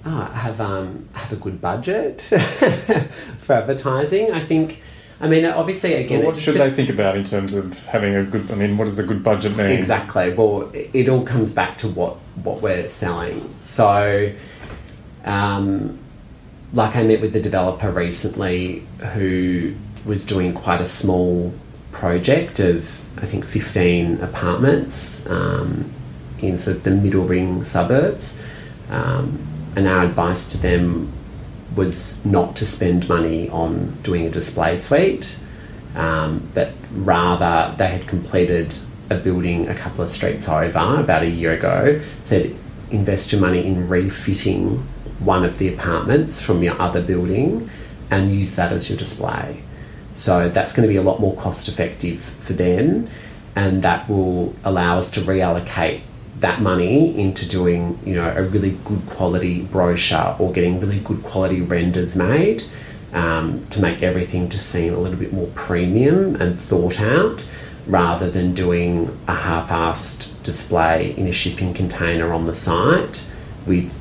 oh, 0.05 0.26
have 0.26 0.60
um, 0.62 1.07
have 1.14 1.32
a 1.32 1.36
good 1.36 1.62
budget 1.62 2.22
for 3.38 3.53
advertising. 3.53 4.32
I 4.32 4.45
think. 4.45 4.82
I 5.22 5.28
mean, 5.28 5.43
obviously, 5.45 5.95
again, 5.95 6.20
Well, 6.20 6.28
what 6.28 6.38
should 6.38 6.53
de- 6.53 6.60
they 6.60 6.72
think 6.72 6.89
about 6.89 7.18
in 7.18 7.26
terms 7.26 7.53
of 7.53 7.86
having 7.88 8.16
a 8.16 8.24
good? 8.24 8.49
I 8.51 8.55
mean, 8.55 8.78
what 8.78 8.86
does 8.86 8.99
a 8.99 9.03
good 9.03 9.22
budget 9.22 9.55
mean? 9.57 9.68
Exactly. 9.68 10.34
Well, 10.34 10.70
it 10.74 10.89
it 10.93 11.10
all 11.10 11.26
comes 11.26 11.51
back 11.51 11.78
to 11.80 11.89
what 11.89 12.16
what 12.43 12.62
we're 12.62 12.88
selling. 12.88 13.53
So, 13.62 14.32
um, 15.26 15.99
like 16.74 16.95
I 16.95 17.03
met 17.03 17.20
with 17.22 17.34
the 17.34 17.41
developer 17.41 17.91
recently 17.91 18.86
who 19.14 19.76
was 20.05 20.26
doing 20.26 20.53
quite 20.53 20.80
a 20.80 20.86
small 20.86 21.53
project 21.92 22.60
of 22.60 23.00
I 23.22 23.26
think 23.26 23.46
fifteen 23.46 24.20
apartments 24.22 25.28
um, 25.30 25.92
in 26.40 26.58
sort 26.58 26.78
of 26.78 26.84
the 26.84 26.92
middle 26.92 27.26
ring 27.26 27.64
suburbs, 27.64 28.42
um, 28.90 29.40
and 29.76 29.88
our 29.88 30.06
advice 30.06 30.50
to 30.52 30.58
them 30.58 31.12
was 31.76 32.26
not 32.26 32.56
to 32.58 32.66
spend 32.66 33.08
money 33.08 33.50
on 33.50 33.98
doing 34.04 34.26
a 34.26 34.30
display 34.30 34.76
suite, 34.76 35.38
um, 35.96 36.50
but 36.54 36.72
rather 36.94 37.76
they 37.78 37.88
had 37.88 38.08
completed 38.08 38.76
a 39.10 39.16
building 39.16 39.68
a 39.68 39.76
couple 39.76 40.02
of 40.02 40.10
streets 40.10 40.48
over 40.48 41.00
about 41.00 41.24
a 41.24 41.30
year 41.30 41.54
ago. 41.54 42.02
Said 42.24 42.56
invest 42.92 43.32
your 43.32 43.42
money 43.42 43.66
in 43.66 43.88
refitting 43.88 44.78
one 45.20 45.44
of 45.44 45.58
the 45.58 45.72
apartments 45.74 46.42
from 46.42 46.64
your 46.64 46.80
other 46.82 47.02
building 47.02 47.70
and 48.10 48.34
use 48.34 48.56
that 48.56 48.72
as 48.72 48.90
your 48.90 48.98
display. 48.98 49.62
So 50.14 50.49
that's 50.49 50.74
going 50.74 50.88
to 50.88 50.91
be 50.91 50.97
a 50.97 51.01
lot 51.01 51.20
more 51.20 51.36
cost 51.36 51.68
effective 51.68 52.20
for 52.20 52.53
them, 52.53 53.07
and 53.55 53.82
that 53.84 54.10
will 54.10 54.53
allow 54.64 54.97
us 54.97 55.10
to 55.12 55.22
reallocate 55.22 56.01
that 56.39 56.62
money 56.62 57.18
into 57.20 57.47
doing 57.47 57.99
you 58.05 58.16
know 58.16 58.34
a 58.36 58.43
really 58.43 58.72
good 58.86 59.05
quality 59.07 59.62
brochure 59.64 60.36
or 60.39 60.53
getting 60.53 60.80
really 60.80 60.99
good 60.99 61.22
quality 61.22 61.62
renders 61.62 62.16
made 62.16 62.64
um, 63.14 63.66
to 63.68 63.82
make 63.82 64.01
everything 64.01 64.49
just 64.49 64.70
seem 64.70 64.93
a 64.93 64.97
little 64.97 65.18
bit 65.18 65.34
more 65.34 65.47
premium 65.55 66.36
and 66.41 66.57
thought 66.57 67.01
out 67.01 67.45
rather 67.88 68.30
than 68.30 68.53
doing 68.53 69.18
a 69.28 69.34
half-assed 69.34 70.30
display 70.43 71.14
in 71.18 71.28
a 71.28 71.32
shipping 71.32 71.74
container 71.74 72.32
on 72.32 72.45
the 72.45 72.53
site 72.53 73.28
with 73.66 73.91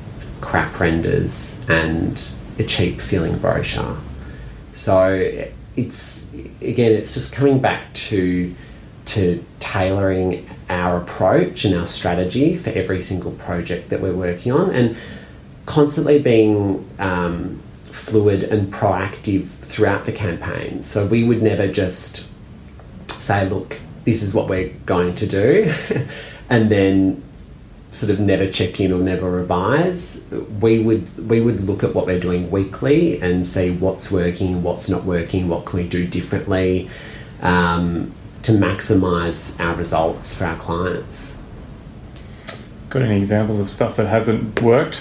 crap 0.41 0.79
renders 0.79 1.63
and 1.67 2.31
a 2.59 2.63
cheap 2.63 3.01
feeling 3.01 3.37
brochure. 3.39 3.97
So 4.71 5.47
it's 5.75 6.31
again 6.61 6.91
it's 6.91 7.13
just 7.13 7.33
coming 7.33 7.59
back 7.59 7.93
to 7.93 8.53
to 9.05 9.43
tailoring 9.59 10.47
our 10.69 10.97
approach 10.97 11.65
and 11.65 11.75
our 11.75 11.85
strategy 11.85 12.55
for 12.55 12.69
every 12.71 13.01
single 13.01 13.31
project 13.31 13.89
that 13.89 14.01
we're 14.01 14.13
working 14.13 14.51
on 14.51 14.69
and 14.71 14.95
constantly 15.65 16.19
being 16.19 16.87
um, 16.99 17.59
fluid 17.85 18.43
and 18.43 18.71
proactive 18.73 19.47
throughout 19.47 20.05
the 20.05 20.11
campaign. 20.11 20.81
So 20.81 21.05
we 21.05 21.23
would 21.23 21.41
never 21.41 21.67
just 21.67 22.31
say, 23.13 23.47
look, 23.47 23.79
this 24.03 24.21
is 24.23 24.33
what 24.33 24.47
we're 24.47 24.69
going 24.85 25.13
to 25.15 25.27
do, 25.27 25.73
and 26.49 26.71
then 26.71 27.23
sort 27.91 28.11
of 28.11 28.19
never 28.19 28.49
check 28.49 28.79
in 28.79 28.91
or 28.91 28.99
never 28.99 29.29
revise. 29.29 30.25
We 30.61 30.79
would 30.79 31.27
we 31.27 31.41
would 31.41 31.61
look 31.61 31.83
at 31.83 31.95
what 31.95 32.05
we're 32.05 32.19
doing 32.19 32.51
weekly 32.51 33.19
and 33.21 33.45
see 33.47 33.71
what's 33.71 34.11
working, 34.11 34.61
what's 34.61 34.89
not 34.89 35.03
working, 35.03 35.47
what 35.47 35.65
can 35.65 35.79
we 35.79 35.87
do 35.87 36.07
differently 36.07 36.89
um, 37.41 38.13
to 38.43 38.51
maximise 38.53 39.59
our 39.59 39.75
results 39.75 40.35
for 40.35 40.45
our 40.45 40.57
clients. 40.57 41.37
Got 42.89 43.03
any 43.03 43.17
examples 43.17 43.59
of 43.59 43.69
stuff 43.69 43.95
that 43.97 44.07
hasn't 44.07 44.61
worked? 44.61 44.95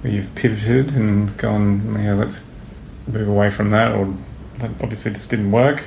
Where 0.00 0.12
you've 0.12 0.34
pivoted 0.34 0.94
and 0.94 1.36
gone, 1.38 1.94
yeah, 1.98 2.14
let's 2.14 2.48
move 3.06 3.28
away 3.28 3.50
from 3.50 3.70
that, 3.70 3.94
or 3.94 4.14
that 4.56 4.70
obviously 4.82 5.12
this 5.12 5.26
didn't 5.26 5.50
work. 5.50 5.84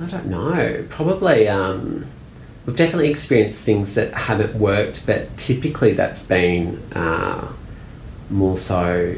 I 0.00 0.06
don't 0.06 0.26
know. 0.26 0.86
Probably, 0.88 1.46
um, 1.46 2.06
we've 2.64 2.76
definitely 2.76 3.10
experienced 3.10 3.60
things 3.62 3.94
that 3.94 4.14
haven't 4.14 4.54
worked, 4.54 5.06
but 5.06 5.36
typically 5.36 5.92
that's 5.92 6.26
been 6.26 6.82
uh, 6.94 7.52
more 8.30 8.56
so 8.56 9.14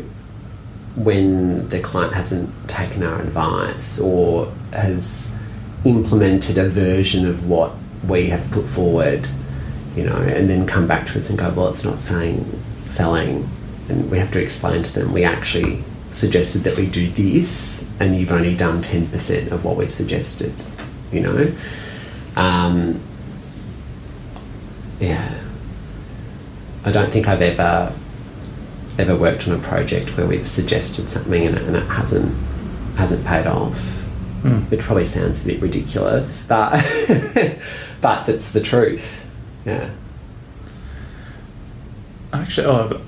when 0.97 1.69
the 1.69 1.79
client 1.81 2.13
hasn't 2.15 2.51
taken 2.69 3.03
our 3.03 3.21
advice 3.23 4.01
or 4.01 4.53
has 4.73 5.37
implemented 5.85 6.59
a 6.59 6.69
version 6.69 7.27
of 7.27 7.49
what 7.49 7.73
we 8.07 8.27
have 8.27 8.51
put 8.51 8.67
forward, 8.67 9.27
you 9.97 10.05
know, 10.05 10.17
and 10.17 10.51
then 10.51 10.67
come 10.67 10.87
back 10.87 11.07
to 11.07 11.19
us 11.19 11.31
and 11.31 11.39
go, 11.39 11.49
well, 11.51 11.69
it's 11.69 11.85
not 11.85 11.99
saying 11.99 12.45
selling, 12.89 13.49
and 13.89 14.11
we 14.11 14.19
have 14.19 14.31
to 14.33 14.43
explain 14.43 14.83
to 14.83 14.93
them 14.93 15.13
we 15.13 15.25
actually 15.25 15.83
suggested 16.11 16.59
that 16.59 16.77
we 16.77 16.87
do 16.87 17.09
this, 17.09 17.89
and 17.99 18.15
you've 18.15 18.33
only 18.33 18.55
done 18.55 18.83
ten 18.83 19.07
percent 19.07 19.51
of 19.51 19.65
what 19.65 19.77
we 19.77 19.89
suggested, 19.89 20.53
you 21.13 21.21
know. 21.21 21.53
Um, 22.37 23.01
yeah, 25.01 25.41
I 26.85 26.93
don't 26.93 27.13
think 27.13 27.29
I've 27.29 27.43
ever 27.43 27.93
ever 28.99 29.17
worked 29.17 29.49
on 29.49 29.55
a 29.55 29.59
project 29.59 30.17
where 30.17 30.27
we've 30.27 30.47
suggested 30.47 31.09
something 31.09 31.47
and 31.47 31.57
it, 31.57 31.63
and 31.63 31.77
it 31.77 31.87
hasn't 31.87 32.35
hasn't 32.97 33.25
paid 33.27 33.47
off. 33.47 34.07
It 34.73 34.81
probably 34.81 35.05
sounds 35.05 35.45
a 35.45 35.47
bit 35.47 35.63
ridiculous, 35.63 36.47
but 36.47 36.73
but 38.01 38.25
that's 38.25 38.53
the 38.53 38.61
truth. 38.61 39.29
Yeah. 39.65 39.91
Actually, 42.33 42.67
oh, 42.67 43.01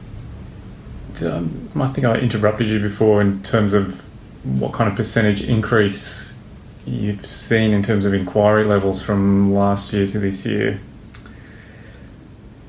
I 1.17 1.89
think 1.89 2.07
I 2.07 2.19
interrupted 2.19 2.69
you 2.69 2.79
before 2.81 3.21
in 3.21 3.43
terms 3.43 3.73
of 3.73 4.03
what 4.45 4.73
kind 4.73 4.91
of 4.91 4.97
percentage 4.97 5.43
increase 5.43 6.34
you've 6.87 7.24
seen 7.24 7.72
in 7.72 7.82
terms 7.82 8.05
of 8.05 8.14
inquiry 8.14 8.64
levels 8.64 9.03
from 9.03 9.53
last 9.55 9.93
year 9.93 10.07
to 10.07 10.18
this 10.18 10.45
year. 10.45 10.80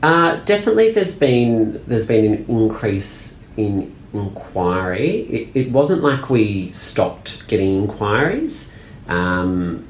Uh, 0.02 0.36
definitely, 0.46 0.92
there's 0.92 1.18
been 1.18 1.84
there's 1.88 2.06
been 2.06 2.26
an 2.34 2.46
increase 2.48 3.40
in 3.58 3.96
inquiry. 4.14 5.22
It, 5.22 5.50
it 5.56 5.72
wasn't 5.72 6.04
like 6.04 6.30
we 6.30 6.72
stopped 6.72 7.48
getting 7.48 7.76
inquiries. 7.84 8.72
Um, 9.08 9.88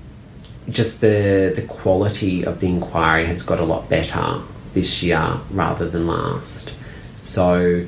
just 0.70 1.02
the 1.02 1.54
the 1.56 1.64
quality 1.64 2.46
of 2.46 2.60
the 2.60 2.68
inquiry 2.68 3.26
has 3.26 3.42
got 3.42 3.60
a 3.60 3.66
lot 3.66 3.90
better 3.90 4.42
this 4.74 5.04
year 5.04 5.40
rather 5.52 5.88
than 5.88 6.08
last. 6.08 6.74
So 7.22 7.86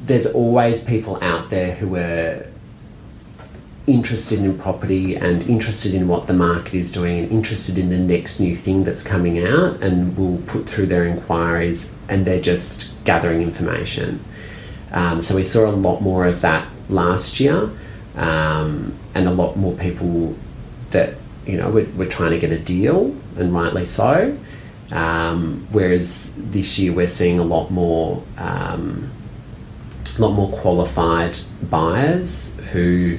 there's 0.00 0.26
always 0.26 0.82
people 0.82 1.18
out 1.22 1.50
there 1.50 1.74
who 1.74 1.96
are 1.96 2.46
interested 3.86 4.40
in 4.40 4.56
property 4.58 5.16
and 5.16 5.44
interested 5.48 5.94
in 5.94 6.06
what 6.06 6.26
the 6.26 6.32
market 6.32 6.74
is 6.74 6.90
doing 6.90 7.18
and 7.18 7.32
interested 7.32 7.78
in 7.78 7.90
the 7.90 7.98
next 7.98 8.38
new 8.38 8.54
thing 8.54 8.84
that's 8.84 9.02
coming 9.02 9.44
out 9.44 9.82
and 9.82 10.16
will 10.16 10.38
put 10.46 10.68
through 10.68 10.86
their 10.86 11.06
inquiries 11.06 11.92
and 12.08 12.24
they're 12.24 12.40
just 12.40 13.02
gathering 13.04 13.42
information. 13.42 14.22
Um, 14.92 15.22
so 15.22 15.34
we 15.34 15.42
saw 15.42 15.68
a 15.68 15.72
lot 15.72 16.00
more 16.00 16.26
of 16.26 16.42
that 16.42 16.68
last 16.88 17.40
year 17.40 17.70
um, 18.16 18.96
and 19.14 19.26
a 19.26 19.32
lot 19.32 19.56
more 19.56 19.74
people 19.74 20.36
that 20.90 21.14
you 21.46 21.56
know 21.56 21.70
were, 21.70 22.06
trying 22.06 22.30
to 22.30 22.38
get 22.38 22.52
a 22.52 22.58
deal 22.58 23.16
and 23.36 23.52
rightly 23.52 23.86
so. 23.86 24.36
Um, 24.92 25.66
whereas 25.72 26.34
this 26.36 26.78
year 26.78 26.92
we're 26.92 27.06
seeing 27.06 27.38
a 27.38 27.44
lot 27.44 27.70
more, 27.70 28.22
um, 28.36 29.10
a 30.18 30.20
lot 30.20 30.32
more 30.32 30.50
qualified 30.50 31.38
buyers 31.70 32.58
who, 32.72 33.16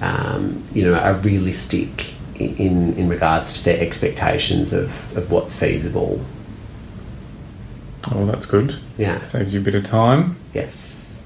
um, 0.00 0.62
you 0.74 0.84
know, 0.84 0.94
are 0.94 1.14
realistic 1.14 2.14
in 2.38 2.94
in 2.96 3.08
regards 3.08 3.52
to 3.58 3.64
their 3.64 3.80
expectations 3.80 4.72
of, 4.72 5.16
of 5.16 5.30
what's 5.30 5.54
feasible. 5.54 6.24
Oh, 8.12 8.26
that's 8.26 8.46
good. 8.46 8.76
Yeah. 8.96 9.20
Saves 9.20 9.54
you 9.54 9.60
a 9.60 9.62
bit 9.62 9.74
of 9.74 9.84
time. 9.84 10.36
Yes. 10.54 11.20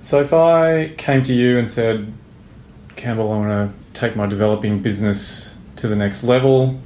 So 0.00 0.20
if 0.20 0.32
I 0.32 0.94
came 0.96 1.22
to 1.24 1.34
you 1.34 1.58
and 1.58 1.70
said, 1.70 2.12
Campbell, 2.96 3.32
I 3.32 3.36
want 3.36 3.48
to 3.48 4.00
take 4.00 4.16
my 4.16 4.26
developing 4.26 4.80
business 4.80 5.56
to 5.76 5.88
the 5.88 5.96
next 5.96 6.22
level 6.22 6.78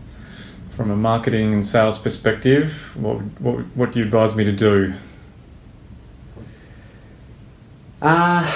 from 0.71 0.91
a 0.91 0.97
marketing 0.97 1.53
and 1.53 1.65
sales 1.65 1.99
perspective, 1.99 2.93
what, 2.97 3.19
what, 3.41 3.61
what 3.77 3.93
do 3.93 4.01
you 4.01 4.05
advise 4.05 4.35
me 4.35 4.43
to 4.45 4.53
do? 4.53 4.93
Uh, 8.03 8.51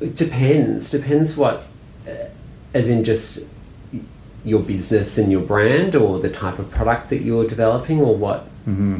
it 0.00 0.16
depends. 0.16 0.90
Depends 0.90 1.36
what, 1.36 1.66
uh, 2.06 2.26
as 2.74 2.88
in 2.88 3.04
just 3.04 3.52
your 4.44 4.60
business 4.60 5.18
and 5.18 5.30
your 5.30 5.42
brand, 5.42 5.94
or 5.94 6.18
the 6.18 6.30
type 6.30 6.58
of 6.58 6.70
product 6.70 7.10
that 7.10 7.22
you're 7.22 7.46
developing, 7.46 8.00
or 8.00 8.14
what. 8.16 8.46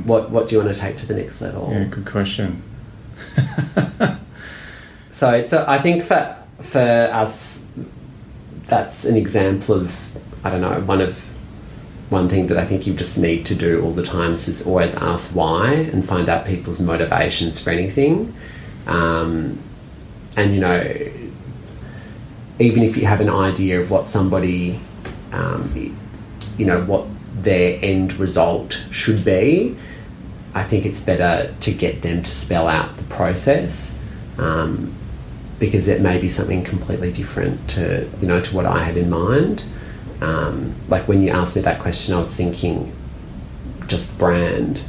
What 0.07 0.30
What 0.30 0.49
do 0.49 0.57
you 0.57 0.62
want 0.62 0.74
to 0.74 0.80
take 0.80 0.96
to 0.96 1.07
the 1.07 1.14
next 1.14 1.42
level? 1.42 1.68
Yeah, 1.70 1.84
good 1.84 2.07
question. 2.07 2.62
So 5.18 5.34
a, 5.34 5.64
I 5.68 5.82
think 5.82 6.05
for 6.05 6.36
for 6.61 7.11
us, 7.12 7.66
that's 8.68 9.05
an 9.05 9.16
example 9.16 9.74
of 9.74 10.16
I 10.44 10.51
don't 10.51 10.61
know 10.61 10.80
one 10.82 11.01
of 11.01 11.28
one 12.09 12.28
thing 12.28 12.46
that 12.46 12.57
I 12.57 12.64
think 12.64 12.86
you 12.86 12.94
just 12.94 13.18
need 13.18 13.44
to 13.46 13.57
do 13.57 13.82
all 13.82 13.90
the 13.90 14.05
time 14.05 14.34
is 14.34 14.64
always 14.64 14.94
ask 14.94 15.34
why 15.34 15.72
and 15.72 16.05
find 16.05 16.28
out 16.28 16.46
people's 16.46 16.78
motivations 16.78 17.59
for 17.59 17.70
anything, 17.70 18.32
um, 18.86 19.59
and 20.39 20.55
you 20.55 20.61
know 20.61 20.80
even 22.59 22.82
if 22.82 22.97
you 22.97 23.07
have 23.07 23.20
an 23.20 23.28
idea 23.28 23.80
of 23.80 23.91
what 23.91 24.07
somebody 24.07 24.80
um, 25.32 25.95
you 26.57 26.66
know 26.66 26.82
what 26.84 27.07
their 27.34 27.78
end 27.82 28.14
result 28.14 28.84
should 28.91 29.24
be. 29.24 29.76
I 30.55 30.64
think 30.64 30.86
it's 30.86 31.01
better 31.01 31.55
to 31.61 31.72
get 31.72 32.03
them 32.03 32.22
to 32.22 32.30
spell 32.30 32.66
out 32.66 32.97
the 32.97 33.05
process 33.05 34.01
um, 34.39 34.93
because 35.59 35.86
it 35.89 36.01
may 36.01 36.18
be 36.18 36.26
something 36.26 36.64
completely 36.64 37.12
different 37.12 37.68
to 37.70 38.09
you 38.20 38.26
know 38.26 38.41
to 38.41 38.55
what 38.55 38.66
I 38.66 38.82
had 38.82 38.97
in 38.97 39.11
mind. 39.11 39.64
Um, 40.20 40.74
like 40.89 41.07
when 41.07 41.22
you 41.22 41.30
asked 41.30 41.55
me 41.55 41.62
that 41.62 41.80
question, 41.80 42.14
I 42.14 42.18
was 42.18 42.34
thinking 42.34 42.93
just 43.86 44.18
brand. 44.18 44.82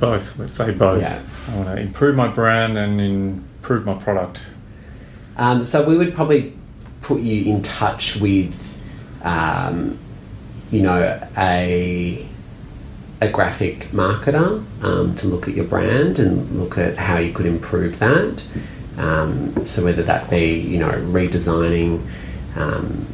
Both, 0.00 0.38
let's 0.38 0.54
say 0.54 0.70
both. 0.72 1.02
Yeah. 1.02 1.20
I 1.48 1.56
want 1.56 1.68
to 1.68 1.80
improve 1.80 2.16
my 2.16 2.28
brand 2.28 2.78
and 2.78 3.00
improve 3.00 3.84
my 3.84 3.94
product. 3.94 4.46
Um, 5.36 5.64
so 5.64 5.86
we 5.88 5.96
would 5.96 6.14
probably 6.14 6.52
put 7.02 7.20
you 7.20 7.52
in 7.52 7.62
touch 7.62 8.16
with, 8.16 8.78
um, 9.22 9.98
you 10.70 10.82
know, 10.82 11.20
a 11.36 12.26
a 13.20 13.28
graphic 13.28 13.90
marketer 13.90 14.62
um, 14.82 15.14
to 15.14 15.26
look 15.26 15.48
at 15.48 15.54
your 15.54 15.64
brand 15.64 16.18
and 16.18 16.58
look 16.58 16.76
at 16.76 16.96
how 16.96 17.16
you 17.16 17.32
could 17.32 17.46
improve 17.46 17.98
that. 17.98 18.46
Um, 18.98 19.64
so 19.64 19.84
whether 19.84 20.02
that 20.02 20.28
be, 20.28 20.58
you 20.58 20.78
know, 20.78 20.90
redesigning, 20.90 22.04
um, 22.56 23.06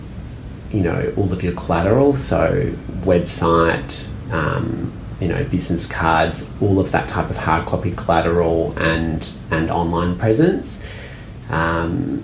you 0.73 0.83
know, 0.83 1.13
all 1.17 1.33
of 1.33 1.43
your 1.43 1.53
collateral, 1.53 2.17
so 2.17 2.73
website, 3.03 4.11
um, 4.33 4.93
you 5.21 5.29
know, 5.29 5.45
business 5.45 5.87
cards, 5.87 6.51
all 6.61 6.81
of 6.81 6.93
that 6.93 7.09
type 7.09 7.31
of 7.31 7.37
hard 7.37 7.67
copy 7.67 7.93
collateral 7.93 8.75
and 8.79 9.37
and 9.51 9.71
online 9.71 10.19
presence. 10.19 10.85
Um, 11.51 12.23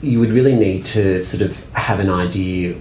you 0.00 0.20
would 0.20 0.32
really 0.32 0.54
need 0.54 0.84
to 0.86 1.20
sort 1.22 1.42
of 1.42 1.68
have 1.72 2.00
an 2.00 2.10
idea 2.10 2.76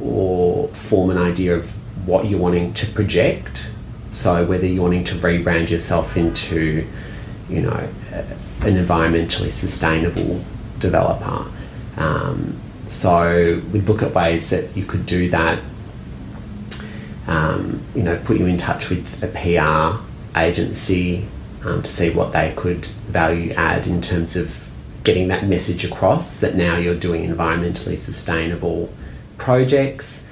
or 0.00 0.68
form 0.68 1.10
an 1.10 1.18
idea 1.18 1.54
of 1.54 1.70
what 2.06 2.28
you're 2.28 2.40
wanting 2.40 2.72
to 2.74 2.86
project. 2.86 3.72
So 4.10 4.44
whether 4.44 4.66
you're 4.66 4.82
wanting 4.82 5.04
to 5.04 5.14
rebrand 5.16 5.70
yourself 5.70 6.16
into, 6.16 6.86
you 7.48 7.60
know, 7.62 7.88
an 8.12 8.74
environmentally 8.74 9.50
sustainable 9.50 10.44
developer. 10.78 11.46
Um, 11.96 12.58
so 12.86 13.62
we'd 13.72 13.88
look 13.88 14.02
at 14.02 14.14
ways 14.14 14.50
that 14.50 14.76
you 14.76 14.84
could 14.84 15.06
do 15.06 15.30
that. 15.30 15.60
Um, 17.26 17.82
you 17.94 18.02
know, 18.02 18.18
put 18.24 18.38
you 18.38 18.46
in 18.46 18.56
touch 18.56 18.88
with 18.88 19.22
a 19.22 19.28
PR 19.28 20.04
agency 20.38 21.26
um, 21.64 21.82
to 21.82 21.90
see 21.90 22.10
what 22.10 22.32
they 22.32 22.52
could 22.56 22.86
value 23.08 23.52
add 23.52 23.86
in 23.86 24.00
terms 24.00 24.36
of 24.36 24.68
getting 25.04 25.28
that 25.28 25.46
message 25.46 25.84
across 25.84 26.40
that 26.40 26.54
now 26.54 26.76
you're 26.76 26.94
doing 26.94 27.28
environmentally 27.28 27.96
sustainable 27.96 28.92
projects. 29.38 30.28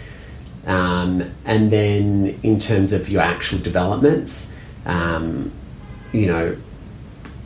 Um, 0.66 1.30
and 1.44 1.70
then 1.70 2.38
in 2.42 2.58
terms 2.58 2.92
of 2.92 3.08
your 3.08 3.22
actual 3.22 3.58
developments, 3.58 4.54
um, 4.84 5.50
you 6.12 6.26
know, 6.26 6.56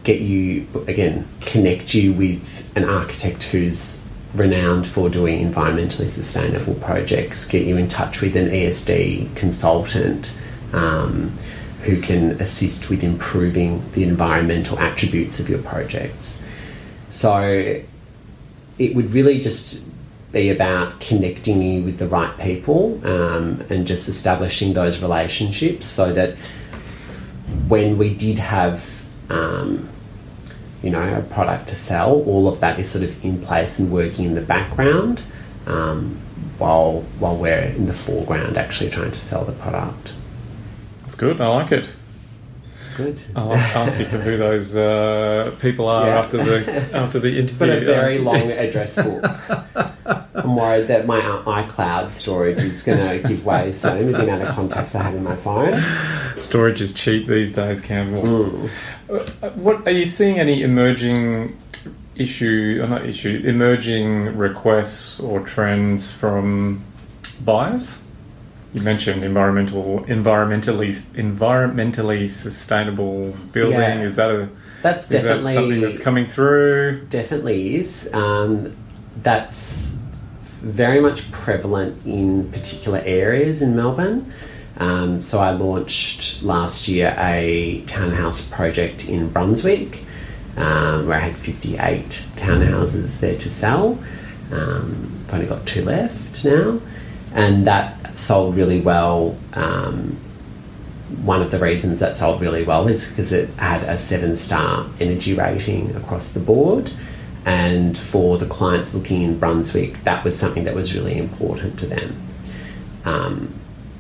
get 0.05 0.21
you 0.21 0.67
again 0.89 1.29
connect 1.41 1.95
you 1.95 2.13
with 2.13 2.77
an 2.77 2.85
architect 2.85 3.45
who's 3.45 4.05
renowned 4.35 4.85
for 4.85 5.09
doing 5.09 5.49
environmentally 5.49 6.09
sustainable 6.09 6.75
projects. 6.75 7.45
Get 7.45 7.67
you 7.67 7.77
in 7.77 7.87
touch 7.87 8.21
with 8.21 8.35
an 8.37 8.49
ESD 8.49 9.37
consultant 9.37 10.37
um, 10.73 11.33
who 11.83 12.01
can 12.01 12.33
assist 12.41 12.91
with 12.91 13.03
improving 13.03 13.85
the 13.93 14.05
environmental 14.05 14.79
attributes 14.79 15.41
of 15.41 15.49
your 15.49 15.61
projects. 15.61 16.47
So 17.09 17.83
it 18.79 18.97
would 18.97 19.11
really 19.11 19.41
just 19.41 19.91
be 20.33 20.49
about 20.49 20.99
connecting 21.01 21.61
you 21.61 21.83
with 21.83 21.99
the 21.99 22.09
right 22.09 22.37
people 22.39 23.01
um, 23.07 23.63
and 23.69 23.87
just 23.87 24.09
establishing 24.09 24.73
those 24.73 25.03
relationships 25.03 25.87
so 25.87 26.13
that 26.13 26.37
when 27.69 27.99
we 27.99 28.15
did 28.15 28.39
have 28.39 29.05
um, 29.29 29.89
you 30.83 30.91
know, 30.91 31.19
a 31.19 31.23
product 31.23 31.69
to 31.69 31.77
sell. 31.77 32.23
All 32.23 32.49
of 32.49 32.61
that 32.61 32.79
is 32.79 32.91
sort 32.91 33.05
of 33.05 33.25
in 33.25 33.41
place 33.41 33.79
and 33.79 33.91
working 33.91 34.25
in 34.25 34.35
the 34.35 34.41
background, 34.41 35.23
um, 35.67 36.19
while 36.59 37.03
while 37.19 37.37
we're 37.37 37.61
in 37.61 37.87
the 37.87 37.95
foreground 37.95 38.57
actually 38.57 38.91
trying 38.91 39.13
to 39.13 39.21
sell 39.21 39.45
the 39.45 39.53
product. 39.53 40.13
That's 41.03 41.15
good. 41.15 41.41
I 41.41 41.47
like 41.49 41.73
it. 41.73 41.87
Good. 42.97 43.23
I'll 43.35 43.53
ask 43.55 43.99
you 43.99 44.05
for 44.05 44.19
who 44.19 44.37
those 44.37 44.77
uh, 44.77 45.55
people 45.61 45.89
are 45.89 46.07
Yeah. 46.09 46.19
after 46.19 46.37
the 46.45 46.71
after 46.93 47.19
the 47.19 47.39
interview. 47.39 47.59
But 47.59 47.69
a 47.71 47.81
very 47.81 48.19
Uh, 48.19 48.23
long 48.23 48.51
address 48.51 48.97
book. 48.97 49.25
I'm 50.35 50.57
worried 50.57 50.89
that 50.89 51.07
my 51.07 51.21
iCloud 51.21 52.11
storage 52.11 52.59
is 52.63 52.83
going 52.83 52.99
to 52.99 53.27
give 53.29 53.45
way 53.47 53.71
soon 53.73 54.07
with 54.07 54.17
the 54.17 54.23
amount 54.25 54.43
of 54.43 54.49
contacts 54.55 54.95
I 54.95 55.03
have 55.05 55.15
in 55.15 55.23
my 55.23 55.37
phone. 55.37 55.81
Storage 56.39 56.81
is 56.81 56.93
cheap 56.93 57.27
these 57.27 57.53
days, 57.53 57.81
Campbell. 57.81 58.23
Mm. 58.23 58.71
Uh, 59.43 59.51
What 59.51 59.87
are 59.87 59.93
you 59.93 60.05
seeing? 60.05 60.39
Any 60.39 60.63
emerging 60.63 61.57
issue? 62.17 62.81
Or 62.83 62.89
not 62.89 63.07
issue. 63.07 63.43
Emerging 63.45 64.37
requests 64.37 65.21
or 65.21 65.41
trends 65.41 66.11
from 66.11 66.83
buyers? 67.45 68.03
You 68.75 68.83
mentioned 68.83 69.23
environmental, 69.23 70.01
environmentally, 70.05 70.99
environmentally 71.13 72.29
sustainable 72.29 73.35
building. 73.53 73.79
Yeah. 73.79 74.03
Is 74.03 74.17
that 74.17 74.31
a 74.31 74.49
That's 74.81 75.05
is 75.05 75.09
that 75.11 75.23
definitely 75.23 75.53
something 75.55 75.81
that's 75.83 75.99
coming 75.99 76.25
through? 76.25 77.05
definitely 77.11 77.77
is. 77.77 78.09
Um, 78.15 78.71
that's 79.23 79.99
very 80.63 81.01
much 81.01 81.31
prevalent 81.33 82.07
in 82.07 82.51
particular 82.51 83.03
areas 83.05 83.61
in 83.61 83.77
Melbourne. 83.77 84.33
Um, 84.79 85.21
so 85.21 85.39
I 85.39 85.51
launched 85.51 86.43
last 86.43 86.89
year 86.89 87.15
a 87.19 87.83
townhouse 87.87 88.41
project 88.41 89.09
in 89.09 89.29
Brunswick, 89.29 90.03
um, 90.57 91.07
where 91.09 91.19
I 91.19 91.21
had 91.21 91.37
58 91.37 92.27
townhouses 92.37 93.21
there 93.21 93.37
to 93.37 93.51
sell. 93.51 93.99
Um, 94.51 95.25
I've 95.29 95.35
only 95.35 95.47
got 95.47 95.67
two 95.67 95.85
left 95.85 96.45
now, 96.45 96.81
and 97.35 97.67
that 97.67 97.99
sold 98.15 98.55
really 98.55 98.81
well. 98.81 99.37
Um, 99.55 100.19
one 101.23 101.43
of 101.43 101.51
the 101.51 101.59
reasons 101.59 102.01
that 102.01 102.17
sold 102.17 102.41
really 102.41 102.65
well 102.65 102.89
is 102.89 103.07
because 103.07 103.33
it 103.33 103.51
had 103.51 103.85
a 103.85 103.99
seven 103.99 104.35
star 104.35 104.87
energy 105.01 105.35
rating 105.35 105.95
across 105.97 106.29
the 106.29 106.41
board. 106.41 106.91
And 107.45 107.99
for 107.99 108.39
the 108.39 108.47
clients 108.47 108.95
looking 108.95 109.23
in 109.23 109.39
Brunswick, 109.39 110.05
that 110.05 110.25
was 110.25 110.39
something 110.39 110.65
that 110.65 110.75
was 110.75 110.95
really 110.95 111.19
important 111.19 111.79
to 111.81 111.87
them. 111.87 112.17
Um, 113.05 113.55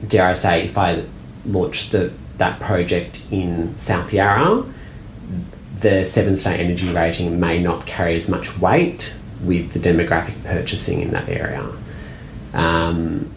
dare 0.07 0.29
I 0.29 0.33
say, 0.33 0.65
if 0.65 0.79
I 0.79 1.05
launched 1.45 1.93
the, 1.93 2.13
that 2.39 2.61
project 2.61 3.27
in 3.31 3.75
South 3.77 4.13
Yarra, 4.13 4.65
the 5.81 6.05
seven 6.05 6.37
star 6.37 6.55
energy 6.55 6.89
rating 6.93 7.41
may 7.41 7.61
not 7.61 7.85
carry 7.85 8.15
as 8.15 8.31
much 8.31 8.59
weight 8.59 9.15
with 9.43 9.73
the 9.73 9.81
demographic 9.81 10.43
purchasing 10.45 11.01
in 11.01 11.11
that 11.11 11.29
area. 11.29 11.69
Um, 12.55 13.32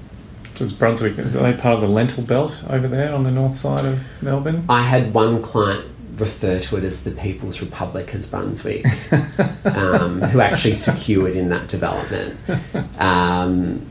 So 0.55 0.63
is 0.63 0.71
Brunswick? 0.71 1.19
Are 1.19 1.23
they 1.23 1.51
part 1.51 1.75
of 1.75 1.81
the 1.81 1.89
lentil 1.89 2.23
belt 2.23 2.63
over 2.69 2.87
there 2.87 3.13
on 3.13 3.23
the 3.23 3.31
north 3.31 3.55
side 3.55 3.83
of 3.83 4.01
Melbourne? 4.21 4.63
I 4.69 4.83
had 4.83 5.13
one 5.13 5.41
client 5.41 5.85
refer 6.15 6.61
to 6.61 6.77
it 6.77 6.85
as 6.85 7.03
the 7.03 7.11
People's 7.11 7.61
Republic 7.61 8.15
as 8.15 8.25
Brunswick, 8.25 8.85
um, 9.65 10.21
who 10.21 10.39
actually 10.39 10.75
secured 10.75 11.35
in 11.35 11.49
that 11.49 11.67
development. 11.67 12.39
Um, 12.97 13.85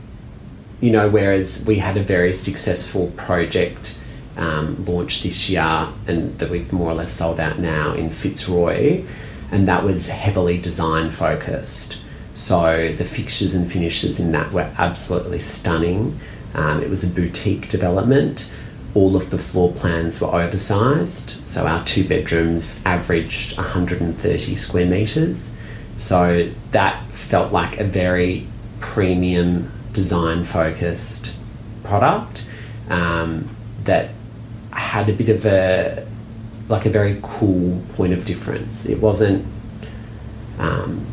you 0.81 0.89
know, 0.89 1.07
whereas 1.07 1.63
we 1.67 1.77
had 1.77 1.97
a 1.97 2.03
very 2.03 2.33
successful 2.33 3.13
project 3.15 4.03
um, 4.35 4.83
launched 4.85 5.21
this 5.21 5.47
year 5.47 5.87
and 6.07 6.35
that 6.39 6.49
we've 6.49 6.73
more 6.73 6.89
or 6.89 6.95
less 6.95 7.11
sold 7.11 7.39
out 7.39 7.59
now 7.59 7.93
in 7.93 8.09
Fitzroy, 8.09 9.05
and 9.51 9.67
that 9.67 9.83
was 9.83 10.07
heavily 10.07 10.57
design 10.57 11.11
focused. 11.11 11.99
So 12.33 12.91
the 12.91 13.05
fixtures 13.05 13.53
and 13.53 13.71
finishes 13.71 14.19
in 14.19 14.31
that 14.31 14.51
were 14.51 14.73
absolutely 14.79 15.39
stunning. 15.39 16.19
Um, 16.55 16.81
it 16.81 16.89
was 16.89 17.03
a 17.03 17.07
boutique 17.07 17.67
development. 17.67 18.51
All 18.93 19.15
of 19.15 19.29
the 19.29 19.37
floor 19.37 19.73
plans 19.73 20.21
were 20.21 20.29
oversized. 20.33 21.45
So 21.45 21.67
our 21.67 21.83
two 21.83 22.07
bedrooms 22.07 22.81
averaged 22.85 23.57
130 23.57 24.55
square 24.55 24.85
meters. 24.85 25.55
So 25.97 26.49
that 26.71 27.05
felt 27.11 27.51
like 27.51 27.79
a 27.79 27.83
very 27.83 28.47
premium 28.79 29.71
design 29.93 30.43
focused 30.43 31.37
product 31.83 32.47
um, 32.89 33.55
that 33.83 34.11
had 34.71 35.09
a 35.09 35.13
bit 35.13 35.29
of 35.29 35.45
a 35.45 36.05
like 36.67 36.85
a 36.85 36.89
very 36.89 37.19
cool 37.21 37.81
point 37.93 38.11
of 38.11 38.25
difference. 38.25 38.85
It 38.85 38.99
wasn't 38.99 39.45
um, 40.57 41.05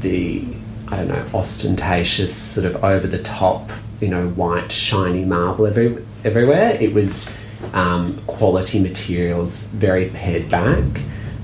the 0.00 0.44
I 0.88 0.96
don't 0.96 1.08
know 1.08 1.26
ostentatious 1.34 2.34
sort 2.34 2.66
of 2.66 2.84
over 2.84 3.06
the 3.06 3.22
top 3.22 3.70
you 4.02 4.08
know 4.08 4.28
white 4.30 4.70
shiny 4.70 5.24
marble 5.24 5.64
every, 5.64 6.04
everywhere. 6.24 6.76
It 6.78 6.92
was 6.92 7.32
um, 7.72 8.20
quality 8.26 8.80
materials, 8.80 9.62
very 9.64 10.10
pared 10.10 10.50
back, 10.50 11.00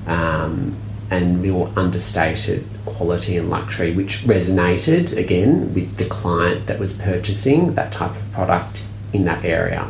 um, 0.06 0.76
and 1.10 1.40
real 1.40 1.72
understated 1.76 2.66
quality 2.84 3.36
and 3.36 3.48
luxury, 3.48 3.94
which 3.94 4.18
resonated 4.24 5.16
again 5.16 5.72
with 5.72 5.96
the 5.96 6.04
client 6.06 6.66
that 6.66 6.78
was 6.78 6.92
purchasing 6.92 7.74
that 7.74 7.92
type 7.92 8.14
of 8.14 8.32
product 8.32 8.84
in 9.12 9.24
that 9.24 9.44
area. 9.44 9.86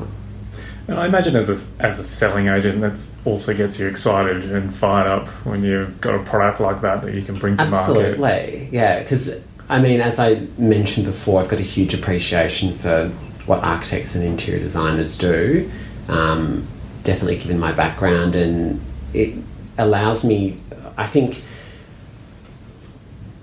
And 0.87 0.99
I 0.99 1.07
imagine 1.07 1.37
as 1.37 1.49
a, 1.51 1.83
as 1.83 1.99
a 1.99 2.05
selling 2.05 2.49
agent, 2.49 2.81
that 2.81 3.11
also 3.27 3.55
gets 3.55 3.79
you 3.79 3.87
excited 3.89 4.51
and 4.51 4.73
fired 4.73 5.07
up 5.07 5.29
when 5.45 5.63
you've 5.63 6.01
got 6.01 6.15
a 6.15 6.23
product 6.23 6.61
like 6.61 6.81
that 6.81 7.03
that 7.03 7.15
you 7.15 7.23
can 7.23 7.35
bring 7.35 7.57
to 7.59 7.67
market. 7.67 7.91
Absolutely, 7.91 8.69
yeah. 8.73 9.01
Because 9.01 9.39
I 9.69 9.81
mean, 9.81 10.01
as 10.01 10.19
I 10.19 10.47
mentioned 10.57 11.07
before, 11.07 11.41
I've 11.41 11.49
got 11.49 11.59
a 11.59 11.63
huge 11.63 11.93
appreciation 11.95 12.75
for 12.75 13.09
what 13.47 13.63
architects 13.63 14.15
and 14.15 14.25
interior 14.25 14.61
designers 14.61 15.17
do. 15.17 15.71
Um, 16.09 16.67
definitely, 17.03 17.37
given 17.39 17.59
my 17.59 17.73
background, 17.73 18.35
and 18.35 18.81
it 19.13 19.35
allows 19.77 20.25
me. 20.25 20.61
I 20.97 21.07
think. 21.07 21.43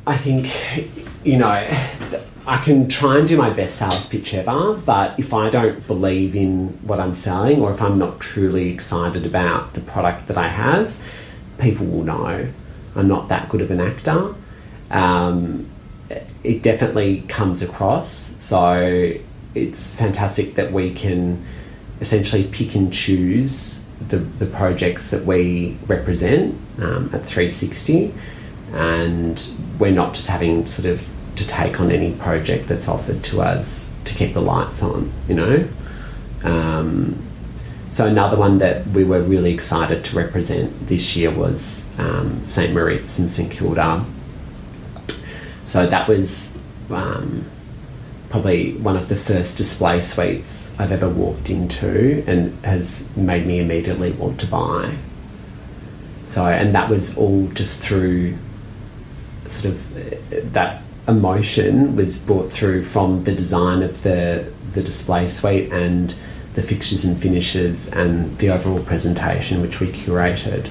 I 0.08 0.18
think, 0.18 0.92
you 1.24 1.38
know, 1.38 1.68
I 2.48 2.58
can 2.58 2.88
try 2.88 3.18
and 3.18 3.28
do 3.28 3.38
my 3.38 3.50
best 3.50 3.76
sales 3.76 4.08
pitch 4.08 4.36
ever, 4.36 4.74
but 4.74 5.20
if 5.20 5.34
I 5.34 5.50
don't 5.50 5.86
believe 5.88 6.36
in 6.36 6.68
what 6.84 7.00
I'm 7.00 7.16
selling, 7.16 7.60
or 7.60 7.72
if 7.72 7.82
I'm 7.82 7.98
not 7.98 8.20
truly 8.20 8.72
excited 8.72 9.26
about 9.26 9.74
the 9.74 9.82
product 9.82 10.28
that 10.28 10.38
I 10.38 10.50
have, 10.50 10.96
people 11.58 11.88
will 11.88 12.04
know 12.04 12.48
I'm 12.96 13.08
not 13.08 13.30
that 13.30 13.50
good 13.50 13.62
of 13.62 13.72
an 13.72 13.82
actor. 13.82 14.36
Um, 14.92 15.72
it 16.44 16.62
definitely 16.62 17.22
comes 17.22 17.62
across. 17.62 18.08
So 18.08 19.14
it's 19.54 19.96
fantastic 19.96 20.56
that 20.56 20.72
we 20.72 20.94
can 20.94 21.44
essentially 22.02 22.44
pick 22.46 22.76
and 22.76 22.92
choose 22.92 23.88
the, 24.10 24.18
the 24.18 24.46
projects 24.46 25.10
that 25.12 25.26
we 25.26 25.78
represent 25.88 26.56
um, 26.80 27.06
at 27.14 27.24
360. 27.26 28.14
And 28.74 29.48
we're 29.80 29.92
not 29.92 30.14
just 30.14 30.30
having 30.30 30.66
sort 30.66 30.88
of 30.88 31.08
to 31.36 31.48
take 31.48 31.80
on 31.80 31.92
any 31.92 32.14
project 32.14 32.68
that's 32.68 32.88
offered 32.88 33.24
to 33.24 33.42
us 33.42 33.94
to 34.06 34.14
keep 34.14 34.34
the 34.34 34.42
lights 34.42 34.84
on, 34.84 35.12
you 35.28 35.36
know? 35.36 35.68
Um, 36.44 37.22
so 37.92 38.06
another 38.06 38.38
one 38.38 38.58
that 38.58 38.86
we 38.88 39.04
were 39.04 39.22
really 39.22 39.54
excited 39.54 40.04
to 40.06 40.16
represent 40.18 40.88
this 40.88 41.16
year 41.16 41.32
was 41.32 41.98
um, 41.98 42.46
St 42.46 42.74
Moritz 42.74 43.20
and 43.20 43.30
St 43.30 43.50
Kilda. 43.50 44.06
So 45.66 45.86
that 45.88 46.08
was 46.08 46.58
um, 46.90 47.44
probably 48.30 48.74
one 48.78 48.96
of 48.96 49.10
the 49.10 49.16
first 49.16 49.58
display 49.58 50.00
suites 50.00 50.74
I've 50.80 50.92
ever 50.92 51.10
walked 51.10 51.50
into 51.50 52.24
and 52.28 52.54
has 52.64 53.06
made 53.18 53.46
me 53.46 53.60
immediately 53.60 54.12
want 54.12 54.40
to 54.42 54.48
buy. 54.48 54.96
So, 56.24 56.46
and 56.46 56.74
that 56.74 56.90
was 56.90 57.18
all 57.18 57.48
just 57.50 57.80
through 57.82 58.38
sort 59.48 59.66
of 59.74 59.98
uh, 59.98 60.18
that 60.54 60.82
emotion 61.08 61.96
was 61.96 62.18
brought 62.18 62.52
through 62.52 62.84
from 62.84 63.24
the 63.26 63.32
design 63.32 63.84
of 63.84 64.02
the 64.02 64.52
the 64.74 64.82
display 64.82 65.26
suite 65.28 65.72
and 65.72 66.16
the 66.54 66.62
fixtures 66.62 67.06
and 67.06 67.16
finishes 67.18 67.90
and 67.92 68.38
the 68.40 68.50
overall 68.50 68.80
presentation 68.84 69.62
which 69.62 69.80
we 69.80 69.88
curated. 69.88 70.68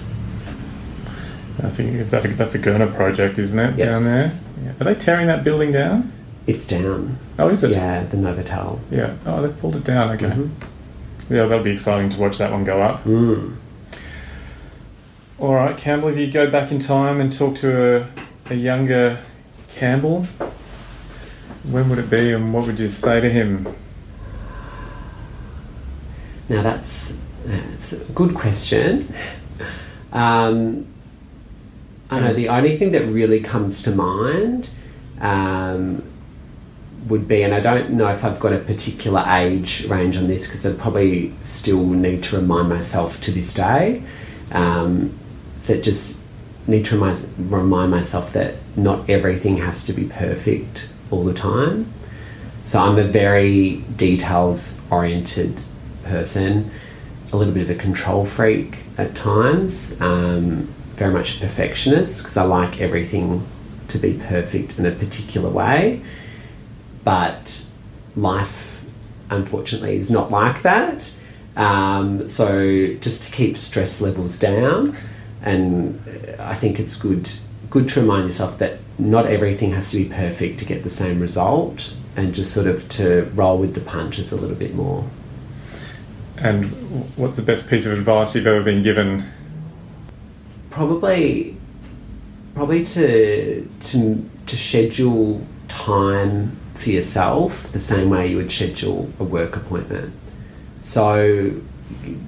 I 1.62 1.68
think 1.70 1.94
is 1.94 2.10
that 2.10 2.24
a, 2.24 2.28
that's 2.28 2.54
a 2.54 2.58
Gurner 2.58 2.92
project, 2.94 3.38
isn't 3.38 3.58
it, 3.58 3.78
Yes. 3.78 3.88
down 3.92 4.04
there? 4.04 4.32
Yeah. 4.64 4.72
Are 4.80 4.84
they 4.84 4.94
tearing 4.94 5.26
that 5.26 5.44
building 5.44 5.70
down? 5.72 6.12
It's 6.46 6.66
down. 6.66 7.18
Oh, 7.38 7.48
is 7.48 7.62
it? 7.64 7.72
Yeah, 7.72 8.04
the 8.04 8.16
Novotel. 8.16 8.78
Yeah. 8.90 9.14
Oh, 9.26 9.42
they've 9.42 9.58
pulled 9.58 9.76
it 9.76 9.84
down. 9.84 10.10
Okay. 10.10 10.26
Mhm. 10.26 10.50
Yeah, 11.30 11.46
that'll 11.46 11.64
be 11.64 11.70
exciting 11.70 12.10
to 12.10 12.18
watch 12.20 12.38
that 12.38 12.50
one 12.50 12.64
go 12.64 12.82
up. 12.82 13.02
Mm. 13.04 13.56
All 15.38 15.54
right, 15.54 15.76
Campbell, 15.76 16.08
if 16.08 16.18
you 16.18 16.30
go 16.30 16.50
back 16.50 16.70
in 16.70 16.78
time 16.78 17.20
and 17.20 17.32
talk 17.32 17.54
to 17.56 17.96
a, 17.96 18.06
a 18.50 18.54
younger 18.54 19.18
Campbell, 19.68 20.26
when 21.64 21.88
would 21.88 21.98
it 21.98 22.10
be 22.10 22.32
and 22.32 22.52
what 22.52 22.66
would 22.66 22.78
you 22.78 22.88
say 22.88 23.20
to 23.20 23.28
him? 23.30 23.66
Now 26.48 26.62
that's, 26.62 27.16
that's 27.46 27.92
a 27.92 27.98
good 28.12 28.34
question. 28.34 29.12
Um, 30.12 30.86
I 32.10 32.20
know 32.20 32.34
the 32.34 32.48
only 32.48 32.76
thing 32.76 32.92
that 32.92 33.02
really 33.06 33.40
comes 33.40 33.82
to 33.82 33.90
mind 33.90 34.70
um, 35.20 36.02
would 37.08 37.26
be, 37.26 37.42
and 37.42 37.54
I 37.54 37.60
don't 37.60 37.90
know 37.92 38.08
if 38.08 38.24
I've 38.24 38.40
got 38.40 38.52
a 38.52 38.58
particular 38.58 39.24
age 39.26 39.86
range 39.86 40.16
on 40.16 40.26
this 40.26 40.46
because 40.46 40.64
I'd 40.66 40.78
probably 40.78 41.32
still 41.42 41.86
need 41.86 42.22
to 42.24 42.36
remind 42.36 42.68
myself 42.68 43.20
to 43.22 43.32
this 43.32 43.52
day 43.52 44.02
um, 44.52 45.18
that 45.66 45.82
just 45.82 46.24
need 46.66 46.84
to 46.86 46.94
remind, 46.94 47.50
remind 47.50 47.90
myself 47.90 48.32
that 48.32 48.54
not 48.76 49.08
everything 49.08 49.58
has 49.58 49.84
to 49.84 49.92
be 49.92 50.04
perfect 50.04 50.88
all 51.10 51.24
the 51.24 51.34
time. 51.34 51.86
So 52.64 52.80
I'm 52.80 52.98
a 52.98 53.04
very 53.04 53.76
details 53.96 54.80
oriented 54.90 55.62
person, 56.04 56.70
a 57.32 57.36
little 57.36 57.52
bit 57.52 57.64
of 57.64 57.70
a 57.70 57.74
control 57.74 58.24
freak 58.24 58.78
at 58.96 59.14
times, 59.14 60.00
um, 60.00 60.72
very 60.96 61.12
much 61.12 61.36
a 61.36 61.40
perfectionist 61.40 62.22
because 62.22 62.36
I 62.36 62.44
like 62.44 62.80
everything 62.80 63.46
to 63.88 63.98
be 63.98 64.14
perfect 64.14 64.78
in 64.78 64.86
a 64.86 64.92
particular 64.92 65.50
way. 65.50 66.00
But 67.04 67.66
life, 68.16 68.84
unfortunately, 69.30 69.96
is 69.96 70.10
not 70.10 70.30
like 70.30 70.62
that. 70.62 71.12
Um, 71.56 72.26
so 72.26 72.94
just 72.94 73.24
to 73.24 73.32
keep 73.32 73.56
stress 73.56 74.00
levels 74.00 74.38
down, 74.38 74.96
and 75.42 76.00
I 76.38 76.54
think 76.54 76.80
it's 76.80 77.00
good 77.00 77.30
good 77.70 77.88
to 77.88 78.00
remind 78.00 78.24
yourself 78.24 78.58
that 78.58 78.78
not 78.98 79.26
everything 79.26 79.72
has 79.72 79.90
to 79.90 79.96
be 79.96 80.08
perfect 80.08 80.60
to 80.60 80.64
get 80.64 80.84
the 80.84 80.90
same 80.90 81.20
result, 81.20 81.94
and 82.16 82.34
just 82.34 82.52
sort 82.52 82.66
of 82.66 82.88
to 82.88 83.30
roll 83.34 83.58
with 83.58 83.74
the 83.74 83.80
punches 83.80 84.32
a 84.32 84.36
little 84.36 84.56
bit 84.56 84.74
more. 84.74 85.04
And 86.38 86.66
what's 87.16 87.36
the 87.36 87.42
best 87.42 87.68
piece 87.68 87.86
of 87.86 87.92
advice 87.92 88.34
you've 88.34 88.46
ever 88.46 88.62
been 88.62 88.82
given? 88.82 89.24
Probably, 90.74 91.56
probably 92.56 92.84
to 92.84 93.64
to 93.80 94.30
to 94.46 94.56
schedule 94.56 95.46
time 95.68 96.56
for 96.74 96.90
yourself 96.90 97.70
the 97.70 97.78
same 97.78 98.10
way 98.10 98.26
you 98.26 98.38
would 98.38 98.50
schedule 98.50 99.08
a 99.20 99.24
work 99.24 99.54
appointment. 99.54 100.12
So, 100.80 101.52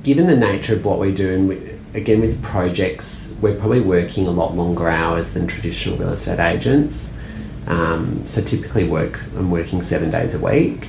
given 0.05 0.29
the 0.29 0.37
nature 0.37 0.77
of 0.77 0.85
what 0.85 1.01
we 1.01 1.13
do, 1.13 1.35
and 1.35 1.49
we, 1.49 1.57
again 1.95 2.21
with 2.21 2.41
projects, 2.41 3.35
we're 3.41 3.59
probably 3.59 3.81
working 3.81 4.29
a 4.29 4.31
lot 4.31 4.55
longer 4.55 4.89
hours 4.89 5.35
than 5.35 5.49
traditional 5.49 5.99
real 5.99 6.11
estate 6.11 6.39
agents. 6.39 7.19
Um, 7.67 8.25
so 8.25 8.41
typically, 8.41 8.89
work 8.89 9.25
I'm 9.37 9.51
working 9.51 9.83
seven 9.83 10.09
days 10.13 10.41
a 10.41 10.45
week. 10.45 10.87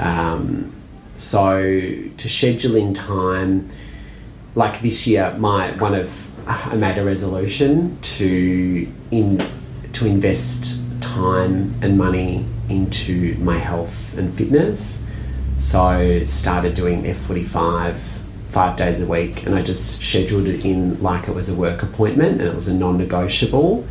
Um, 0.00 0.74
so 1.16 1.62
to 2.16 2.28
schedule 2.28 2.74
in 2.74 2.94
time, 2.94 3.68
like 4.56 4.80
this 4.80 5.06
year, 5.06 5.36
my 5.38 5.70
one 5.78 5.94
of 5.94 6.29
I 6.46 6.74
made 6.76 6.98
a 6.98 7.04
resolution 7.04 7.98
to 8.00 8.92
in 9.10 9.46
to 9.92 10.06
invest 10.06 10.82
time 11.00 11.74
and 11.82 11.98
money 11.98 12.46
into 12.68 13.34
my 13.38 13.58
health 13.58 14.16
and 14.16 14.32
fitness. 14.32 15.04
So 15.58 16.24
started 16.24 16.74
doing 16.74 17.02
F45 17.02 18.20
five 18.48 18.76
days 18.76 19.00
a 19.00 19.06
week, 19.06 19.46
and 19.46 19.54
I 19.54 19.62
just 19.62 20.02
scheduled 20.02 20.48
it 20.48 20.64
in 20.64 21.00
like 21.02 21.28
it 21.28 21.34
was 21.34 21.48
a 21.48 21.54
work 21.54 21.82
appointment, 21.82 22.40
and 22.40 22.48
it 22.48 22.54
was 22.54 22.66
a 22.66 22.74
non-negotiable, 22.74 23.86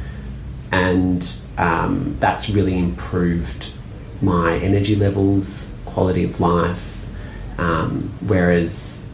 and 0.71 1.33
um, 1.57 2.17
that's 2.19 2.49
really 2.49 2.77
improved 2.77 3.71
my 4.21 4.57
energy 4.57 4.95
levels, 4.95 5.73
quality 5.85 6.23
of 6.23 6.39
life. 6.39 7.05
Um, 7.57 8.11
whereas 8.27 9.07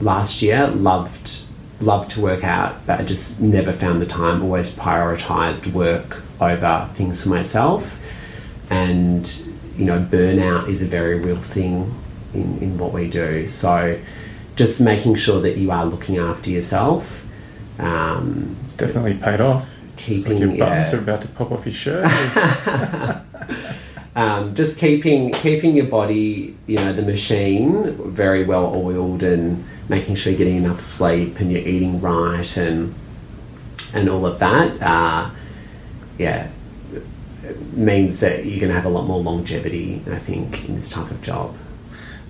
last 0.00 0.42
year, 0.42 0.68
loved 0.68 1.39
loved 1.80 2.10
to 2.10 2.20
work 2.20 2.44
out, 2.44 2.86
but 2.86 3.00
I 3.00 3.04
just 3.04 3.40
never 3.40 3.72
found 3.72 4.00
the 4.00 4.06
time. 4.06 4.42
Always 4.42 4.74
prioritized 4.76 5.72
work 5.72 6.22
over 6.40 6.88
things 6.94 7.22
for 7.22 7.28
myself, 7.28 7.98
and 8.70 9.26
you 9.76 9.86
know, 9.86 9.98
burnout 9.98 10.68
is 10.68 10.82
a 10.82 10.86
very 10.86 11.18
real 11.18 11.40
thing 11.40 11.94
in, 12.34 12.58
in 12.58 12.78
what 12.78 12.92
we 12.92 13.08
do. 13.08 13.46
So, 13.46 13.98
just 14.56 14.80
making 14.80 15.14
sure 15.14 15.40
that 15.40 15.56
you 15.56 15.70
are 15.70 15.86
looking 15.86 16.18
after 16.18 16.50
yourself. 16.50 17.26
Um, 17.78 18.56
It's 18.60 18.74
definitely 18.74 19.14
paid 19.14 19.40
off. 19.40 19.76
It's 20.06 20.26
like 20.26 20.38
your 20.38 20.48
buttons 20.48 20.92
yeah. 20.92 20.98
are 20.98 21.02
about 21.02 21.20
to 21.22 21.28
pop 21.28 21.52
off 21.52 21.66
your 21.66 21.72
shirt. 21.72 22.06
um, 24.16 24.54
just 24.54 24.78
keeping 24.78 25.32
keeping 25.32 25.76
your 25.76 25.86
body, 25.86 26.56
you 26.66 26.76
know, 26.76 26.92
the 26.92 27.02
machine 27.02 27.94
very 28.10 28.44
well 28.44 28.74
oiled 28.74 29.22
and 29.22 29.64
making 29.88 30.16
sure 30.16 30.32
you're 30.32 30.38
getting 30.38 30.56
enough 30.56 30.80
sleep 30.80 31.40
and 31.40 31.52
you're 31.52 31.66
eating 31.66 32.00
right 32.00 32.56
and 32.56 32.94
and 33.94 34.08
all 34.08 34.26
of 34.26 34.38
that. 34.40 34.82
Uh, 34.82 35.30
yeah, 36.18 36.48
means 37.72 38.20
that 38.20 38.44
you're 38.44 38.60
going 38.60 38.68
to 38.68 38.74
have 38.74 38.86
a 38.86 38.90
lot 38.90 39.06
more 39.06 39.20
longevity. 39.20 40.02
I 40.10 40.18
think 40.18 40.68
in 40.68 40.76
this 40.76 40.88
type 40.88 41.10
of 41.10 41.22
job. 41.22 41.56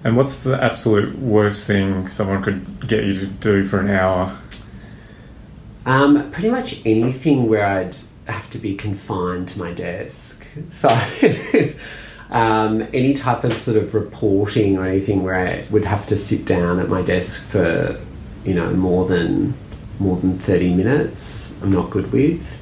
and 0.04 0.16
what's 0.16 0.36
the 0.36 0.62
absolute 0.62 1.18
worst 1.18 1.66
thing 1.66 2.08
someone 2.08 2.42
could 2.42 2.88
get 2.88 3.04
you 3.04 3.18
to 3.20 3.26
do 3.26 3.64
for 3.64 3.80
an 3.80 3.90
hour? 3.90 4.36
Um, 5.86 6.30
pretty 6.30 6.50
much 6.50 6.80
anything 6.84 7.48
where 7.48 7.66
I'd 7.66 7.96
have 8.26 8.50
to 8.50 8.58
be 8.58 8.74
confined 8.74 9.48
to 9.48 9.58
my 9.58 9.72
desk. 9.72 10.39
So, 10.68 10.88
um, 12.30 12.82
any 12.92 13.12
type 13.12 13.44
of 13.44 13.56
sort 13.56 13.76
of 13.76 13.94
reporting 13.94 14.76
or 14.76 14.86
anything 14.86 15.22
where 15.22 15.48
I 15.48 15.66
would 15.70 15.84
have 15.84 16.06
to 16.06 16.16
sit 16.16 16.46
down 16.46 16.78
at 16.80 16.88
my 16.88 17.02
desk 17.02 17.48
for, 17.50 18.00
you 18.44 18.54
know, 18.54 18.72
more 18.72 19.06
than 19.06 19.54
more 19.98 20.16
than 20.16 20.38
thirty 20.38 20.74
minutes, 20.74 21.54
I'm 21.62 21.70
not 21.70 21.90
good 21.90 22.10
with. 22.12 22.56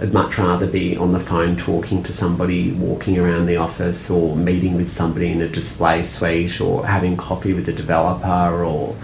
I'd 0.00 0.12
much 0.12 0.36
rather 0.36 0.66
be 0.66 0.96
on 0.96 1.12
the 1.12 1.18
phone 1.18 1.56
talking 1.56 2.02
to 2.02 2.12
somebody, 2.12 2.72
walking 2.72 3.18
around 3.18 3.46
the 3.46 3.56
office, 3.56 4.10
or 4.10 4.36
meeting 4.36 4.76
with 4.76 4.90
somebody 4.90 5.32
in 5.32 5.40
a 5.40 5.48
display 5.48 6.02
suite, 6.02 6.60
or 6.60 6.86
having 6.86 7.16
coffee 7.16 7.54
with 7.54 7.68
a 7.68 7.72
developer, 7.72 8.64
or 8.64 8.94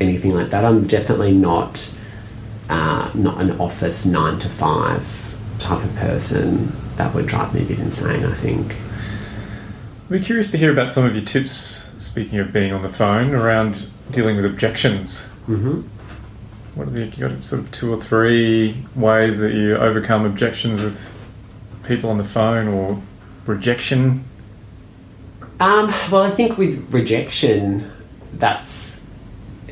anything 0.00 0.34
like 0.34 0.50
that. 0.50 0.64
I'm 0.64 0.86
definitely 0.86 1.32
not 1.32 1.94
uh, 2.68 3.10
not 3.14 3.40
an 3.40 3.60
office 3.60 4.04
nine 4.04 4.38
to 4.38 4.48
five 4.48 5.36
type 5.58 5.84
of 5.84 5.94
person. 5.96 6.72
That 6.96 7.14
would 7.14 7.26
drive 7.26 7.54
me 7.54 7.62
a 7.62 7.64
bit 7.64 7.78
insane. 7.78 8.24
I 8.24 8.34
think. 8.34 8.74
I'd 10.06 10.10
be 10.10 10.20
curious 10.20 10.50
to 10.52 10.58
hear 10.58 10.70
about 10.72 10.92
some 10.92 11.04
of 11.04 11.14
your 11.14 11.24
tips, 11.24 11.90
speaking 11.98 12.38
of 12.38 12.52
being 12.52 12.72
on 12.72 12.82
the 12.82 12.88
phone, 12.88 13.34
around 13.34 13.86
dealing 14.10 14.36
with 14.36 14.44
objections. 14.44 15.26
hmm 15.46 15.80
What 16.76 16.88
are 16.88 16.90
the, 16.90 17.06
you 17.06 17.28
got 17.28 17.44
sort 17.44 17.62
of 17.62 17.70
two 17.72 17.92
or 17.92 17.96
three 17.96 18.76
ways 18.94 19.40
that 19.40 19.52
you 19.52 19.76
overcome 19.76 20.24
objections 20.24 20.80
with 20.80 21.12
people 21.82 22.08
on 22.10 22.18
the 22.18 22.24
phone 22.24 22.68
or 22.68 23.02
rejection? 23.46 24.24
Um, 25.58 25.92
well, 26.10 26.22
I 26.22 26.30
think 26.30 26.58
with 26.58 26.86
rejection, 26.92 27.90
that's 28.34 29.04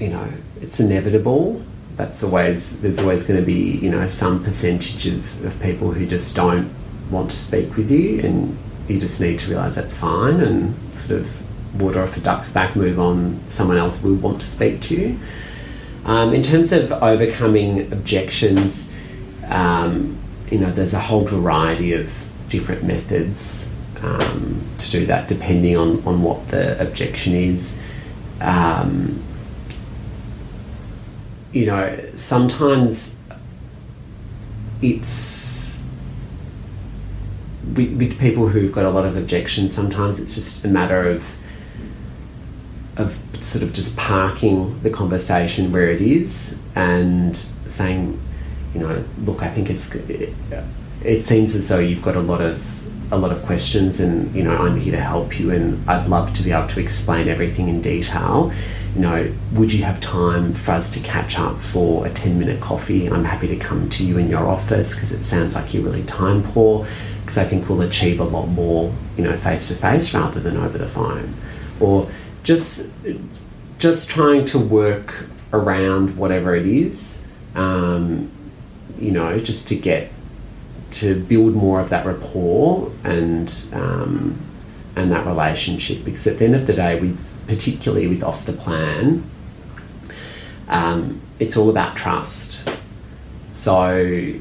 you 0.01 0.09
know 0.09 0.29
it's 0.61 0.81
inevitable. 0.81 1.63
That's 1.97 2.23
always 2.25 2.81
there's 2.81 2.99
always 2.99 3.23
going 3.23 3.39
to 3.39 3.47
be 3.47 3.79
you 3.79 3.91
know 3.91 4.05
some 4.07 4.43
percentage 4.43 5.07
of, 5.07 5.45
of 5.45 5.61
people 5.61 5.93
who 5.93 6.07
just 6.07 6.35
don't 6.35 6.73
want 7.11 7.31
to 7.31 7.37
speak 7.37 7.77
with 7.77 7.91
you, 7.91 8.21
and 8.21 8.59
you 8.89 8.99
just 8.99 9.21
need 9.21 9.39
to 9.41 9.51
realise 9.51 9.75
that's 9.75 9.97
fine 9.97 10.41
and 10.41 10.75
sort 10.97 11.21
of 11.21 11.81
water 11.81 12.03
off 12.03 12.17
a 12.17 12.21
duck's 12.21 12.53
back, 12.53 12.77
move 12.77 13.01
on. 13.01 13.41
Someone 13.49 13.79
else 13.79 14.03
will 14.03 14.15
want 14.15 14.41
to 14.41 14.47
speak 14.47 14.81
to 14.83 14.95
you. 14.95 15.19
Um, 16.05 16.35
in 16.35 16.43
terms 16.43 16.73
of 16.73 16.93
overcoming 16.93 17.93
objections, 17.93 18.93
um, 19.49 20.19
you 20.51 20.59
know, 20.59 20.71
there's 20.71 20.95
a 20.95 21.01
whole 21.01 21.25
variety 21.25 21.95
of 21.95 22.13
different 22.49 22.85
methods 22.85 23.69
um, 24.03 24.65
to 24.79 24.91
do 24.91 25.07
that, 25.07 25.29
depending 25.29 25.77
on, 25.77 26.03
on 26.07 26.23
what 26.23 26.47
the 26.49 26.81
objection 26.81 27.35
is. 27.35 27.81
Um, 28.41 29.23
you 31.53 31.67
know, 31.67 31.99
sometimes 32.15 33.19
it's 34.83 35.44
with, 37.75 37.97
with 37.99 38.19
people 38.19 38.49
who've 38.49 38.73
got 38.73 38.85
a 38.85 38.91
lot 38.91 39.05
of 39.05 39.17
objections. 39.17 39.73
Sometimes 39.73 40.19
it's 40.19 40.35
just 40.35 40.65
a 40.65 40.69
matter 40.69 41.09
of 41.09 41.37
of 42.97 43.21
sort 43.41 43.65
of 43.65 43.73
just 43.73 43.97
parking 43.97 44.81
the 44.83 44.91
conversation 44.91 45.73
where 45.73 45.91
it 45.91 46.01
is 46.01 46.57
and 46.77 47.37
saying, 47.67 48.21
you 48.73 48.81
know, 48.81 49.05
look, 49.25 49.43
I 49.43 49.49
think 49.49 49.69
it's 49.69 49.93
it, 49.95 50.33
it 51.03 51.23
seems 51.23 51.55
as 51.55 51.69
though 51.69 51.81
you've 51.81 52.03
got 52.03 52.17
a 52.17 52.21
lot 52.21 52.41
of 52.41 52.75
a 53.13 53.19
lot 53.19 53.31
of 53.31 53.43
questions 53.43 54.01
and 54.01 54.35
you 54.35 54.43
know 54.43 54.57
I'm 54.57 54.79
here 54.79 54.93
to 54.93 55.01
help 55.01 55.39
you 55.39 55.51
and 55.51 55.89
I'd 55.89 56.09
love 56.09 56.33
to 56.35 56.43
be 56.43 56.53
able 56.53 56.67
to 56.69 56.81
explain 56.81 57.29
everything 57.29 57.69
in 57.69 57.81
detail 57.81 58.51
you 58.95 59.03
know 59.03 59.33
would 59.53 59.73
you 59.73 59.85
have 59.85 60.01
time 60.01 60.55
for 60.55 60.73
us 60.73 60.91
to 60.95 61.01
catch 61.01 61.39
up 61.39 61.59
for 61.59 62.07
a 62.07 62.11
10 62.11 62.39
minute 62.39 62.61
coffee 62.61 63.09
I'm 63.09 63.25
happy 63.25 63.47
to 63.49 63.57
come 63.57 63.89
to 63.91 64.05
you 64.07 64.17
in 64.19 64.29
your 64.29 64.49
office 64.49 64.95
because 64.95 65.13
it 65.13 65.23
sounds 65.23 65.55
like 65.55 65.75
you're 65.75 65.85
really 65.85 66.03
time 66.05 66.43
poor 66.43 66.87
because 67.25 67.39
I 67.39 67.45
think 67.45 67.69
we'll 67.69 67.83
achieve 67.83 68.21
a 68.21 68.25
lot 68.25 68.47
more 68.47 68.93
you 69.17 69.25
know 69.25 69.35
face 69.35 69.69
to 69.69 69.75
face 69.75 70.15
rather 70.15 70.41
than 70.41 70.57
over 70.57 70.79
the 70.79 70.89
phone 70.89 71.35
or 71.81 72.09
just 72.43 72.93
just 73.79 74.11
trying 74.11 74.45
to 74.47 74.59
work 74.59 75.27
around 75.53 76.17
whatever 76.17 76.55
it 76.55 76.67
is 76.67 77.25
um, 77.55 78.31
you 78.99 79.11
know, 79.11 79.39
just 79.39 79.69
to 79.69 79.77
get 79.77 80.11
to 80.91 81.21
build 81.25 81.55
more 81.55 81.81
of 81.81 81.89
that 81.91 82.07
rapport 82.07 82.93
and 83.03 83.67
um, 83.73 84.39
and 84.97 85.11
that 85.11 85.27
relationship. 85.27 86.05
Because 86.05 86.27
at 86.27 86.39
the 86.39 86.45
end 86.45 86.55
of 86.55 86.67
the 86.67 86.73
day, 86.73 87.01
with 87.01 87.19
particularly 87.47 88.07
with 88.07 88.23
off 88.23 88.47
the 88.47 88.53
plan, 88.53 89.29
um, 90.69 91.21
it's 91.39 91.57
all 91.57 91.71
about 91.71 91.97
trust. 91.97 92.69
So, 93.51 94.35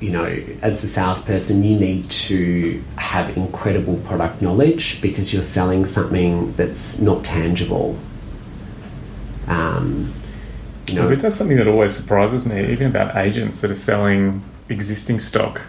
you 0.00 0.10
know, 0.10 0.24
as 0.62 0.82
a 0.82 0.86
salesperson, 0.86 1.62
you 1.62 1.78
need 1.78 2.08
to 2.08 2.82
have 2.96 3.36
incredible 3.36 3.96
product 3.98 4.40
knowledge 4.40 5.00
because 5.02 5.32
you're 5.32 5.42
selling 5.42 5.84
something 5.84 6.52
that's 6.54 6.98
not 7.00 7.22
tangible. 7.22 7.98
Um, 9.46 10.12
you 10.88 10.94
know, 10.94 11.08
But 11.08 11.20
that's 11.20 11.36
something 11.36 11.56
that 11.56 11.68
always 11.68 11.94
surprises 11.94 12.46
me, 12.46 12.72
even 12.72 12.86
about 12.86 13.16
agents 13.16 13.60
that 13.60 13.70
are 13.70 13.74
selling 13.76 14.42
existing 14.68 15.18
stock. 15.18 15.60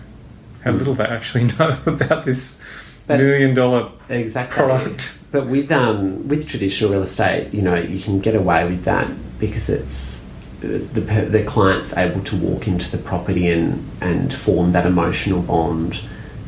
How 0.64 0.72
little 0.72 0.94
they 0.94 1.04
actually 1.06 1.46
know 1.60 1.78
about 1.86 2.24
this 2.26 2.62
But- 3.08 3.20
million 3.20 3.54
dollar 3.54 3.92
exactly. 4.10 4.56
product. 4.56 5.18
But 5.32 5.48
with 5.48 5.72
um, 5.72 6.28
with 6.28 6.48
traditional 6.48 6.92
real 6.92 7.02
estate, 7.04 7.54
you 7.54 7.62
know, 7.62 7.76
you 7.76 8.00
can 8.00 8.20
get 8.20 8.36
away 8.36 8.66
with 8.66 8.84
that 8.84 9.08
because 9.40 9.70
it's 9.70 10.26
the 10.62 11.28
the 11.30 11.44
client's 11.44 11.96
able 11.98 12.22
to 12.22 12.36
walk 12.36 12.68
into 12.68 12.90
the 12.92 12.98
property 12.98 13.50
and 13.50 13.90
and 14.00 14.34
form 14.34 14.72
that 14.72 14.86
emotional 14.86 15.42
bond. 15.42 16.02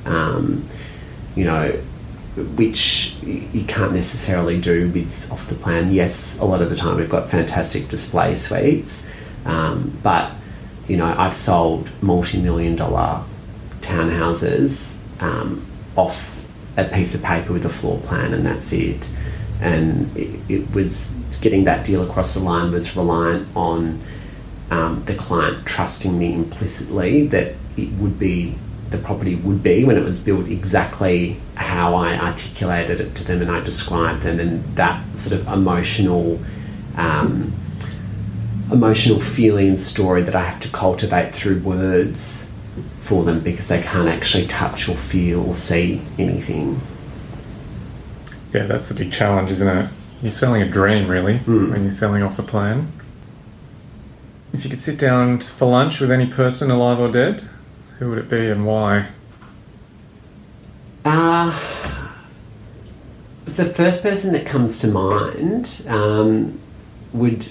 Um, 0.06 0.68
you 1.36 1.46
know, 1.46 1.72
which 2.56 3.16
you 3.24 3.64
can't 3.66 3.94
necessarily 3.94 4.60
do 4.60 4.90
with 4.90 5.32
off 5.32 5.48
the 5.48 5.56
plan. 5.56 5.92
Yes, 5.92 6.40
a 6.40 6.46
lot 6.46 6.62
of 6.62 6.70
the 6.70 6.76
time 6.76 6.98
we've 6.98 7.10
got 7.10 7.30
fantastic 7.30 7.88
display 7.88 8.36
suites, 8.36 9.10
um, 9.46 9.98
but 10.04 10.32
you 10.88 10.98
know, 10.98 11.14
I've 11.18 11.36
sold 11.36 11.90
multi 12.02 12.42
million 12.42 12.76
dollar 12.76 13.24
townhouses 13.82 14.98
um, 15.22 15.66
off 15.96 16.44
a 16.78 16.86
piece 16.86 17.14
of 17.14 17.24
paper 17.24 17.54
with 17.54 17.66
a 17.66 17.70
floor 17.70 18.00
plan, 18.02 18.34
and 18.34 18.46
that's 18.46 18.74
it. 18.74 19.14
And 19.62 20.16
it, 20.18 20.40
it 20.50 20.72
was 20.76 21.14
getting 21.38 21.64
that 21.66 21.84
deal 21.84 22.08
across 22.08 22.34
the 22.34 22.40
line 22.40 22.72
was 22.72 22.96
reliant 22.96 23.48
on 23.56 24.02
um, 24.72 25.04
the 25.06 25.14
client 25.14 25.66
trusting 25.66 26.18
me 26.18 26.34
implicitly 26.34 27.28
that 27.28 27.56
it 27.78 27.92
would 27.94 28.18
be 28.18 28.56
the 28.90 28.98
property 29.00 29.36
would 29.36 29.64
be 29.64 29.84
when 29.84 29.98
it 29.98 30.04
was 30.04 30.20
built 30.20 30.48
exactly 30.48 31.38
how 31.56 31.96
I 31.96 32.16
articulated 32.16 33.00
it 33.02 33.16
to 33.16 33.24
them 33.24 33.42
and 33.42 33.50
I 33.50 33.60
described 33.62 34.22
them, 34.24 34.40
and 34.40 34.76
that 34.76 35.20
sort 35.20 35.34
of 35.40 35.48
emotional. 35.48 36.40
Um, 36.96 37.54
emotional 38.72 39.20
feeling 39.20 39.76
story 39.76 40.24
that 40.24 40.36
I 40.36 40.44
have 40.44 40.60
to 40.62 40.70
cultivate 40.70 41.34
through 41.36 41.60
words 41.60 42.54
for 42.98 43.24
them 43.24 43.42
because 43.42 43.68
they 43.68 43.82
can't 43.82 44.10
actually 44.10 44.48
touch 44.48 44.90
or 44.90 44.96
feel 44.96 45.48
or 45.48 45.56
see 45.56 46.02
anything. 46.18 46.80
Yeah, 48.54 48.66
that's 48.66 48.90
the 48.90 48.96
big 48.96 49.12
challenge, 49.12 49.52
isn't 49.52 49.68
it? 49.68 49.90
You're 50.24 50.32
selling 50.32 50.62
a 50.62 50.70
dream, 50.70 51.10
really, 51.10 51.40
when 51.40 51.82
you're 51.82 51.92
selling 51.92 52.24
off 52.24 52.38
the 52.38 52.44
plan. 52.44 52.90
If 54.54 54.64
you 54.64 54.70
could 54.70 54.80
sit 54.80 54.98
down 54.98 55.42
for 55.42 55.70
lunch 55.70 56.00
with 56.00 56.12
any 56.12 56.28
person, 56.28 56.72
alive 56.72 56.98
or 56.98 57.12
dead, 57.12 57.42
who 58.00 58.10
would 58.10 58.20
it 58.20 58.30
be 58.30 58.50
and 58.50 58.66
why? 58.66 59.08
Uh, 61.04 61.52
the 63.44 63.66
first 63.66 64.02
person 64.02 64.32
that 64.32 64.46
comes 64.46 64.80
to 64.80 64.88
mind 64.88 65.84
um, 65.90 66.58
would 67.12 67.46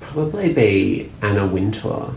probably 0.00 0.54
be 0.54 1.12
Anna 1.20 1.46
Wintour. 1.46 2.14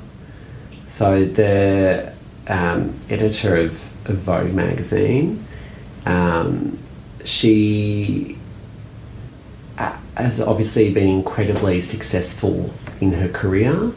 So, 0.86 1.26
the 1.26 2.14
um, 2.48 2.98
editor 3.10 3.58
of, 3.58 4.10
of 4.10 4.20
Vogue 4.20 4.54
magazine. 4.54 5.46
Um, 6.06 6.80
she 7.26 8.37
has 10.18 10.40
obviously 10.40 10.92
been 10.94 11.08
incredibly 11.08 11.80
successful 11.80 12.74
in 13.02 13.14
her 13.14 13.28
career 13.30 13.92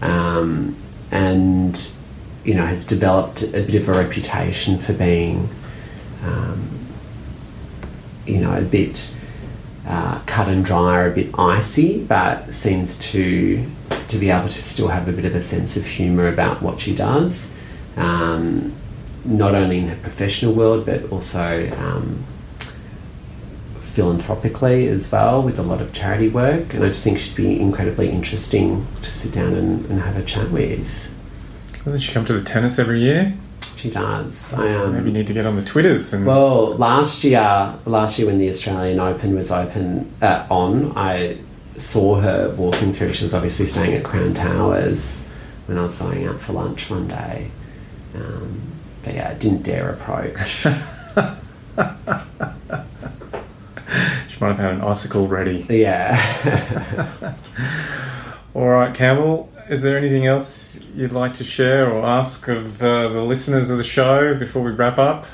um, 0.00 0.76
and 1.10 1.92
you 2.44 2.54
know 2.54 2.64
has 2.64 2.84
developed 2.84 3.42
a 3.54 3.62
bit 3.62 3.74
of 3.74 3.88
a 3.88 3.92
reputation 3.92 4.78
for 4.78 4.92
being 4.92 5.48
um, 6.24 6.68
you 8.26 8.40
know 8.40 8.56
a 8.56 8.62
bit 8.62 9.18
uh, 9.86 10.20
cut 10.26 10.48
and 10.48 10.64
dry 10.64 10.96
or 10.96 11.10
a 11.10 11.14
bit 11.14 11.28
icy 11.38 12.02
but 12.04 12.52
seems 12.52 12.98
to 12.98 13.64
to 14.08 14.18
be 14.18 14.30
able 14.30 14.48
to 14.48 14.62
still 14.62 14.88
have 14.88 15.08
a 15.08 15.12
bit 15.12 15.24
of 15.24 15.34
a 15.34 15.40
sense 15.40 15.76
of 15.76 15.84
humour 15.84 16.28
about 16.28 16.62
what 16.62 16.80
she 16.80 16.94
does 16.94 17.56
um, 17.96 18.72
not 19.24 19.54
only 19.54 19.78
in 19.78 19.88
her 19.88 19.96
professional 19.96 20.52
world 20.52 20.86
but 20.86 21.10
also 21.10 21.68
um, 21.78 22.24
philanthropically 23.96 24.88
as 24.88 25.10
well 25.10 25.42
with 25.42 25.58
a 25.58 25.62
lot 25.62 25.80
of 25.80 25.90
charity 25.90 26.28
work 26.28 26.74
and 26.74 26.84
I 26.84 26.88
just 26.88 27.02
think 27.02 27.18
she'd 27.18 27.34
be 27.34 27.58
incredibly 27.58 28.10
interesting 28.10 28.86
to 29.00 29.10
sit 29.10 29.32
down 29.32 29.54
and, 29.54 29.86
and 29.86 30.02
have 30.02 30.18
a 30.18 30.22
chat 30.22 30.50
with. 30.50 31.08
Doesn't 31.82 32.00
she 32.00 32.12
come 32.12 32.26
to 32.26 32.34
the 32.34 32.44
tennis 32.44 32.78
every 32.78 33.00
year? 33.00 33.32
She 33.76 33.88
does. 33.88 34.52
I 34.52 34.74
um, 34.74 34.92
Maybe 34.92 35.06
you 35.06 35.14
need 35.14 35.26
to 35.28 35.32
get 35.32 35.46
on 35.46 35.56
the 35.56 35.64
Twitters 35.64 36.12
and 36.12 36.26
well, 36.26 36.72
last 36.76 37.24
year, 37.24 37.74
last 37.86 38.18
year 38.18 38.26
when 38.26 38.38
the 38.38 38.50
Australian 38.50 39.00
Open 39.00 39.34
was 39.34 39.50
open 39.50 40.12
uh, 40.20 40.46
on, 40.50 40.92
I 40.94 41.38
saw 41.76 42.20
her 42.20 42.54
walking 42.54 42.92
through. 42.92 43.14
She 43.14 43.24
was 43.24 43.32
obviously 43.32 43.64
staying 43.64 43.94
at 43.94 44.04
Crown 44.04 44.34
Towers 44.34 45.22
when 45.64 45.78
I 45.78 45.82
was 45.82 45.96
going 45.96 46.26
out 46.26 46.38
for 46.38 46.52
lunch 46.52 46.90
one 46.90 47.08
day. 47.08 47.50
Um, 48.14 48.60
but 49.02 49.14
yeah, 49.14 49.30
I 49.30 49.34
didn't 49.34 49.62
dare 49.62 49.88
approach. 49.90 50.66
she 54.36 54.44
might 54.44 54.48
have 54.48 54.58
had 54.58 54.74
an 54.74 54.82
icicle 54.82 55.26
ready. 55.26 55.64
yeah. 55.70 56.14
All 58.54 58.68
right, 58.68 58.94
Campbell, 58.94 59.50
is 59.70 59.82
there 59.82 59.96
anything 59.96 60.26
else 60.26 60.78
you'd 60.94 61.12
like 61.12 61.32
to 61.34 61.44
share 61.44 61.90
or 61.90 62.04
ask 62.04 62.46
of 62.48 62.82
uh, 62.82 63.08
the 63.08 63.22
listeners 63.22 63.70
of 63.70 63.78
the 63.78 63.82
show 63.82 64.34
before 64.34 64.62
we 64.62 64.72
wrap 64.72 64.98
up? 64.98 65.24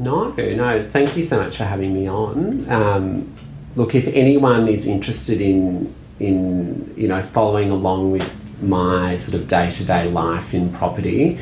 No, 0.00 0.30
no. 0.30 0.88
Thank 0.88 1.16
you 1.16 1.22
so 1.22 1.36
much 1.36 1.56
for 1.56 1.64
having 1.64 1.94
me 1.94 2.08
on. 2.08 2.68
Um, 2.68 3.32
look, 3.76 3.94
if 3.94 4.08
anyone 4.08 4.66
is 4.66 4.86
interested 4.86 5.40
in 5.40 5.94
in 6.18 6.92
you 6.96 7.06
know 7.06 7.22
following 7.22 7.70
along 7.70 8.10
with 8.10 8.60
my 8.62 9.16
sort 9.16 9.40
of 9.40 9.46
day 9.46 9.70
to 9.70 9.84
day 9.84 10.10
life 10.10 10.52
in 10.52 10.72
property, 10.72 11.38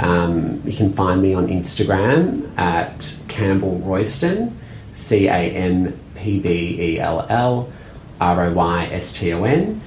um, 0.00 0.60
you 0.64 0.72
can 0.72 0.92
find 0.92 1.22
me 1.22 1.34
on 1.34 1.46
Instagram 1.46 2.50
at 2.58 3.16
Campbell 3.28 3.78
Royston, 3.78 4.58
C 4.92 5.28
A 5.28 5.30
M 5.32 5.98
P 6.18 6.40
B 6.40 6.76
E 6.80 7.00
L 7.00 7.26
L 7.28 7.72
R 8.20 8.44
O 8.44 8.52
Y 8.52 8.84
S 8.92 9.12
T 9.12 9.32
O 9.32 9.44
N. 9.44 9.80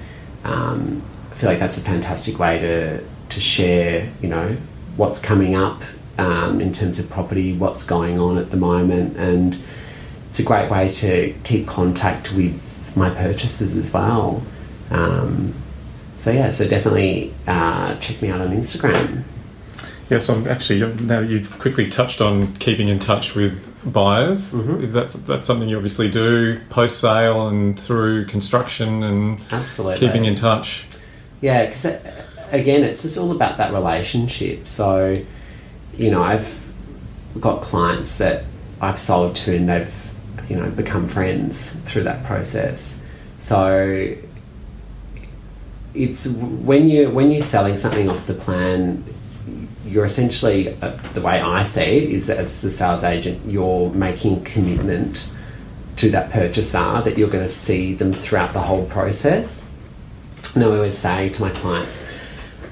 Um, 0.44 1.04
I 1.32 1.34
feel 1.36 1.50
like 1.50 1.60
that's 1.60 1.78
a 1.78 1.82
fantastic 1.82 2.40
way 2.40 2.60
to 2.60 3.04
to 3.30 3.40
share, 3.40 4.10
you 4.22 4.30
know, 4.30 4.58
what's 4.98 5.20
coming 5.20 5.56
up 5.56 5.82
um, 6.18 6.60
in 6.60 6.72
terms 6.72 7.00
of 7.00 7.10
property, 7.10 7.54
what's 7.54 7.84
going 7.84 8.20
on 8.20 8.38
at 8.38 8.52
the 8.52 8.58
moment, 8.58 9.18
and 9.18 9.64
it's 10.30 10.40
a 10.40 10.44
great 10.44 10.70
way 10.70 10.88
to 10.88 11.34
keep 11.44 11.68
contact 11.68 12.34
with 12.34 12.96
my 12.96 13.10
purchases 13.10 13.76
as 13.76 13.92
well. 13.92 14.44
Um, 14.90 15.54
so 16.18 16.32
yeah, 16.32 16.52
so 16.52 16.68
definitely 16.68 17.34
uh, 17.48 17.96
check 17.96 18.22
me 18.22 18.30
out 18.30 18.42
on 18.42 18.52
Instagram. 18.52 19.24
Yes, 20.10 20.30
I'm 20.30 20.46
actually 20.48 20.94
now 21.06 21.20
you've 21.20 21.58
quickly 21.60 21.90
touched 21.90 22.22
on 22.22 22.54
keeping 22.58 22.90
in 22.90 23.00
touch 23.00 23.34
with 23.34 23.71
buyers. 23.86 24.54
Mm-hmm. 24.54 24.84
Is 24.84 24.94
that 24.94 25.10
that's 25.26 25.48
something 25.48 25.70
you 25.70 25.76
obviously 25.76 26.10
do 26.10 26.60
post 26.70 27.00
sale 27.00 27.48
and 27.48 27.80
through 27.80 28.26
construction 28.26 29.04
and 29.04 29.40
Absolutely. 29.52 30.00
keeping 30.00 30.26
in 30.26 30.36
touch? 30.36 30.86
Yeah, 31.42 31.66
because 31.66 31.86
uh, 31.86 32.26
again, 32.52 32.84
it's 32.84 33.02
just 33.02 33.18
all 33.18 33.32
about 33.32 33.58
that 33.58 33.74
relationship. 33.74 34.68
So, 34.68 35.22
you 35.98 36.12
know, 36.12 36.24
I've 36.24 36.72
got 37.40 37.62
clients 37.62 38.18
that 38.18 38.46
I've 38.82 39.00
sold 39.00 39.36
to 39.36 39.56
and 39.56 39.68
they've, 39.68 40.12
you 40.50 40.56
know, 40.58 40.70
become 40.70 41.08
friends 41.08 41.72
through 41.72 42.04
that 42.04 42.24
process. 42.26 43.06
So, 43.38 44.16
it's 45.94 46.28
when 46.28 46.88
you 46.88 47.10
when 47.10 47.32
you're 47.32 47.42
selling 47.42 47.76
something 47.76 48.10
off 48.10 48.28
the 48.28 48.34
plan, 48.34 49.04
you're 49.92 50.06
essentially 50.06 50.70
uh, 50.82 50.98
the 51.14 51.22
way 51.22 51.42
I 51.42 51.64
see 51.64 51.82
it 51.82 52.10
is 52.12 52.28
that 52.28 52.38
as 52.38 52.62
the 52.62 52.70
sales 52.70 53.04
agent, 53.04 53.42
you're 53.46 53.90
making 53.90 54.44
commitment 54.46 55.30
to 55.98 56.10
that 56.12 56.32
purchaser 56.32 57.02
that 57.02 57.18
you're 57.18 57.30
going 57.30 57.44
to 57.44 57.52
see 57.52 57.94
them 57.94 58.14
throughout 58.14 58.54
the 58.54 58.62
whole 58.62 58.86
process. 58.86 59.68
And 60.56 60.64
I 60.64 60.68
always 60.68 60.98
say 60.98 61.28
to 61.30 61.42
my 61.42 61.50
clients, 61.50 62.06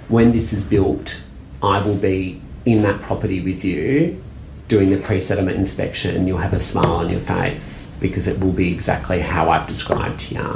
when 0.07 0.31
this 0.31 0.53
is 0.53 0.63
built, 0.63 1.21
I 1.61 1.81
will 1.81 1.95
be 1.95 2.41
in 2.65 2.83
that 2.83 3.01
property 3.01 3.41
with 3.41 3.65
you 3.65 4.23
doing 4.69 4.89
the 4.89 4.97
pre 4.97 5.19
settlement 5.19 5.57
inspection, 5.57 6.15
and 6.15 6.27
you'll 6.27 6.37
have 6.37 6.53
a 6.53 6.59
smile 6.59 6.93
on 6.93 7.09
your 7.09 7.19
face 7.19 7.93
because 7.99 8.27
it 8.27 8.39
will 8.39 8.53
be 8.53 8.71
exactly 8.71 9.19
how 9.19 9.49
I've 9.49 9.67
described 9.67 10.21
here. 10.21 10.55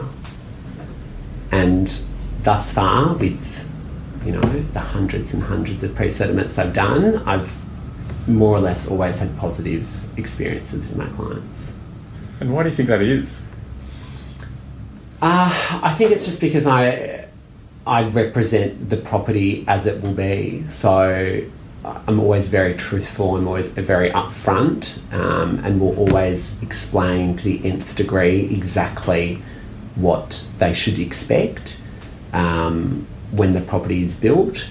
And 1.51 1.99
thus 2.43 2.71
far, 2.71 3.13
with 3.15 3.62
you 4.25 4.31
know, 4.31 4.41
the 4.41 4.79
hundreds 4.79 5.33
and 5.33 5.43
hundreds 5.43 5.83
of 5.83 5.95
pre 5.95 6.09
settlements 6.09 6.57
I've 6.57 6.73
done, 6.73 7.17
I've 7.27 7.63
more 8.27 8.55
or 8.55 8.59
less 8.59 8.89
always 8.89 9.17
had 9.19 9.37
positive 9.37 10.17
experiences 10.17 10.87
with 10.87 10.97
my 10.97 11.07
clients. 11.07 11.73
And 12.39 12.53
why 12.53 12.63
do 12.63 12.69
you 12.69 12.75
think 12.75 12.89
that 12.89 13.01
is? 13.01 13.45
Uh, 15.21 15.79
I 15.83 15.93
think 15.95 16.11
it's 16.11 16.25
just 16.25 16.41
because 16.41 16.67
I 16.67 17.27
I 17.85 18.03
represent 18.03 18.89
the 18.89 18.97
property 18.97 19.65
as 19.67 19.85
it 19.85 20.01
will 20.01 20.13
be. 20.13 20.65
So 20.67 21.41
I'm 21.85 22.19
always 22.19 22.47
very 22.47 22.75
truthful. 22.75 23.35
I'm 23.35 23.47
always 23.47 23.67
very 23.67 24.09
upfront, 24.11 24.99
um, 25.13 25.59
and 25.65 25.81
will 25.81 25.97
always 25.97 26.61
explain 26.63 27.35
to 27.37 27.45
the 27.45 27.65
nth 27.65 27.95
degree 27.95 28.45
exactly 28.53 29.41
what 29.95 30.47
they 30.59 30.73
should 30.73 30.97
expect 30.97 31.81
um, 32.31 33.05
when 33.33 33.51
the 33.51 33.61
property 33.61 34.03
is 34.03 34.15
built. 34.15 34.67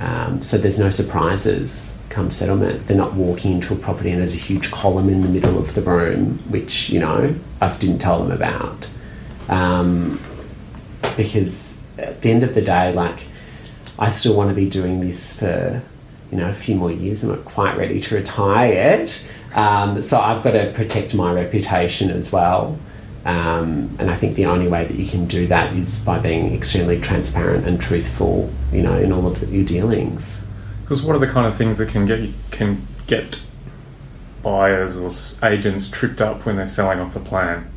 Um, 0.00 0.40
so 0.40 0.56
there's 0.56 0.78
no 0.78 0.90
surprises 0.90 2.00
come 2.08 2.30
settlement. 2.30 2.86
They're 2.86 2.96
not 2.96 3.14
walking 3.14 3.52
into 3.52 3.72
a 3.72 3.76
property 3.76 4.10
and 4.10 4.18
there's 4.18 4.34
a 4.34 4.38
huge 4.38 4.70
column 4.70 5.08
in 5.08 5.22
the 5.22 5.28
middle 5.28 5.58
of 5.58 5.74
the 5.74 5.82
room, 5.82 6.38
which 6.48 6.90
you 6.90 7.00
know 7.00 7.34
I 7.60 7.76
didn't 7.76 7.98
tell 7.98 8.22
them 8.22 8.32
about, 8.32 8.88
um, 9.48 10.20
because 11.16 11.78
at 11.98 12.20
the 12.22 12.30
end 12.30 12.42
of 12.42 12.54
the 12.54 12.62
day, 12.62 12.92
like 12.92 13.26
I 13.98 14.08
still 14.08 14.36
want 14.36 14.50
to 14.50 14.54
be 14.54 14.68
doing 14.68 15.00
this 15.00 15.32
for 15.32 15.82
you 16.30 16.38
know 16.38 16.48
a 16.48 16.52
few 16.52 16.74
more 16.74 16.90
years. 16.90 17.22
I'm 17.22 17.30
not 17.30 17.44
quite 17.44 17.76
ready 17.76 18.00
to 18.00 18.14
retire 18.16 18.72
yet, 18.72 19.22
um, 19.54 20.02
so 20.02 20.18
I've 20.18 20.42
got 20.42 20.52
to 20.52 20.72
protect 20.74 21.14
my 21.14 21.32
reputation 21.32 22.10
as 22.10 22.32
well. 22.32 22.78
Um, 23.24 23.94
and 23.98 24.10
I 24.10 24.16
think 24.16 24.34
the 24.34 24.46
only 24.46 24.66
way 24.66 24.86
that 24.86 24.96
you 24.96 25.06
can 25.06 25.26
do 25.26 25.46
that 25.48 25.74
is 25.74 25.98
by 26.00 26.18
being 26.18 26.54
extremely 26.54 26.98
transparent 26.98 27.66
and 27.66 27.80
truthful, 27.80 28.50
you 28.72 28.82
know, 28.82 28.96
in 28.96 29.12
all 29.12 29.26
of 29.26 29.40
the, 29.40 29.46
your 29.46 29.64
dealings. 29.64 30.42
Because 30.82 31.02
what 31.02 31.14
are 31.14 31.18
the 31.18 31.26
kind 31.26 31.46
of 31.46 31.56
things 31.56 31.78
that 31.78 31.88
can 31.88 32.06
get 32.06 32.30
can 32.50 32.86
get 33.06 33.38
buyers 34.42 34.96
or 34.96 35.10
agents 35.46 35.88
tripped 35.88 36.20
up 36.20 36.46
when 36.46 36.56
they're 36.56 36.66
selling 36.66 36.98
off 36.98 37.12
the 37.14 37.20
plan? 37.20 37.70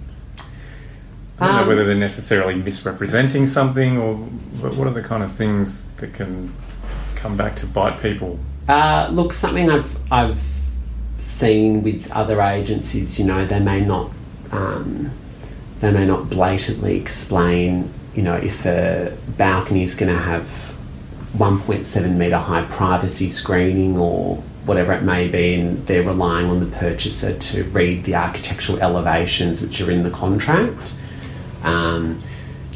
I 1.39 1.47
don't 1.47 1.55
um, 1.55 1.61
know 1.61 1.67
whether 1.67 1.85
they're 1.85 1.95
necessarily 1.95 2.55
misrepresenting 2.55 3.45
something 3.45 3.97
or 3.97 4.15
what 4.15 4.87
are 4.87 4.93
the 4.93 5.01
kind 5.01 5.23
of 5.23 5.31
things 5.31 5.83
that 5.97 6.13
can 6.13 6.53
come 7.15 7.35
back 7.35 7.55
to 7.57 7.65
bite 7.65 8.01
people? 8.01 8.39
Uh, 8.67 9.09
look, 9.11 9.33
something 9.33 9.69
I've 9.69 9.97
I've 10.11 10.41
seen 11.17 11.83
with 11.83 12.11
other 12.11 12.41
agencies, 12.41 13.19
you 13.19 13.25
know, 13.25 13.45
they 13.45 13.59
may 13.59 13.81
not 13.81 14.11
um, 14.51 15.11
they 15.83 15.91
may 15.91 16.05
not 16.05 16.29
blatantly 16.29 16.97
explain, 16.97 17.93
you 18.15 18.21
know, 18.21 18.35
if 18.35 18.65
a 18.65 19.15
balcony 19.37 19.83
is 19.83 19.95
going 19.95 20.13
to 20.13 20.19
have 20.19 20.75
1.7 21.37 22.15
metre 22.15 22.37
high 22.37 22.63
privacy 22.65 23.27
screening 23.27 23.97
or 23.97 24.37
whatever 24.65 24.93
it 24.93 25.03
may 25.03 25.27
be, 25.27 25.55
and 25.55 25.85
they're 25.87 26.03
relying 26.03 26.49
on 26.49 26.59
the 26.59 26.77
purchaser 26.77 27.37
to 27.37 27.63
read 27.65 28.03
the 28.05 28.15
architectural 28.15 28.79
elevations 28.79 29.61
which 29.61 29.81
are 29.81 29.91
in 29.91 30.03
the 30.03 30.09
contract. 30.09 30.93
Um, 31.63 32.21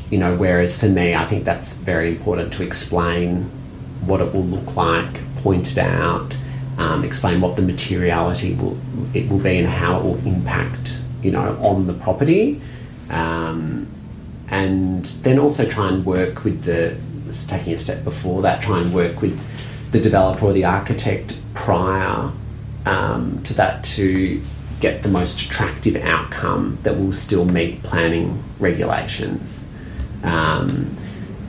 you 0.09 0.17
know, 0.17 0.35
whereas 0.35 0.79
for 0.79 0.87
me, 0.89 1.15
I 1.15 1.25
think 1.25 1.45
that's 1.45 1.75
very 1.75 2.09
important 2.09 2.51
to 2.53 2.63
explain 2.63 3.43
what 4.05 4.21
it 4.21 4.33
will 4.33 4.43
look 4.43 4.75
like, 4.75 5.21
point 5.37 5.71
it 5.71 5.77
out, 5.77 6.37
um, 6.77 7.03
explain 7.03 7.41
what 7.41 7.55
the 7.55 7.61
materiality 7.61 8.55
will 8.55 8.77
it 9.13 9.29
will 9.29 9.39
be 9.39 9.57
and 9.57 9.67
how 9.67 9.99
it 9.99 10.03
will 10.03 10.27
impact, 10.27 11.03
you 11.21 11.31
know, 11.31 11.57
on 11.61 11.87
the 11.87 11.93
property. 11.93 12.61
Um, 13.09 13.87
and 14.49 15.05
then 15.23 15.39
also 15.39 15.65
try 15.65 15.89
and 15.89 16.05
work 16.05 16.43
with 16.43 16.63
the 16.63 16.97
taking 17.47 17.73
a 17.73 17.77
step 17.77 18.03
before 18.03 18.41
that, 18.43 18.61
try 18.61 18.79
and 18.79 18.93
work 18.93 19.21
with 19.21 19.37
the 19.91 19.99
developer 19.99 20.45
or 20.45 20.53
the 20.53 20.65
architect 20.65 21.37
prior 21.53 22.31
um, 22.85 23.41
to 23.43 23.53
that 23.55 23.83
to 23.83 24.41
get 24.79 25.03
the 25.03 25.09
most 25.09 25.41
attractive 25.41 25.95
outcome 25.97 26.77
that 26.83 26.97
will 26.97 27.11
still 27.11 27.45
meet 27.45 27.81
planning 27.83 28.43
regulations. 28.59 29.69
Um, 30.23 30.95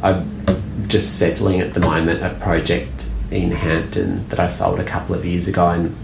I'm 0.03 0.89
just 0.89 1.19
settling 1.19 1.61
at 1.61 1.75
the 1.75 1.81
moment 1.81 2.23
a 2.23 2.31
project 2.41 3.11
in 3.31 3.51
Hampton 3.51 4.27
that 4.29 4.41
I 4.41 4.47
sold 4.47 4.81
a 4.81 4.85
couple 4.85 5.15
of 5.15 5.25
years 5.25 5.49
ago, 5.49 5.69
and 5.69 5.95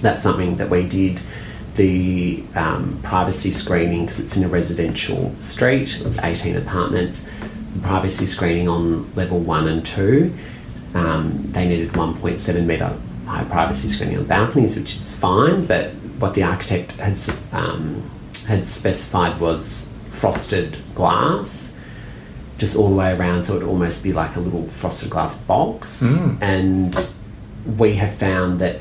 that's 0.00 0.22
something 0.22 0.56
that 0.56 0.70
we 0.70 0.86
did 0.86 1.20
the 1.76 2.42
um, 2.54 3.00
privacy 3.02 3.50
screening 3.50 4.02
because 4.02 4.20
it's 4.20 4.36
in 4.36 4.44
a 4.44 4.48
residential 4.48 5.34
street. 5.40 5.98
It 6.00 6.04
was 6.04 6.18
18 6.18 6.56
apartments. 6.56 7.28
The 7.74 7.80
privacy 7.80 8.24
screening 8.24 8.68
on 8.68 9.12
level 9.14 9.40
one 9.40 9.68
and 9.68 9.84
two. 9.84 10.32
Um, 10.94 11.50
they 11.50 11.66
needed 11.66 11.90
1.7 11.90 12.64
metre 12.64 12.96
high 13.26 13.44
privacy 13.44 13.88
screening 13.88 14.18
on 14.18 14.26
balconies, 14.26 14.76
which 14.76 14.96
is 14.96 15.10
fine. 15.10 15.66
But 15.66 15.90
what 16.18 16.34
the 16.34 16.44
architect 16.44 16.92
had 16.92 17.20
um, 17.52 18.08
had 18.46 18.66
specified 18.66 19.40
was 19.40 19.92
frosted 20.10 20.78
glass, 20.94 21.76
just 22.58 22.76
all 22.76 22.88
the 22.88 22.94
way 22.94 23.12
around, 23.12 23.44
so 23.44 23.54
it 23.54 23.62
would 23.62 23.68
almost 23.68 24.02
be 24.02 24.12
like 24.12 24.36
a 24.36 24.40
little 24.40 24.68
frosted 24.68 25.10
glass 25.10 25.36
box. 25.36 26.04
Mm. 26.04 26.40
And 26.40 27.78
we 27.78 27.94
have 27.94 28.14
found 28.14 28.60
that 28.60 28.80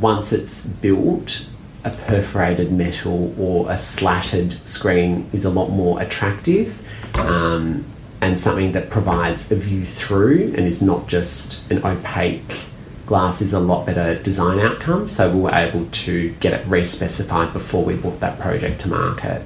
once 0.00 0.32
it's 0.32 0.66
built, 0.66 1.46
a 1.84 1.90
perforated 1.90 2.72
metal 2.72 3.34
or 3.40 3.70
a 3.70 3.76
slatted 3.76 4.58
screen 4.68 5.28
is 5.32 5.44
a 5.44 5.50
lot 5.50 5.68
more 5.68 6.00
attractive 6.00 6.82
um, 7.16 7.84
and 8.20 8.38
something 8.38 8.72
that 8.72 8.90
provides 8.90 9.50
a 9.52 9.56
view 9.56 9.84
through 9.84 10.54
and 10.56 10.66
is 10.66 10.82
not 10.82 11.06
just 11.06 11.70
an 11.70 11.84
opaque 11.84 12.64
glass 13.08 13.40
is 13.40 13.54
a 13.54 13.60
lot 13.60 13.86
better 13.86 14.20
design 14.22 14.60
outcome. 14.60 15.08
So 15.08 15.32
we 15.34 15.40
were 15.40 15.54
able 15.54 15.86
to 15.86 16.30
get 16.40 16.52
it 16.52 16.66
re-specified 16.66 17.52
before 17.54 17.82
we 17.82 17.96
brought 17.96 18.20
that 18.20 18.38
project 18.38 18.80
to 18.80 18.90
market, 18.90 19.42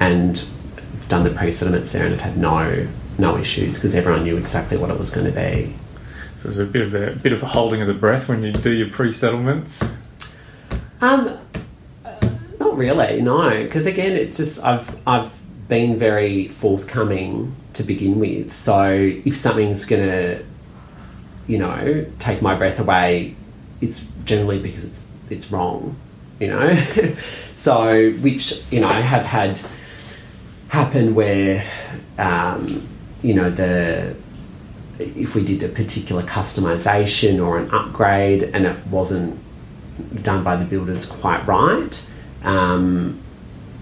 and 0.00 0.42
done 1.08 1.22
the 1.22 1.30
pre-settlements 1.30 1.92
there 1.92 2.04
and 2.04 2.12
have 2.12 2.22
had 2.22 2.38
no 2.38 2.88
no 3.16 3.36
issues 3.36 3.76
because 3.76 3.94
everyone 3.94 4.24
knew 4.24 4.36
exactly 4.36 4.76
what 4.76 4.90
it 4.90 4.98
was 4.98 5.10
going 5.10 5.26
to 5.26 5.32
be. 5.32 5.74
So 6.34 6.48
there's 6.48 6.58
a 6.58 6.64
bit 6.64 6.82
of 6.82 6.90
the 6.90 7.18
bit 7.22 7.32
of 7.32 7.42
a 7.42 7.46
holding 7.46 7.80
of 7.82 7.86
the 7.86 7.94
breath 7.94 8.28
when 8.28 8.42
you 8.42 8.52
do 8.52 8.72
your 8.72 8.90
pre-settlements. 8.90 9.84
Um, 11.00 11.38
really, 12.76 13.22
no. 13.22 13.50
Because 13.50 13.86
again, 13.86 14.12
it's 14.12 14.36
just 14.36 14.62
I've 14.64 14.96
I've 15.06 15.32
been 15.68 15.96
very 15.96 16.48
forthcoming 16.48 17.54
to 17.74 17.82
begin 17.82 18.18
with. 18.18 18.52
So 18.52 18.84
if 19.24 19.36
something's 19.36 19.84
gonna, 19.84 20.40
you 21.46 21.58
know, 21.58 22.06
take 22.18 22.42
my 22.42 22.54
breath 22.54 22.78
away, 22.78 23.36
it's 23.80 24.10
generally 24.24 24.58
because 24.58 24.84
it's 24.84 25.02
it's 25.30 25.50
wrong, 25.50 25.96
you 26.40 26.48
know. 26.48 26.74
so 27.54 28.12
which 28.12 28.62
you 28.70 28.80
know 28.80 28.88
I 28.88 29.00
have 29.00 29.26
had 29.26 29.60
happen 30.68 31.14
where, 31.14 31.64
um, 32.18 32.86
you 33.22 33.34
know, 33.34 33.50
the 33.50 34.14
if 34.98 35.34
we 35.34 35.44
did 35.44 35.62
a 35.62 35.68
particular 35.68 36.22
customization 36.22 37.44
or 37.44 37.58
an 37.58 37.68
upgrade 37.70 38.44
and 38.44 38.64
it 38.64 38.86
wasn't 38.86 39.38
done 40.22 40.44
by 40.44 40.56
the 40.56 40.64
builders 40.64 41.04
quite 41.04 41.44
right 41.46 42.08
um, 42.44 43.20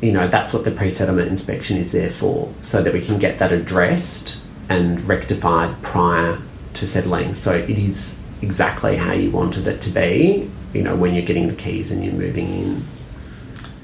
you 0.01 0.13
know, 0.13 0.27
that's 0.27 0.53
what 0.53 0.65
the 0.65 0.71
pre 0.71 0.91
settlement 0.91 1.29
inspection 1.29 1.77
is 1.77 1.93
there 1.93 2.11
for, 2.11 2.53
so 2.61 2.83
that 2.83 2.93
we 2.93 3.01
can 3.01 3.19
get 3.19 3.39
that 3.39 3.53
addressed 3.53 4.41
and 4.69 5.01
rectified 5.07 5.81
prior 5.83 6.39
to 6.75 6.87
settling. 6.87 7.35
So 7.35 7.53
it 7.53 7.79
is 7.79 8.25
exactly 8.41 8.97
how 8.97 9.13
you 9.13 9.31
wanted 9.31 9.67
it 9.67 9.81
to 9.83 9.91
be, 9.91 10.51
you 10.73 10.83
know, 10.83 10.97
when 10.97 11.15
you're 11.15 11.25
getting 11.25 11.49
the 11.49 11.55
keys 11.55 11.93
and 11.93 12.05
you're 12.05 12.15
moving 12.15 12.49
in. 12.49 12.85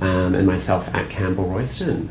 um, 0.00 0.34
and 0.34 0.46
myself 0.46 0.88
at 0.94 1.10
Campbell 1.10 1.44
Royston. 1.44 2.08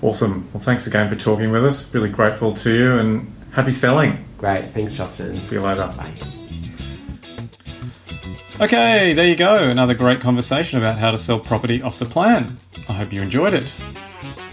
Awesome. 0.00 0.48
Well, 0.54 0.62
thanks 0.62 0.86
again 0.86 1.10
for 1.10 1.16
talking 1.16 1.50
with 1.50 1.66
us. 1.66 1.94
Really 1.94 2.08
grateful 2.08 2.54
to 2.54 2.74
you, 2.74 2.96
and 2.96 3.30
happy 3.52 3.72
selling. 3.72 4.24
Great. 4.38 4.70
Thanks, 4.70 4.96
Justin. 4.96 5.38
See 5.40 5.56
you 5.56 5.60
later. 5.60 5.92
Bye. 5.96 6.14
Okay, 8.60 9.12
there 9.14 9.26
you 9.26 9.34
go. 9.34 9.68
Another 9.68 9.94
great 9.94 10.20
conversation 10.20 10.78
about 10.78 10.96
how 10.96 11.10
to 11.10 11.18
sell 11.18 11.40
property 11.40 11.82
off 11.82 11.98
the 11.98 12.06
plan. 12.06 12.56
I 12.88 12.92
hope 12.92 13.12
you 13.12 13.20
enjoyed 13.20 13.52
it. 13.52 13.72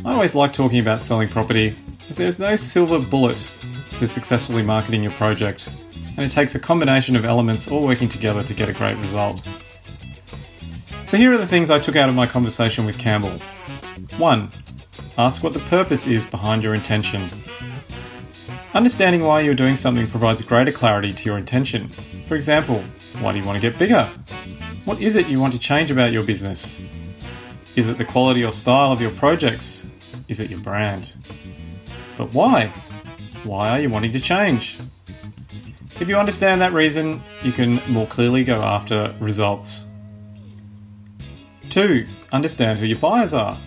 I 0.03 0.14
always 0.14 0.34
like 0.34 0.53
talking 0.53 0.80
about 0.80 1.03
selling 1.03 1.30
property, 1.30 1.76
as 2.10 2.18
there's 2.18 2.40
no 2.40 2.56
silver 2.56 2.98
bullet 2.98 3.49
to 3.98 4.07
successfully 4.07 4.64
marketing 4.64 5.03
your 5.03 5.11
project. 5.11 5.69
and 6.18 6.26
it 6.26 6.30
takes 6.30 6.56
a 6.56 6.60
combination 6.60 7.15
of 7.15 7.26
elements 7.26 7.68
all 7.68 7.84
working 7.84 8.10
together 8.10 8.44
to 8.44 8.53
get 8.53 8.68
a 8.68 8.73
great 8.73 8.98
result. 8.98 9.44
So 11.06 11.15
here 11.15 11.32
are 11.32 11.38
the 11.38 11.48
things 11.48 11.69
I 11.69 11.80
took 11.80 11.95
out 11.95 12.10
of 12.10 12.15
my 12.15 12.28
conversation 12.28 12.86
with 12.86 12.98
Campbell. 12.98 13.40
1. 14.18 14.52
Ask 15.18 15.44
what 15.44 15.53
the 15.53 15.60
purpose 15.60 16.07
is 16.07 16.26
behind 16.26 16.64
your 16.64 16.73
intention. 16.73 17.30
Understanding 18.73 19.23
why 19.23 19.41
you're 19.41 19.53
doing 19.53 19.76
something 19.76 20.07
provides 20.07 20.41
greater 20.41 20.72
clarity 20.72 21.14
to 21.14 21.26
your 21.26 21.38
intention. 21.38 21.91
For 22.28 22.36
example, 22.36 22.84
why 23.22 23.31
do 23.31 23.38
you 23.38 23.45
want 23.45 23.61
to 23.61 23.61
get 23.61 23.77
bigger? 23.77 24.10
What 24.85 24.99
is 24.99 25.15
it 25.15 25.27
you 25.27 25.39
want 25.39 25.53
to 25.53 25.60
change 25.60 25.91
about 25.91 26.11
your 26.11 26.23
business? 26.23 26.81
Is 27.76 27.88
it 27.88 27.98
the 27.98 28.06
quality 28.06 28.43
or 28.43 28.52
style 28.52 28.91
of 28.91 28.99
your 28.99 29.11
projects? 29.11 29.88
Is 30.27 30.39
it 30.39 30.49
your 30.49 30.60
brand? 30.60 31.14
But 32.18 32.34
why? 32.34 32.68
Why 33.43 33.69
are 33.69 33.80
you 33.80 33.89
wanting 33.89 34.11
to 34.14 34.19
change? 34.19 34.80
If 35.99 36.10
you 36.10 36.18
understand 36.18 36.61
that 36.61 36.73
reason, 36.73 37.22
you 37.43 37.52
can 37.52 37.80
more 37.88 38.07
clearly 38.07 38.43
go 38.43 38.60
after 38.61 39.15
results. 39.19 39.85
2. 41.69 42.07
Understand 42.31 42.80
who 42.80 42.88
your 42.88 42.98
buyers 42.98 43.35
are. 43.35 43.57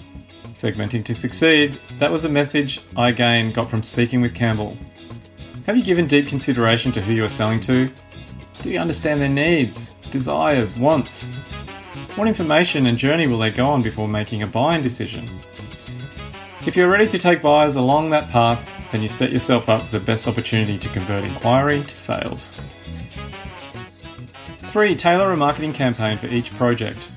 Segmenting 0.46 1.04
to 1.04 1.14
succeed, 1.14 1.78
that 2.00 2.10
was 2.10 2.24
a 2.24 2.28
message 2.28 2.80
I 2.96 3.10
again 3.10 3.52
got 3.52 3.70
from 3.70 3.84
speaking 3.84 4.20
with 4.20 4.34
Campbell. 4.34 4.76
Have 5.66 5.76
you 5.76 5.84
given 5.84 6.08
deep 6.08 6.26
consideration 6.26 6.90
to 6.92 7.00
who 7.00 7.12
you 7.12 7.24
are 7.24 7.30
selling 7.30 7.60
to? 7.62 7.88
Do 8.64 8.70
you 8.70 8.78
understand 8.78 9.20
their 9.20 9.28
needs, 9.28 9.92
desires, 10.10 10.74
wants? 10.74 11.26
What 12.16 12.26
information 12.26 12.86
and 12.86 12.96
journey 12.96 13.26
will 13.26 13.36
they 13.36 13.50
go 13.50 13.66
on 13.66 13.82
before 13.82 14.08
making 14.08 14.42
a 14.42 14.46
buying 14.46 14.80
decision? 14.80 15.28
If 16.66 16.74
you're 16.74 16.88
ready 16.88 17.06
to 17.08 17.18
take 17.18 17.42
buyers 17.42 17.76
along 17.76 18.08
that 18.08 18.30
path, 18.30 18.66
then 18.90 19.02
you 19.02 19.08
set 19.10 19.32
yourself 19.32 19.68
up 19.68 19.82
for 19.82 19.98
the 19.98 20.02
best 20.02 20.26
opportunity 20.26 20.78
to 20.78 20.88
convert 20.88 21.24
inquiry 21.24 21.82
to 21.82 21.94
sales. 21.94 22.56
3. 24.62 24.96
Tailor 24.96 25.32
a 25.32 25.36
marketing 25.36 25.74
campaign 25.74 26.16
for 26.16 26.28
each 26.28 26.50
project. 26.56 27.12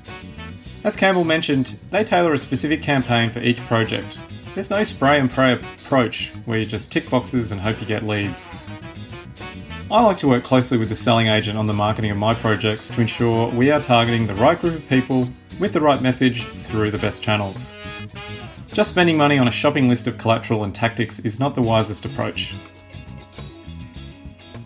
As 0.84 0.96
Campbell 0.96 1.24
mentioned, 1.24 1.78
they 1.88 2.04
tailor 2.04 2.34
a 2.34 2.38
specific 2.38 2.82
campaign 2.82 3.30
for 3.30 3.40
each 3.40 3.60
project. 3.62 4.18
There's 4.52 4.70
no 4.70 4.82
spray 4.82 5.18
and 5.18 5.30
pray 5.30 5.54
approach 5.54 6.30
where 6.44 6.58
you 6.58 6.66
just 6.66 6.92
tick 6.92 7.08
boxes 7.08 7.52
and 7.52 7.58
hope 7.58 7.80
you 7.80 7.86
get 7.86 8.02
leads. 8.02 8.50
I 9.90 10.02
like 10.02 10.18
to 10.18 10.28
work 10.28 10.44
closely 10.44 10.76
with 10.76 10.90
the 10.90 10.96
selling 10.96 11.28
agent 11.28 11.56
on 11.56 11.64
the 11.64 11.72
marketing 11.72 12.10
of 12.10 12.18
my 12.18 12.34
projects 12.34 12.90
to 12.90 13.00
ensure 13.00 13.48
we 13.48 13.70
are 13.70 13.80
targeting 13.80 14.26
the 14.26 14.34
right 14.34 14.60
group 14.60 14.74
of 14.74 14.86
people 14.86 15.26
with 15.58 15.72
the 15.72 15.80
right 15.80 16.02
message 16.02 16.44
through 16.58 16.90
the 16.90 16.98
best 16.98 17.22
channels. 17.22 17.72
Just 18.70 18.90
spending 18.90 19.16
money 19.16 19.38
on 19.38 19.48
a 19.48 19.50
shopping 19.50 19.88
list 19.88 20.06
of 20.06 20.18
collateral 20.18 20.64
and 20.64 20.74
tactics 20.74 21.20
is 21.20 21.40
not 21.40 21.54
the 21.54 21.62
wisest 21.62 22.04
approach. 22.04 22.54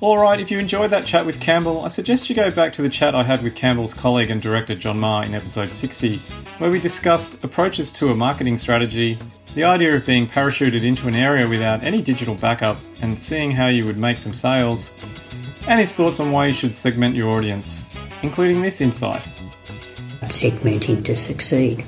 Alright, 0.02 0.40
if 0.40 0.50
you 0.50 0.58
enjoyed 0.58 0.90
that 0.90 1.06
chat 1.06 1.24
with 1.24 1.38
Campbell, 1.38 1.84
I 1.84 1.88
suggest 1.88 2.28
you 2.28 2.34
go 2.34 2.50
back 2.50 2.72
to 2.72 2.82
the 2.82 2.88
chat 2.88 3.14
I 3.14 3.22
had 3.22 3.44
with 3.44 3.54
Campbell's 3.54 3.94
colleague 3.94 4.30
and 4.30 4.42
director 4.42 4.74
John 4.74 4.98
Marr 4.98 5.22
in 5.22 5.36
episode 5.36 5.72
60, 5.72 6.16
where 6.58 6.72
we 6.72 6.80
discussed 6.80 7.44
approaches 7.44 7.92
to 7.92 8.10
a 8.10 8.16
marketing 8.16 8.58
strategy, 8.58 9.20
the 9.54 9.64
idea 9.64 9.94
of 9.94 10.06
being 10.06 10.26
parachuted 10.26 10.82
into 10.82 11.08
an 11.08 11.14
area 11.14 11.48
without 11.48 11.84
any 11.84 12.00
digital 12.00 12.34
backup 12.34 12.78
and 13.00 13.18
seeing 13.18 13.50
how 13.50 13.66
you 13.66 13.84
would 13.84 13.98
make 13.98 14.18
some 14.18 14.32
sales, 14.32 14.92
and 15.68 15.78
his 15.78 15.94
thoughts 15.94 16.20
on 16.20 16.32
why 16.32 16.46
you 16.46 16.52
should 16.52 16.72
segment 16.72 17.14
your 17.14 17.30
audience, 17.30 17.86
including 18.22 18.62
this 18.62 18.80
insight. 18.80 19.22
Segmenting 20.22 21.04
to 21.04 21.14
succeed. 21.14 21.84